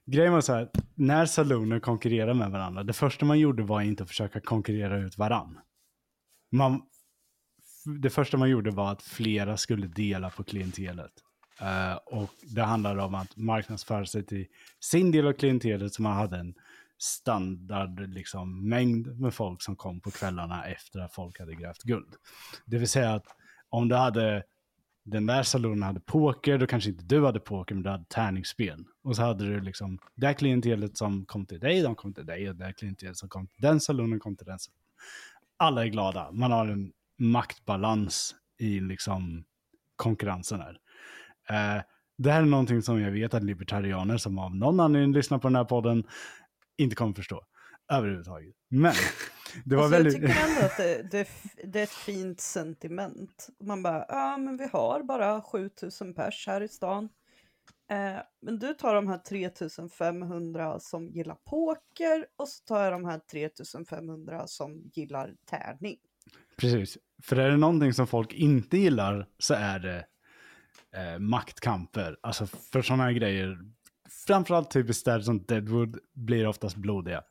[0.06, 4.02] Grejen var så här, när saloner konkurrerar med varandra, det första man gjorde var inte
[4.02, 5.60] att försöka konkurrera ut varann.
[6.52, 6.82] Man,
[8.02, 11.12] det första man gjorde var att flera skulle dela på klientelet.
[11.60, 14.46] Eh, och det handlade om att marknadsföra sig till
[14.80, 16.54] sin del av klientelet som man hade en
[16.98, 22.14] standard liksom, mängd med folk som kom på kvällarna efter att folk hade grävt guld.
[22.64, 23.26] Det vill säga att
[23.68, 24.44] om du hade
[25.04, 28.84] den där salonen hade poker, då kanske inte du hade poker, men du hade tärningsspel.
[29.02, 32.26] Och så hade du liksom, det här klientelet som kom till dig, de kom till
[32.26, 34.80] dig, och det här klientelet som kom till den salonen kom till den salonen.
[35.56, 39.44] Alla är glada, man har en maktbalans i liksom
[39.96, 40.78] konkurrensen här.
[41.50, 41.82] Eh,
[42.18, 45.48] det här är någonting som jag vet att libertarianer som av någon anledning lyssnar på
[45.48, 46.04] den här podden
[46.76, 47.42] inte kommer förstå
[47.92, 48.54] överhuvudtaget.
[48.68, 48.94] Men
[49.64, 50.22] det var alltså, väldigt...
[50.22, 51.28] Jag tycker ändå att det, det,
[51.64, 53.48] det, är ett fint sentiment.
[53.60, 57.08] Man bara, ja men vi har bara 7000 pers här i stan.
[57.90, 63.04] Eh, men du tar de här 3500 som gillar poker och så tar jag de
[63.04, 65.96] här 3500 som gillar tärning.
[66.56, 70.06] Precis, för är det någonting som folk inte gillar så är det
[70.94, 72.16] eh, maktkamper.
[72.22, 73.58] Alltså för sådana här grejer,
[74.26, 77.22] framförallt typ städer som Deadwood blir oftast blodiga.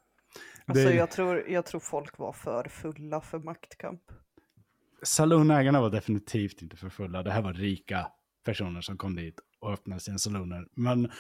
[0.66, 4.02] Alltså Det- jag, tror, jag tror folk var för fulla för maktkamp.
[5.04, 7.24] Salonägarna var definitivt inte för fulla.
[7.24, 8.08] Det här var rika
[8.46, 10.68] personer som kom dit och öppnade sina saloner.
[10.76, 11.12] Men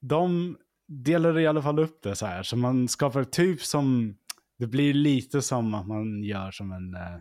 [0.00, 0.56] de
[0.88, 2.42] delade i alla fall upp det så här.
[2.42, 4.16] Så man skapar typ som,
[4.58, 7.16] det blir lite som att man gör som en, eh,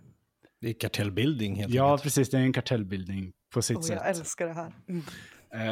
[0.61, 2.03] Det är kartellbildning helt ja enkelt.
[2.03, 3.95] precis, det är en kartellbildning på sitt Och sätt.
[4.01, 4.73] jag älskar det här.
[4.89, 5.03] Mm.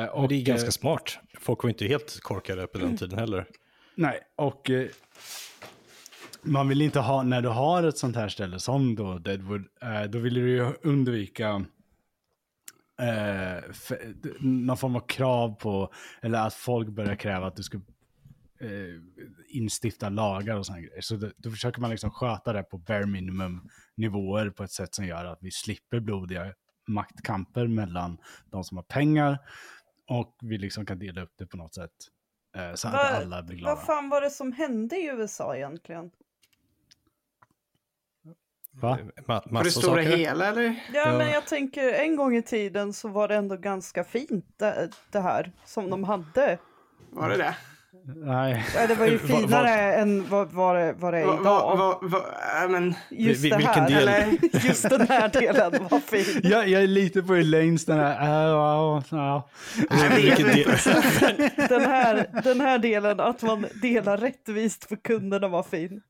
[0.03, 1.19] Eh, Och det är ganska eh, smart.
[1.39, 2.89] Folk var inte helt korkade på Mm.
[2.89, 3.45] den tiden heller.
[3.95, 4.88] Nej, och eh,
[6.41, 10.03] man vill inte ha, när du har ett sånt här ställe som då Deadwood, eh,
[10.03, 11.65] då vill du ju undvika
[13.02, 17.64] eh, f- d- någon form av krav på, eller att folk börjar kräva att du
[17.64, 17.77] ska
[18.60, 18.69] eh,
[19.49, 21.02] instifta lagar och sådana grejer.
[21.02, 24.95] Så då, då försöker man liksom sköta det på bare minimum nivåer på ett sätt
[24.95, 26.53] som gör att vi slipper blodiga
[26.88, 28.18] maktkamper mellan
[28.52, 29.38] de som har pengar
[30.10, 31.91] och vi liksom kan dela upp det på något sätt.
[32.57, 33.76] Eh, så att Vad- alla blir glada.
[33.76, 36.12] Vad fan var det som hände i USA egentligen?
[38.72, 38.98] Va?
[39.28, 40.18] Ma- På det stora saker.
[40.18, 40.64] hela eller?
[40.64, 41.18] Ja, Ja.
[41.18, 45.20] men jag tänker en gång i tiden så var det ändå ganska fint det, det
[45.20, 46.57] här som de hade.
[47.12, 47.56] Var det det?
[48.07, 48.65] Nej.
[48.76, 51.44] Ja, det var ju finare än vad, vad, det, vad det är idag.
[51.44, 52.22] va, va, va,
[52.61, 53.90] ja, men, Just Vi- det här.
[53.90, 53.98] del?
[54.07, 54.38] eller?
[54.68, 56.41] Just den här delen var fin.
[56.52, 58.49] Jag, jag är lite på Elaines den här,
[59.11, 59.41] äh.
[60.15, 60.65] Vilken del?
[61.69, 66.02] Den här, den här delen, att man delar rättvist för kunderna var fin.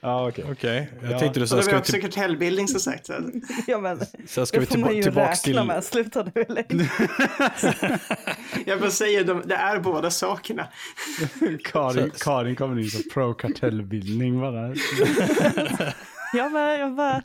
[0.00, 0.44] Ja, okej.
[0.50, 1.18] Okej, jag Ja.
[1.18, 3.06] tänkte du så det här, var ska vi, också till, kartellbildning som sagt.
[3.06, 3.12] Så.
[3.66, 5.66] Ja, men, så ska vi det får man ju tillbaks räkna till...
[5.68, 5.84] med.
[5.84, 6.44] Sluta nu.
[8.66, 10.68] Jag bara säger, de, det är båda sakerna.
[11.64, 14.74] Karin, Karin kommer in som pro-kartellbildning bara.
[16.32, 17.22] Jag med, jag med.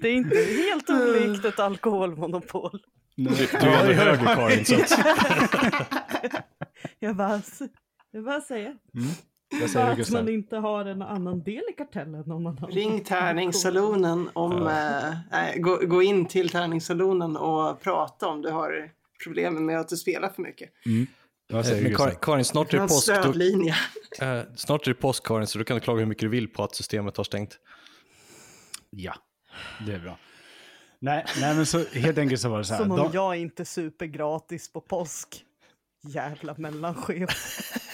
[0.00, 2.80] Det är inte helt olikt ett alkoholmonopol.
[3.16, 3.24] Du,
[3.60, 4.90] du är ändå höger Karin, så att,
[6.98, 7.42] Jag bara,
[8.10, 8.74] jag bara säger.
[8.92, 9.31] Jag säger
[9.76, 14.66] Att man inte har en annan del i kartellen om man har Ring tärningssalonen om...
[14.66, 18.90] eh, nej, gå, gå in till tärningssalonen och prata om du har
[19.24, 20.70] problem med att du spelar för mycket.
[20.84, 21.94] Men Gustav?
[21.96, 23.08] Karin, Karin, snart Du är det påsk.
[24.18, 26.48] Då, eh, snart är det påsk Karin, så du kan klaga hur mycket du vill
[26.48, 27.58] på att systemet har stängt.
[28.90, 29.14] Ja,
[29.86, 30.18] det är bra.
[30.98, 32.80] Nej, nej, men så helt enkelt så var det så här.
[32.80, 35.44] Som om de, jag inte super gratis på påsk.
[36.02, 37.30] Jävla mellanchef.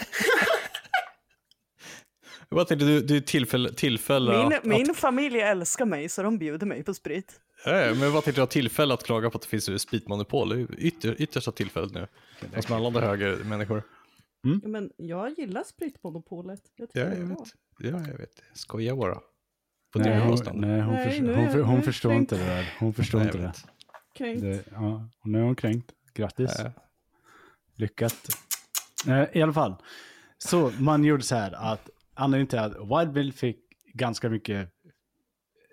[2.49, 6.23] Jag bara tänkte, du, du tillfälle, tillfälle Min, att, min att, familj älskar mig så
[6.23, 7.41] de bjuder mig på sprit.
[7.65, 10.49] ja, men jag bara tänkte, du har tillfälle att klaga på att det finns spritmonopol.
[10.49, 12.07] Det är ytter, yttersta tillfället nu.
[12.55, 13.83] Fast med alla andra höger människor.
[14.43, 16.61] Ja, Men jag gillar spritmonopolet.
[16.77, 17.37] Jag Ja, det jag bra.
[17.37, 17.49] vet.
[17.79, 18.43] Ja, jag vet.
[18.49, 19.15] Jag skojar bara.
[19.93, 22.33] På nej, hon, nej, hon, Nej, hon, för, hon förstår kränkt.
[22.33, 22.75] inte det där.
[22.79, 23.53] Hon förstår Nej, inte det.
[24.19, 24.43] Kränkt.
[24.43, 24.65] det.
[24.73, 25.93] Ja, och nu är hon kränkt.
[26.15, 26.51] Grattis.
[26.59, 26.73] Ja.
[27.75, 28.29] Lyckat.
[29.09, 29.75] Eh, I alla fall.
[30.39, 33.59] Så man gjorde så här att anledningen till att Wild Bill fick
[33.95, 34.71] ganska mycket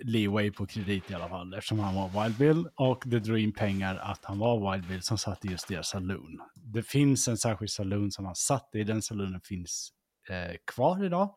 [0.04, 3.54] leeway på kredit i alla fall eftersom han var Wild Bill och det drog in
[3.54, 6.40] pengar att han var Wild Bill som satt i just deras saloon.
[6.56, 8.84] Det finns en särskild saloon som han satt i.
[8.84, 9.90] Den saloonen finns
[10.30, 11.36] eh, kvar idag.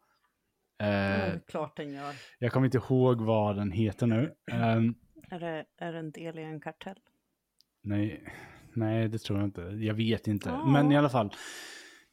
[0.83, 2.15] Eh, Ja, klart den gör.
[2.39, 4.35] jag kommer inte ihåg vad den heter nu.
[4.53, 4.95] Ehm,
[5.31, 6.99] Är det, är det en del i en kartell?
[7.83, 8.25] Nej,
[8.75, 9.61] nej, det tror jag inte.
[9.63, 10.49] Jag vet inte.
[10.49, 10.67] Ja.
[10.67, 11.31] Men i alla fall.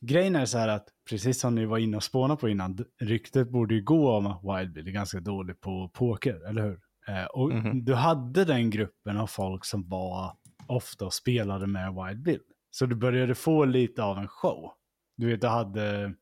[0.06, 3.50] Grejen är så här att, precis som ni var inne och spånade på innan, ryktet
[3.50, 6.80] borde ju gå om att Wild Bill är ganska dålig på poker, eller hur?
[7.08, 7.86] Eh, och Mhm.
[7.86, 10.38] du hade den gruppen av folk som var
[10.68, 12.40] ofta och spelade med Wild Bill.
[12.72, 14.72] Så du började få lite av en show.
[15.18, 16.14] Du vet, du hade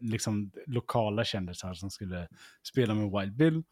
[0.00, 2.28] liksom lokala kändisar som skulle
[2.68, 3.62] spela med Wild Bill.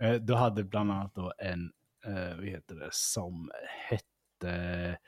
[0.00, 1.72] Eh, du hade bland annat då en,
[2.06, 3.50] eh, vad heter det, som
[3.88, 4.98] hette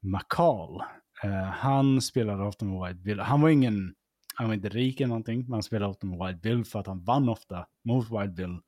[0.00, 0.82] McCall.
[1.22, 3.20] Eh, han spelade ofta med Wild Bill.
[3.20, 3.94] Han var ingen,
[4.34, 6.86] han var inte rik eller någonting, men han spelade ofta med Wild Bill för att
[6.86, 8.58] han vann ofta mot Wild Bill.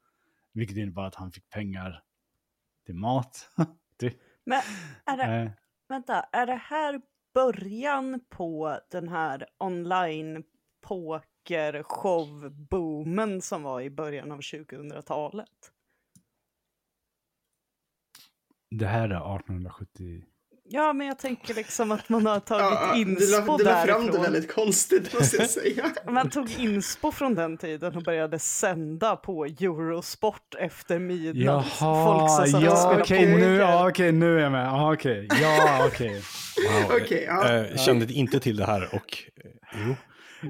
[0.52, 2.02] Vilket innebar att han fick pengar
[2.86, 3.51] till mat.
[3.97, 4.12] till,
[4.44, 4.60] Men
[5.05, 5.51] är det, eh,
[5.89, 7.01] vänta, är det här
[7.35, 10.44] början på den här online
[10.81, 15.70] poker show boomen som var i början av 2000-talet?
[18.78, 20.24] det här är 1870.
[20.66, 23.85] Ja, men jag tänker liksom att man har tagit Ja, du inspo la, du la
[23.85, 24.23] fram det därifrån.
[24.23, 25.91] väldigt konstigt måste jag säga.
[26.11, 31.66] Man tog inspo från den tiden och började sända på Eurosport efter midnatt.
[31.66, 34.66] Och ja okej nu, ja, okej nu är jag med.
[34.66, 36.23] Ja, okej, ja okej.
[36.57, 36.97] Wow.
[37.03, 37.53] Okej, ja.
[37.53, 39.51] Eh, kände inte till det här och eh,
[39.86, 39.95] jo.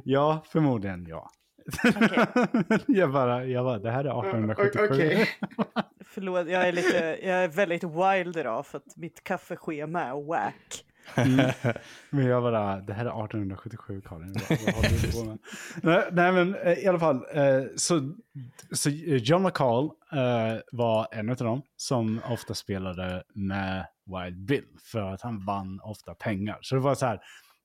[0.05, 1.31] Ja, förmodligen ja.
[2.87, 4.89] jag, bara, jag bara, det här är 1877.
[4.91, 5.29] Okej.
[6.05, 10.85] Förlåt, jag är, lite, jag är väldigt wild idag för att mitt kaffeschema är wack.
[12.11, 14.35] Men jag bara, det här är 1877 Karin.
[15.83, 18.15] Nej, nej men eh, i alla fall, eh, så,
[18.73, 25.13] så John McCall eh, var en av dem som ofta spelade med Wild Bill för
[25.13, 26.59] att han vann ofta pengar.
[26.61, 27.21] Så det var så här,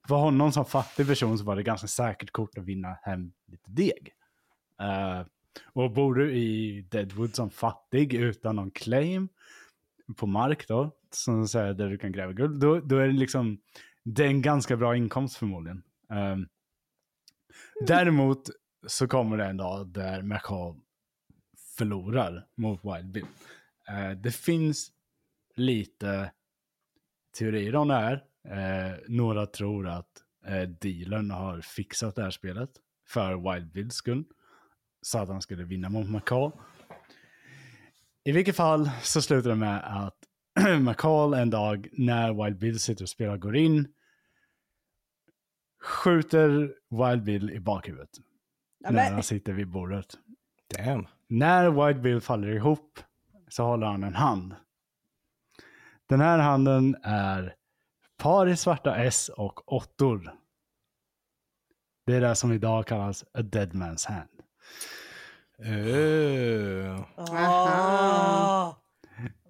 [0.07, 3.71] för honom som fattig person så var det ganska säkert kort att vinna hem lite
[3.71, 4.13] deg.
[4.81, 5.25] Uh,
[5.73, 9.29] och bor du i Deadwood som fattig utan någon claim
[10.17, 13.61] på mark då, som säger där du kan gräva guld, då, då är det liksom,
[14.03, 15.83] det är en ganska bra inkomst förmodligen.
[16.09, 16.47] Um,
[17.87, 18.49] däremot
[18.87, 20.75] så kommer det en dag där McCall
[21.77, 23.25] förlorar mot Wild Bill.
[23.89, 24.91] Uh, det finns
[25.55, 26.31] lite
[27.37, 28.23] teorier om det här.
[28.49, 32.69] Eh, några tror att uh, dealern har fixat det här spelet
[33.07, 34.23] för Wild Bills skull.
[35.01, 36.51] Så att han skulle vinna mot McCall.
[38.23, 40.17] I vilket fall så slutar det med att
[40.81, 43.87] McCall en dag när Wild Bill sitter och spelar går in.
[45.81, 48.09] Skjuter Wild Bill i bakhuvudet.
[48.79, 50.17] Ja, när men- han sitter vid bordet.
[50.77, 51.07] Damn.
[51.27, 52.99] När Wild Bill faller ihop
[53.47, 54.55] så håller han en hand.
[56.07, 57.55] Den här handen är
[58.19, 60.33] par i svarta S och åttor.
[62.05, 64.29] Det är det som idag kallas a dead man's hand.
[67.17, 68.75] Ah,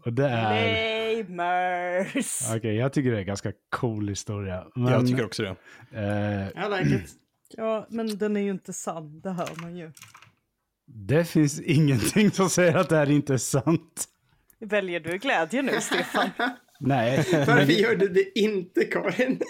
[0.06, 1.24] Och det är...
[1.24, 2.42] Lamers!
[2.56, 4.68] Okej, jag tycker det är en ganska cool historia.
[4.76, 5.56] Men, jag tycker också det.
[5.92, 7.12] eh, I like it.
[7.58, 9.92] Ja, men den är ju inte sann, det hör man ju.
[10.86, 14.06] det finns ingenting som säger att det här inte är sant.
[14.60, 16.30] Väljer du glädje nu, Stefan?
[16.80, 19.42] Nej, Varför gör du det inte, Karin?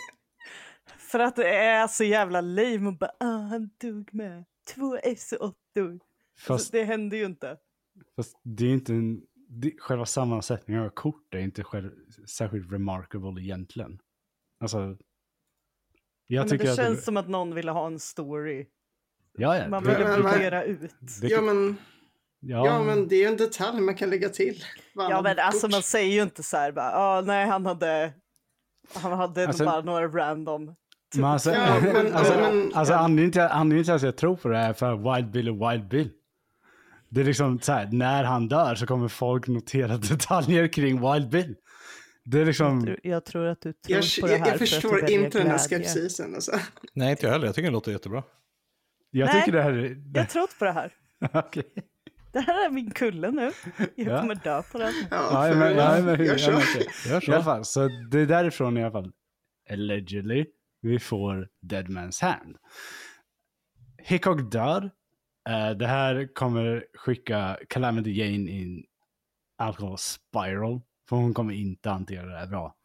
[0.97, 4.45] För att det är så jävla lame och bara ah, han dog med
[4.76, 5.99] två S och åttor.
[6.39, 7.57] fast, Alltså, det hände ju inte.
[8.15, 9.22] fast det är inte en...
[9.51, 11.91] Det, själva sammansättningen av kort är inte själv,
[12.27, 13.99] särskilt remarkable egentligen.
[14.60, 14.97] Alltså...
[16.27, 16.77] Jag men tycker det att...
[16.77, 18.68] känns som att någon ville ha en story.
[19.38, 20.91] ja, ja, Man ville Men- men- ut.
[21.22, 21.76] det- Ja men,
[22.40, 24.64] ja, ja, men det är ju en detalj man kan lägga till.
[24.94, 28.14] Ja men alltså man säger ju inte så här bara, ah, nej han hade,
[28.94, 30.76] han hade Alltså- bara några random.
[31.16, 34.48] Men alltså, Ja, men- alltså, men- alltså anledningen till, anledningen till att jag tror på
[34.48, 36.10] det är för Wild Bill och Wild Bill.
[37.10, 41.30] Det är liksom så här, när han dör så kommer folk notera detaljer kring Wild
[41.30, 41.56] Bill.
[42.26, 44.70] Det är liksom, Jag tror att du tror Jag, på det här jag, för jag
[44.70, 46.36] förstår väljer inte den här skepsisen.
[46.36, 46.52] Alltså.
[46.94, 47.45] Nej, inte jag heller.
[47.45, 48.24] Jag tycker det låter jättebra.
[49.11, 49.40] jag Nej.
[49.41, 49.84] tycker det här är...
[49.84, 50.94] Jag Det, har trott på det här.
[51.34, 51.64] okej.
[52.31, 53.51] Det här är min kulle nu.
[53.95, 54.19] Jag Ja.
[54.22, 54.93] kommer dö på den.
[55.11, 56.56] Ja, för- men, ja, men, jag ja, kör.
[56.56, 56.88] okej.
[57.07, 57.43] Gör I alla så.
[57.43, 59.11] fall, så det är därifrån i alla fall,
[59.72, 60.45] allegedly,
[60.81, 62.57] vi får Dead Man's Hand.
[63.97, 64.91] Hickok dör.
[65.49, 68.84] Eh, det här kommer skicka Calamity Jane in
[69.57, 72.76] alcohol spiral, för hon kommer inte hantera det här bra.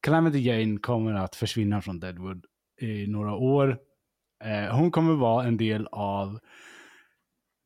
[0.00, 2.44] Calamity Jane kommer att försvinna från Deadwood
[2.80, 3.78] i några år.
[4.44, 6.38] Eh, hon kommer vara en del av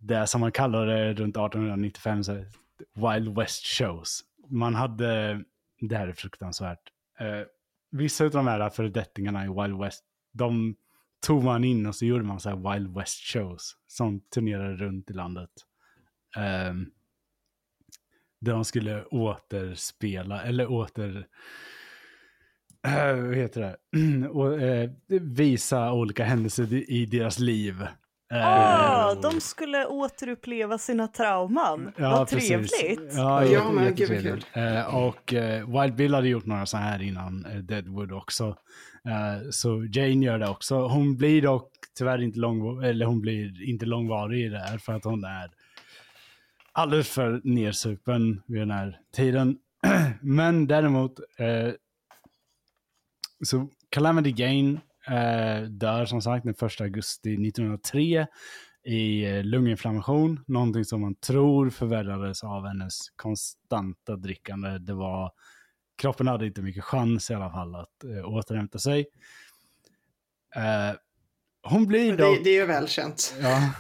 [0.07, 2.47] det som man kallade runt 1895 så här,
[2.95, 4.21] Wild West shows.
[4.49, 5.43] Man hade,
[5.81, 6.81] det här är fruktansvärt,
[7.19, 7.47] eh,
[7.91, 10.77] vissa av de här föredettingarna i Wild West, de
[11.27, 15.11] tog man in och så gjorde man så här Wild West shows som turnerade runt
[15.11, 15.51] i landet.
[16.37, 16.75] Eh,
[18.41, 21.27] där de skulle återspela, eller åter,
[22.87, 27.87] eh, vad heter det, och, eh, visa olika händelser i deras liv
[28.31, 31.93] Ah, de skulle återuppleva sina trauman.
[31.99, 32.49] Vad precis.
[32.49, 33.15] trevligt.
[33.15, 34.47] Ja, Ja, men gud vad jättetrevligt.
[34.53, 38.57] Eh, och eh, Wild Bill hade gjort några så här innan eh, Deadwood också.
[39.51, 40.87] Så Jane gör det också.
[40.87, 44.93] Hon blir dock tyvärr inte, lång, eller hon blir inte långvarig i det här för
[44.93, 45.51] att hon är
[46.73, 49.59] alldeles för nersupen vid den här tiden.
[50.21, 51.21] Men däremot
[53.45, 58.27] så Calamity Jane eh, dör som sagt den 1 augusti 1903
[58.85, 60.41] i eh, lunginflammation.
[60.47, 64.79] Någonting som man tror förvärrades av hennes konstanta drickande.
[64.79, 65.33] Det var,
[65.99, 69.07] kroppen hade inte mycket chans i alla fall att eh, återhämta sig.
[70.57, 70.97] Eh,
[71.63, 72.39] hon blir dock...
[72.39, 73.35] Det, det är ju välkänt.
[73.41, 73.71] Ja,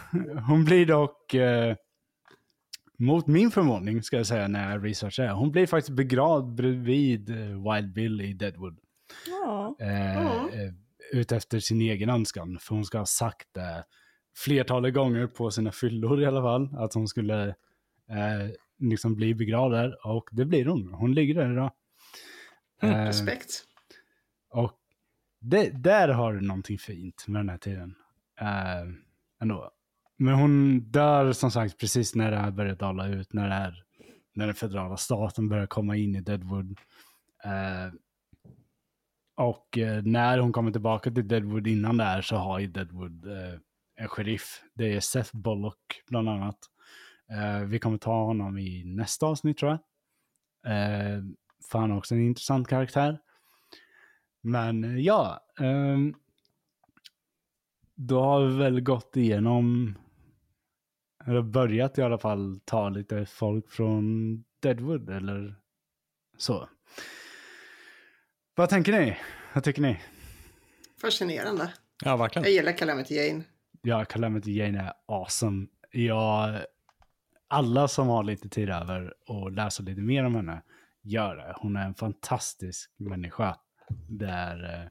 [0.49, 1.77] hon blir dock, eh,
[2.99, 7.73] mot min förvåning ska jag säga när jag researchar, hon blir faktiskt begravd bredvid eh,
[7.73, 8.79] Wild Bill i Deadwood.
[9.27, 9.77] Ja.
[9.81, 10.36] Eh,
[11.13, 11.19] Ja.
[11.19, 13.85] eh, Utefter sin egen önskan, för hon ska ha sagt det
[14.37, 17.49] flertalet gånger på sina fyllor i alla fall, att hon skulle
[18.11, 20.95] eh, liksom bli begravd där, och det blir hon.
[20.95, 21.73] Hon ligger där idag.
[22.83, 23.65] Eh, Respekt.
[24.51, 24.73] och
[25.41, 27.95] det, där har du någonting fint med den här tiden.
[28.43, 28.95] Uh,
[29.43, 29.71] ändå.
[30.17, 33.85] Men hon dör som sagt precis när det här börjar dala ut, när, det här,
[34.35, 36.79] när den federala staten börjar komma in i Deadwood.
[37.45, 37.93] Eh,
[39.37, 43.27] och eh, när hon kommer tillbaka till Deadwood innan det här så har ju Deadwood
[43.27, 43.61] eh,
[43.97, 44.63] en sheriff.
[44.75, 46.59] Det är Seth Bullock bland annat.
[47.31, 49.81] Eh, vi kommer ta honom i nästa avsnitt tror jag.
[50.73, 51.23] Eh,
[51.71, 53.19] för han är också en intressant karaktär.
[54.43, 56.15] Men eh, ja, ehm,
[57.95, 59.95] då har vi väl gått igenom,
[61.27, 65.55] eller börjat i alla fall ta lite folk från Deadwood eller
[66.39, 66.69] så.
[68.59, 69.17] Vad tänker ni?
[69.55, 70.01] Vad tycker ni?
[71.01, 71.73] Fascinerande.
[72.05, 72.45] Ja, verkligen.
[72.45, 73.45] Jag gillar Calamity Jane.
[73.83, 75.67] Ja, Calamity Jane är awesome.
[75.93, 76.61] Jag,
[77.49, 80.63] alla som har lite tid över och läsa lite mer om henne,
[81.03, 81.55] gör det.
[81.57, 83.57] Hon är en fantastisk människa.
[84.09, 84.91] Det är,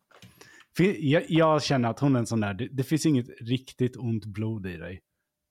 [0.79, 3.97] eh, jag, jag känner att hon är en sån där, det, det finns inget riktigt
[3.97, 5.01] ont blod i dig.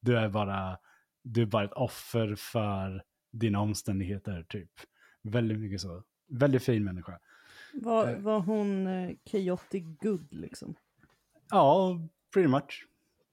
[0.01, 0.79] Du är bara,
[1.25, 4.71] du är bara ett offer för dina omständigheter, typ.
[5.23, 6.03] Väldigt mycket så.
[6.29, 7.19] Väldigt fin människa.
[7.75, 10.75] Var, var hon eh, chaotic good liksom?
[11.51, 11.99] Ja,
[12.35, 12.87] pretty much,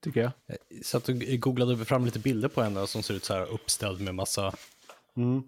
[0.04, 0.32] tycker jag.
[0.46, 4.00] Jag satt och googlade fram lite bilder på henne som ser ut så här uppställd
[4.00, 4.54] med massa
[5.16, 5.42] Mm.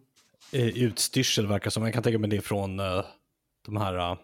[0.53, 1.83] eh, utstyrsel verkar som.
[1.85, 3.05] Jag kan tänka mig det från eh,
[3.66, 4.16] de här, eh,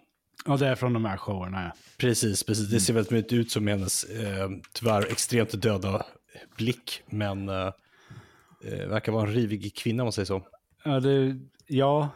[0.47, 1.73] Och det är från de här showerna, ja.
[1.99, 2.71] precis, precis.
[2.71, 6.07] Det ser väldigt mycket ut som hennes eh, tyvärr extremt döda
[6.57, 7.73] blick, men eh,
[8.65, 10.43] eh, verkar vara en rivig kvinna om man säger så.
[10.85, 11.37] Ja, det,
[11.67, 12.09] ja.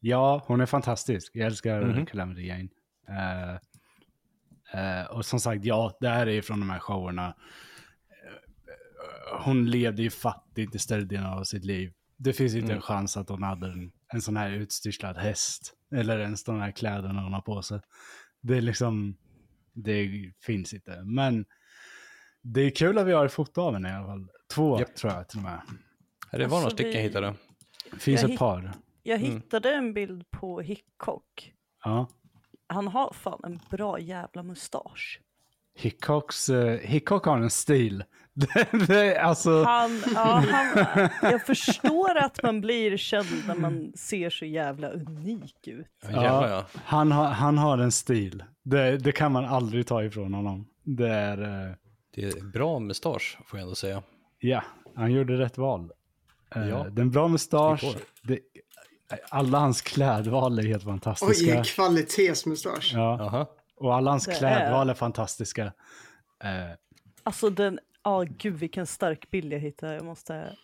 [0.00, 1.30] Ja, hon är fantastisk.
[1.34, 2.06] Jag älskar Mhm.
[2.06, 2.68] Calamity Jane.
[3.08, 3.54] Eh,
[5.00, 7.26] eh, och som sagt, ja, det här är ju från de här showerna.
[7.28, 7.34] Eh,
[9.44, 11.92] hon levde ju fattigt i större delen av sitt liv.
[12.16, 12.76] Det finns inte Mm.
[12.76, 15.74] en chans att hon hade en, en sån här utstyrslad häst.
[15.94, 17.80] Eller ens de här kläderna hon har på sig.
[18.40, 19.16] Det är liksom,
[19.72, 20.10] det
[20.42, 21.02] finns inte.
[21.04, 21.44] Men
[22.42, 24.28] det är kul att vi har ett foto av henne i alla fall.
[24.54, 24.94] Två Japp.
[24.94, 25.60] tror jag till och med.
[26.32, 27.34] Det var några Alltså, stycken vi- jag hittade.
[27.92, 28.72] Det finns Jag ett hitt- par.
[29.08, 29.32] Jag Mm.
[29.32, 31.52] hittade en bild på Hickok.
[31.84, 32.06] Ja.
[32.66, 35.20] Han har fan en bra jävla mustasch.
[35.78, 38.04] Hickocks, uh, Hickok har en stil.
[38.34, 43.92] det, det, är alltså, Han, ja, han, jag förstår att man blir känd när man
[43.96, 45.86] ser så jävla unik ut.
[46.12, 46.66] Ja, ja.
[46.84, 48.44] han, har, han har en stil.
[48.64, 50.66] Det, det kan man aldrig ta ifrån honom.
[50.84, 51.74] Det är, eh,
[52.14, 54.02] Det är bra mustasch får jag ändå säga.
[54.38, 54.64] ja,
[54.94, 55.90] han gjorde rätt val.
[56.56, 56.86] Uh, Ja.
[56.90, 57.78] Den bra mustasch.
[57.80, 58.38] Skriv på Det,
[59.28, 61.58] alla hans klädval är helt fantastiska.
[61.60, 62.90] Oj, kvalitetsmustasch.
[62.94, 63.46] Ja, Jaha.
[63.76, 65.64] och alla hans Det klädval är fantastiska.
[66.44, 66.70] Eh,
[67.22, 69.94] Alltså den, ja gud vilken stark bild jag hittade.
[69.94, 70.56] Jag måste,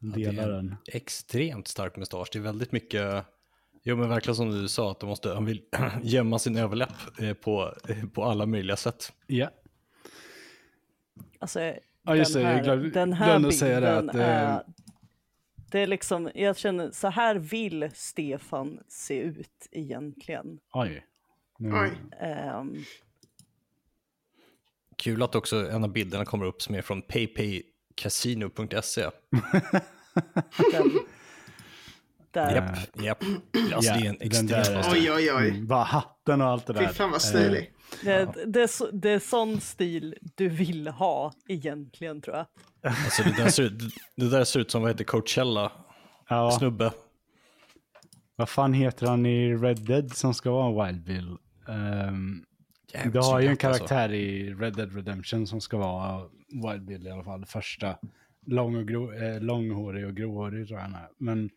[0.00, 0.76] dela är- den.
[0.86, 2.28] Extremt stark mustasch.
[2.32, 3.24] Det är väldigt mycket,
[3.82, 5.62] jo men verkligen som du sa, att de måste, han vill
[6.02, 9.12] gömma sin överläpp eh, på, eh, på alla möjliga sätt.
[9.26, 9.50] Ja.
[11.38, 11.60] alltså
[12.04, 14.22] Ja, just den det, jag här, glömde- den här glömde säga det, bilden att, eh,
[14.22, 14.62] är,
[15.72, 20.58] det är liksom, jag känner så här vill Stefan se ut egentligen.
[20.72, 21.06] Oj.
[21.58, 21.90] Nu, Oj.
[22.20, 22.84] Ehm,
[24.96, 29.00] Kul att också en av bilderna kommer upp som är från paypaycasino.se.
[32.34, 33.24] Japp, japp.
[33.74, 34.86] Alltså det är en den extremt.
[34.92, 35.62] Oj, oj, oj.
[35.62, 36.92] Bara hatten och allt det Fy där.
[36.92, 37.72] fan vad Eh, stilig.
[38.04, 42.46] Det, det, är så, det är sån stil du vill ha egentligen tror jag.
[42.82, 45.72] Alltså det, där ser, ut- det där ser ut som, vad heter Coachella,
[46.28, 46.92] ja, snubbe.
[48.36, 51.36] vad fan heter han i Red Dead som ska vara en Wild Bill?
[51.66, 52.44] Um,
[52.94, 53.66] Jävligt Du har ju en alltså.
[53.66, 57.44] karaktär i Red Dead Redemption som ska vara Wild Bill i alla fall.
[57.44, 57.98] Första.
[58.46, 61.08] Lång och gro, eh, långhårig och gråhårig tror jag han är.
[61.18, 61.50] Men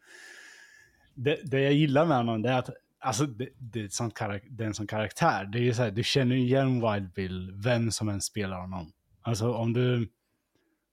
[1.13, 2.69] det, det jag gillar med honom det är att
[3.05, 4.19] alltså, det, det, är sånt
[4.49, 5.45] det är en sån karaktär.
[5.45, 8.91] Det är ju så här, du känner igen Wild Bill, vem som än spelar honom.
[9.21, 10.09] Alltså om du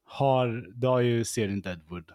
[0.05, 2.11] har, du har ju serien Deadwood.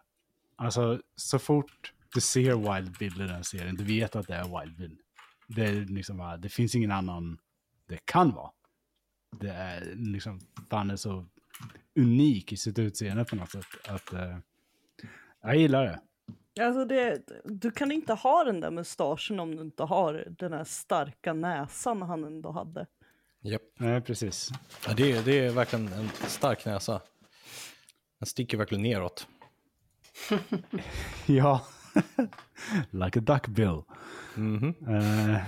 [0.55, 4.59] Alltså så fort du ser Wild Bill i den serien, du vet att det är
[4.59, 4.97] Wild Bill.
[5.47, 7.37] Det, är liksom det finns ingen annan
[7.87, 8.51] det kan vara.
[9.39, 11.27] Det är liksom, fan är så
[11.95, 13.65] unik i sitt utseende på något sätt.
[13.87, 14.37] Att, uh,
[15.41, 16.01] jag gillar det.
[16.59, 20.63] Alltså det, du kan inte ha den där mustaschen om du inte har den här
[20.63, 22.85] starka näsan han ändå hade.
[23.41, 23.61] Japp.
[23.79, 24.49] Nej, precis.
[24.87, 27.01] Ja, det, är, det är verkligen en stark näsa.
[28.19, 29.27] Den sticker verkligen neråt.
[31.25, 31.61] Ja.
[32.91, 33.81] like a duck bill.
[34.35, 34.75] Mhm.
[34.87, 35.41] Eh,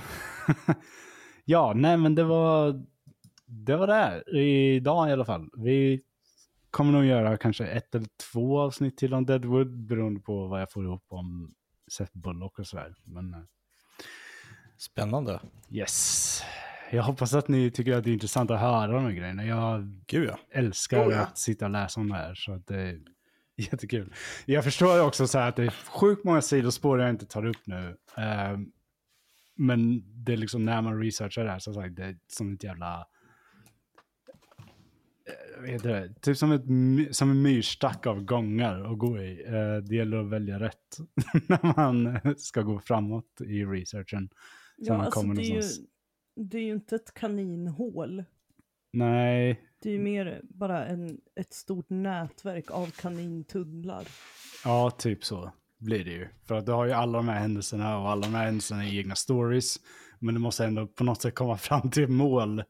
[1.46, 2.84] ja, nej men det var
[3.46, 5.50] det var det idag i alla fall.
[5.58, 6.02] Vi
[6.72, 10.72] kommer nog göra kanske ett eller två avsnitt till om Deadwood beroende på vad jag
[10.72, 11.54] får ihop om
[11.92, 12.96] Seth Bullock och sådär.
[13.04, 13.40] Men eh,
[14.78, 15.40] Spännande.
[15.70, 16.44] yes.
[16.92, 19.46] Jag hoppas att ni tycker att det är intressant att höra de här grejerna.
[19.46, 20.40] Jag Gud ja.
[20.52, 21.20] älskar Oh, ja.
[21.20, 22.36] att sitta och läsa om det här.
[22.36, 23.00] Så att det är
[23.56, 24.14] jättekul.
[24.46, 27.68] Jag förstår också så här att det är sjukt många sidospår jag inte tar upp
[27.68, 27.98] nu.
[28.18, 28.72] Ehm,
[29.56, 32.64] men det är liksom när man researchar det här, som sagt, det är som ett
[32.64, 33.06] jävla...
[35.78, 36.14] det?
[36.22, 39.46] Typ som, ett, som en myrstack av gångar att gå i.
[39.46, 40.98] Eh, det gäller att välja rätt
[41.48, 44.30] när man ska gå framåt i researchen.
[44.88, 45.86] Så man kommer alltså, det, är ju,
[46.36, 48.24] det är ju inte ett kaninhål.
[48.94, 54.08] Nej, Det är ju mer bara en, ett stort nätverk av kanintunnlar.
[54.64, 56.28] Ja, typ så blir det ju.
[56.46, 58.98] För att du har ju alla de här händelserna och alla de här händelserna i
[58.98, 59.80] egna stories.
[60.20, 62.64] Men du måste ändå på något sätt komma fram till mål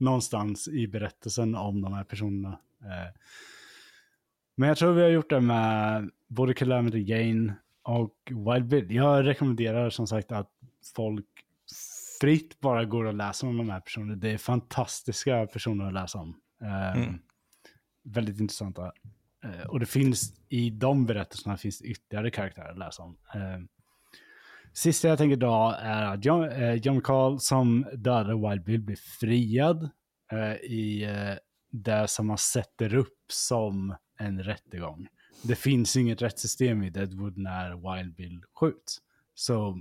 [0.00, 2.58] någonstans i berättelsen om de här personerna.
[2.82, 3.12] Eh,
[4.56, 8.94] Men jag tror vi har gjort det med både Calamity Jane och Wild Bill.
[8.94, 10.50] Jag rekommenderar som sagt att
[10.96, 11.26] folk
[12.20, 14.16] fritt bara går och läser om de här personerna.
[14.16, 16.40] Det är fantastiska personer att läsa om.
[16.62, 17.18] Eh, Mm.
[18.02, 18.92] Väldigt intressanta.
[19.44, 23.16] Eh, och det finns i de berättelserna finns ytterligare karaktärer att läsa om.
[24.72, 28.96] Sista jag tänker dra är att John, eh, John Carl som dödade Wild Bill blir
[28.96, 29.90] friad
[30.32, 31.34] eh, i eh,
[31.70, 35.08] det som man sätter upp som en rättegång.
[35.42, 38.98] Det finns inget rättssystem i Deadwood när Wild Bill skjuts.
[39.34, 39.80] Så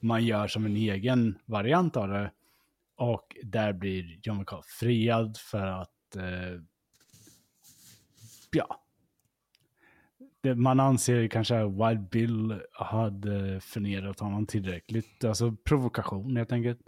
[0.00, 2.30] man gör som en egen variant av det.
[2.96, 6.60] Och där blir John McCall friad för att eh,
[8.50, 8.80] ja.
[10.42, 15.24] Det, man anser kanske att Wild Bill hade förnedrat honom tillräckligt.
[15.24, 16.78] Alltså provokation helt enkelt.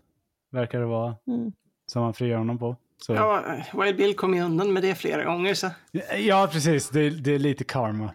[0.52, 1.14] Verkar det vara.
[1.26, 1.52] Mm.
[1.86, 2.76] Som man friar honom på.
[3.06, 3.44] Så, Ja,
[3.74, 5.54] Wild Bill kom ju undan med det flera gånger.
[5.54, 5.70] Så.
[6.18, 6.88] ja precis.
[6.90, 8.10] Det, det är lite karma.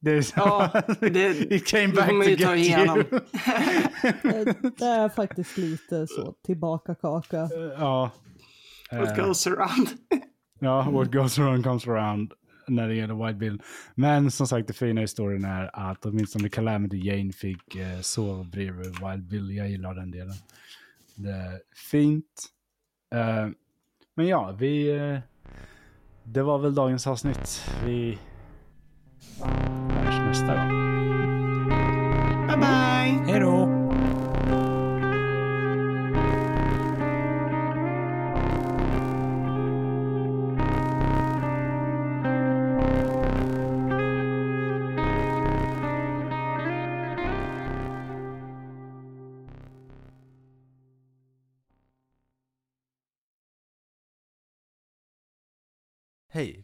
[0.00, 2.98] Det är så, Ja, det- It came det back to get igenom.
[2.98, 3.04] you.
[4.22, 7.48] Det, det är faktiskt lite så, tillbaka kaka.
[7.78, 8.10] ja.
[8.92, 9.88] What Eh, goes around.
[10.60, 12.32] Ja, what goes around comes around
[12.74, 13.62] när det gäller White Bill.
[13.94, 18.44] Men som sagt, det fina i historien är att åtminstone Calamity Jane fick eh, sova
[18.44, 19.56] bredvid Wild Bill.
[19.56, 20.34] Jag gillar den delen.
[21.14, 22.46] Det är fint.
[23.14, 23.48] Eh,
[24.14, 24.90] men ja, vi...
[24.90, 25.18] Eh,
[26.24, 27.64] det var väl dagens avsnitt.
[27.84, 28.18] Vi
[29.40, 30.91] hörs nästa gång.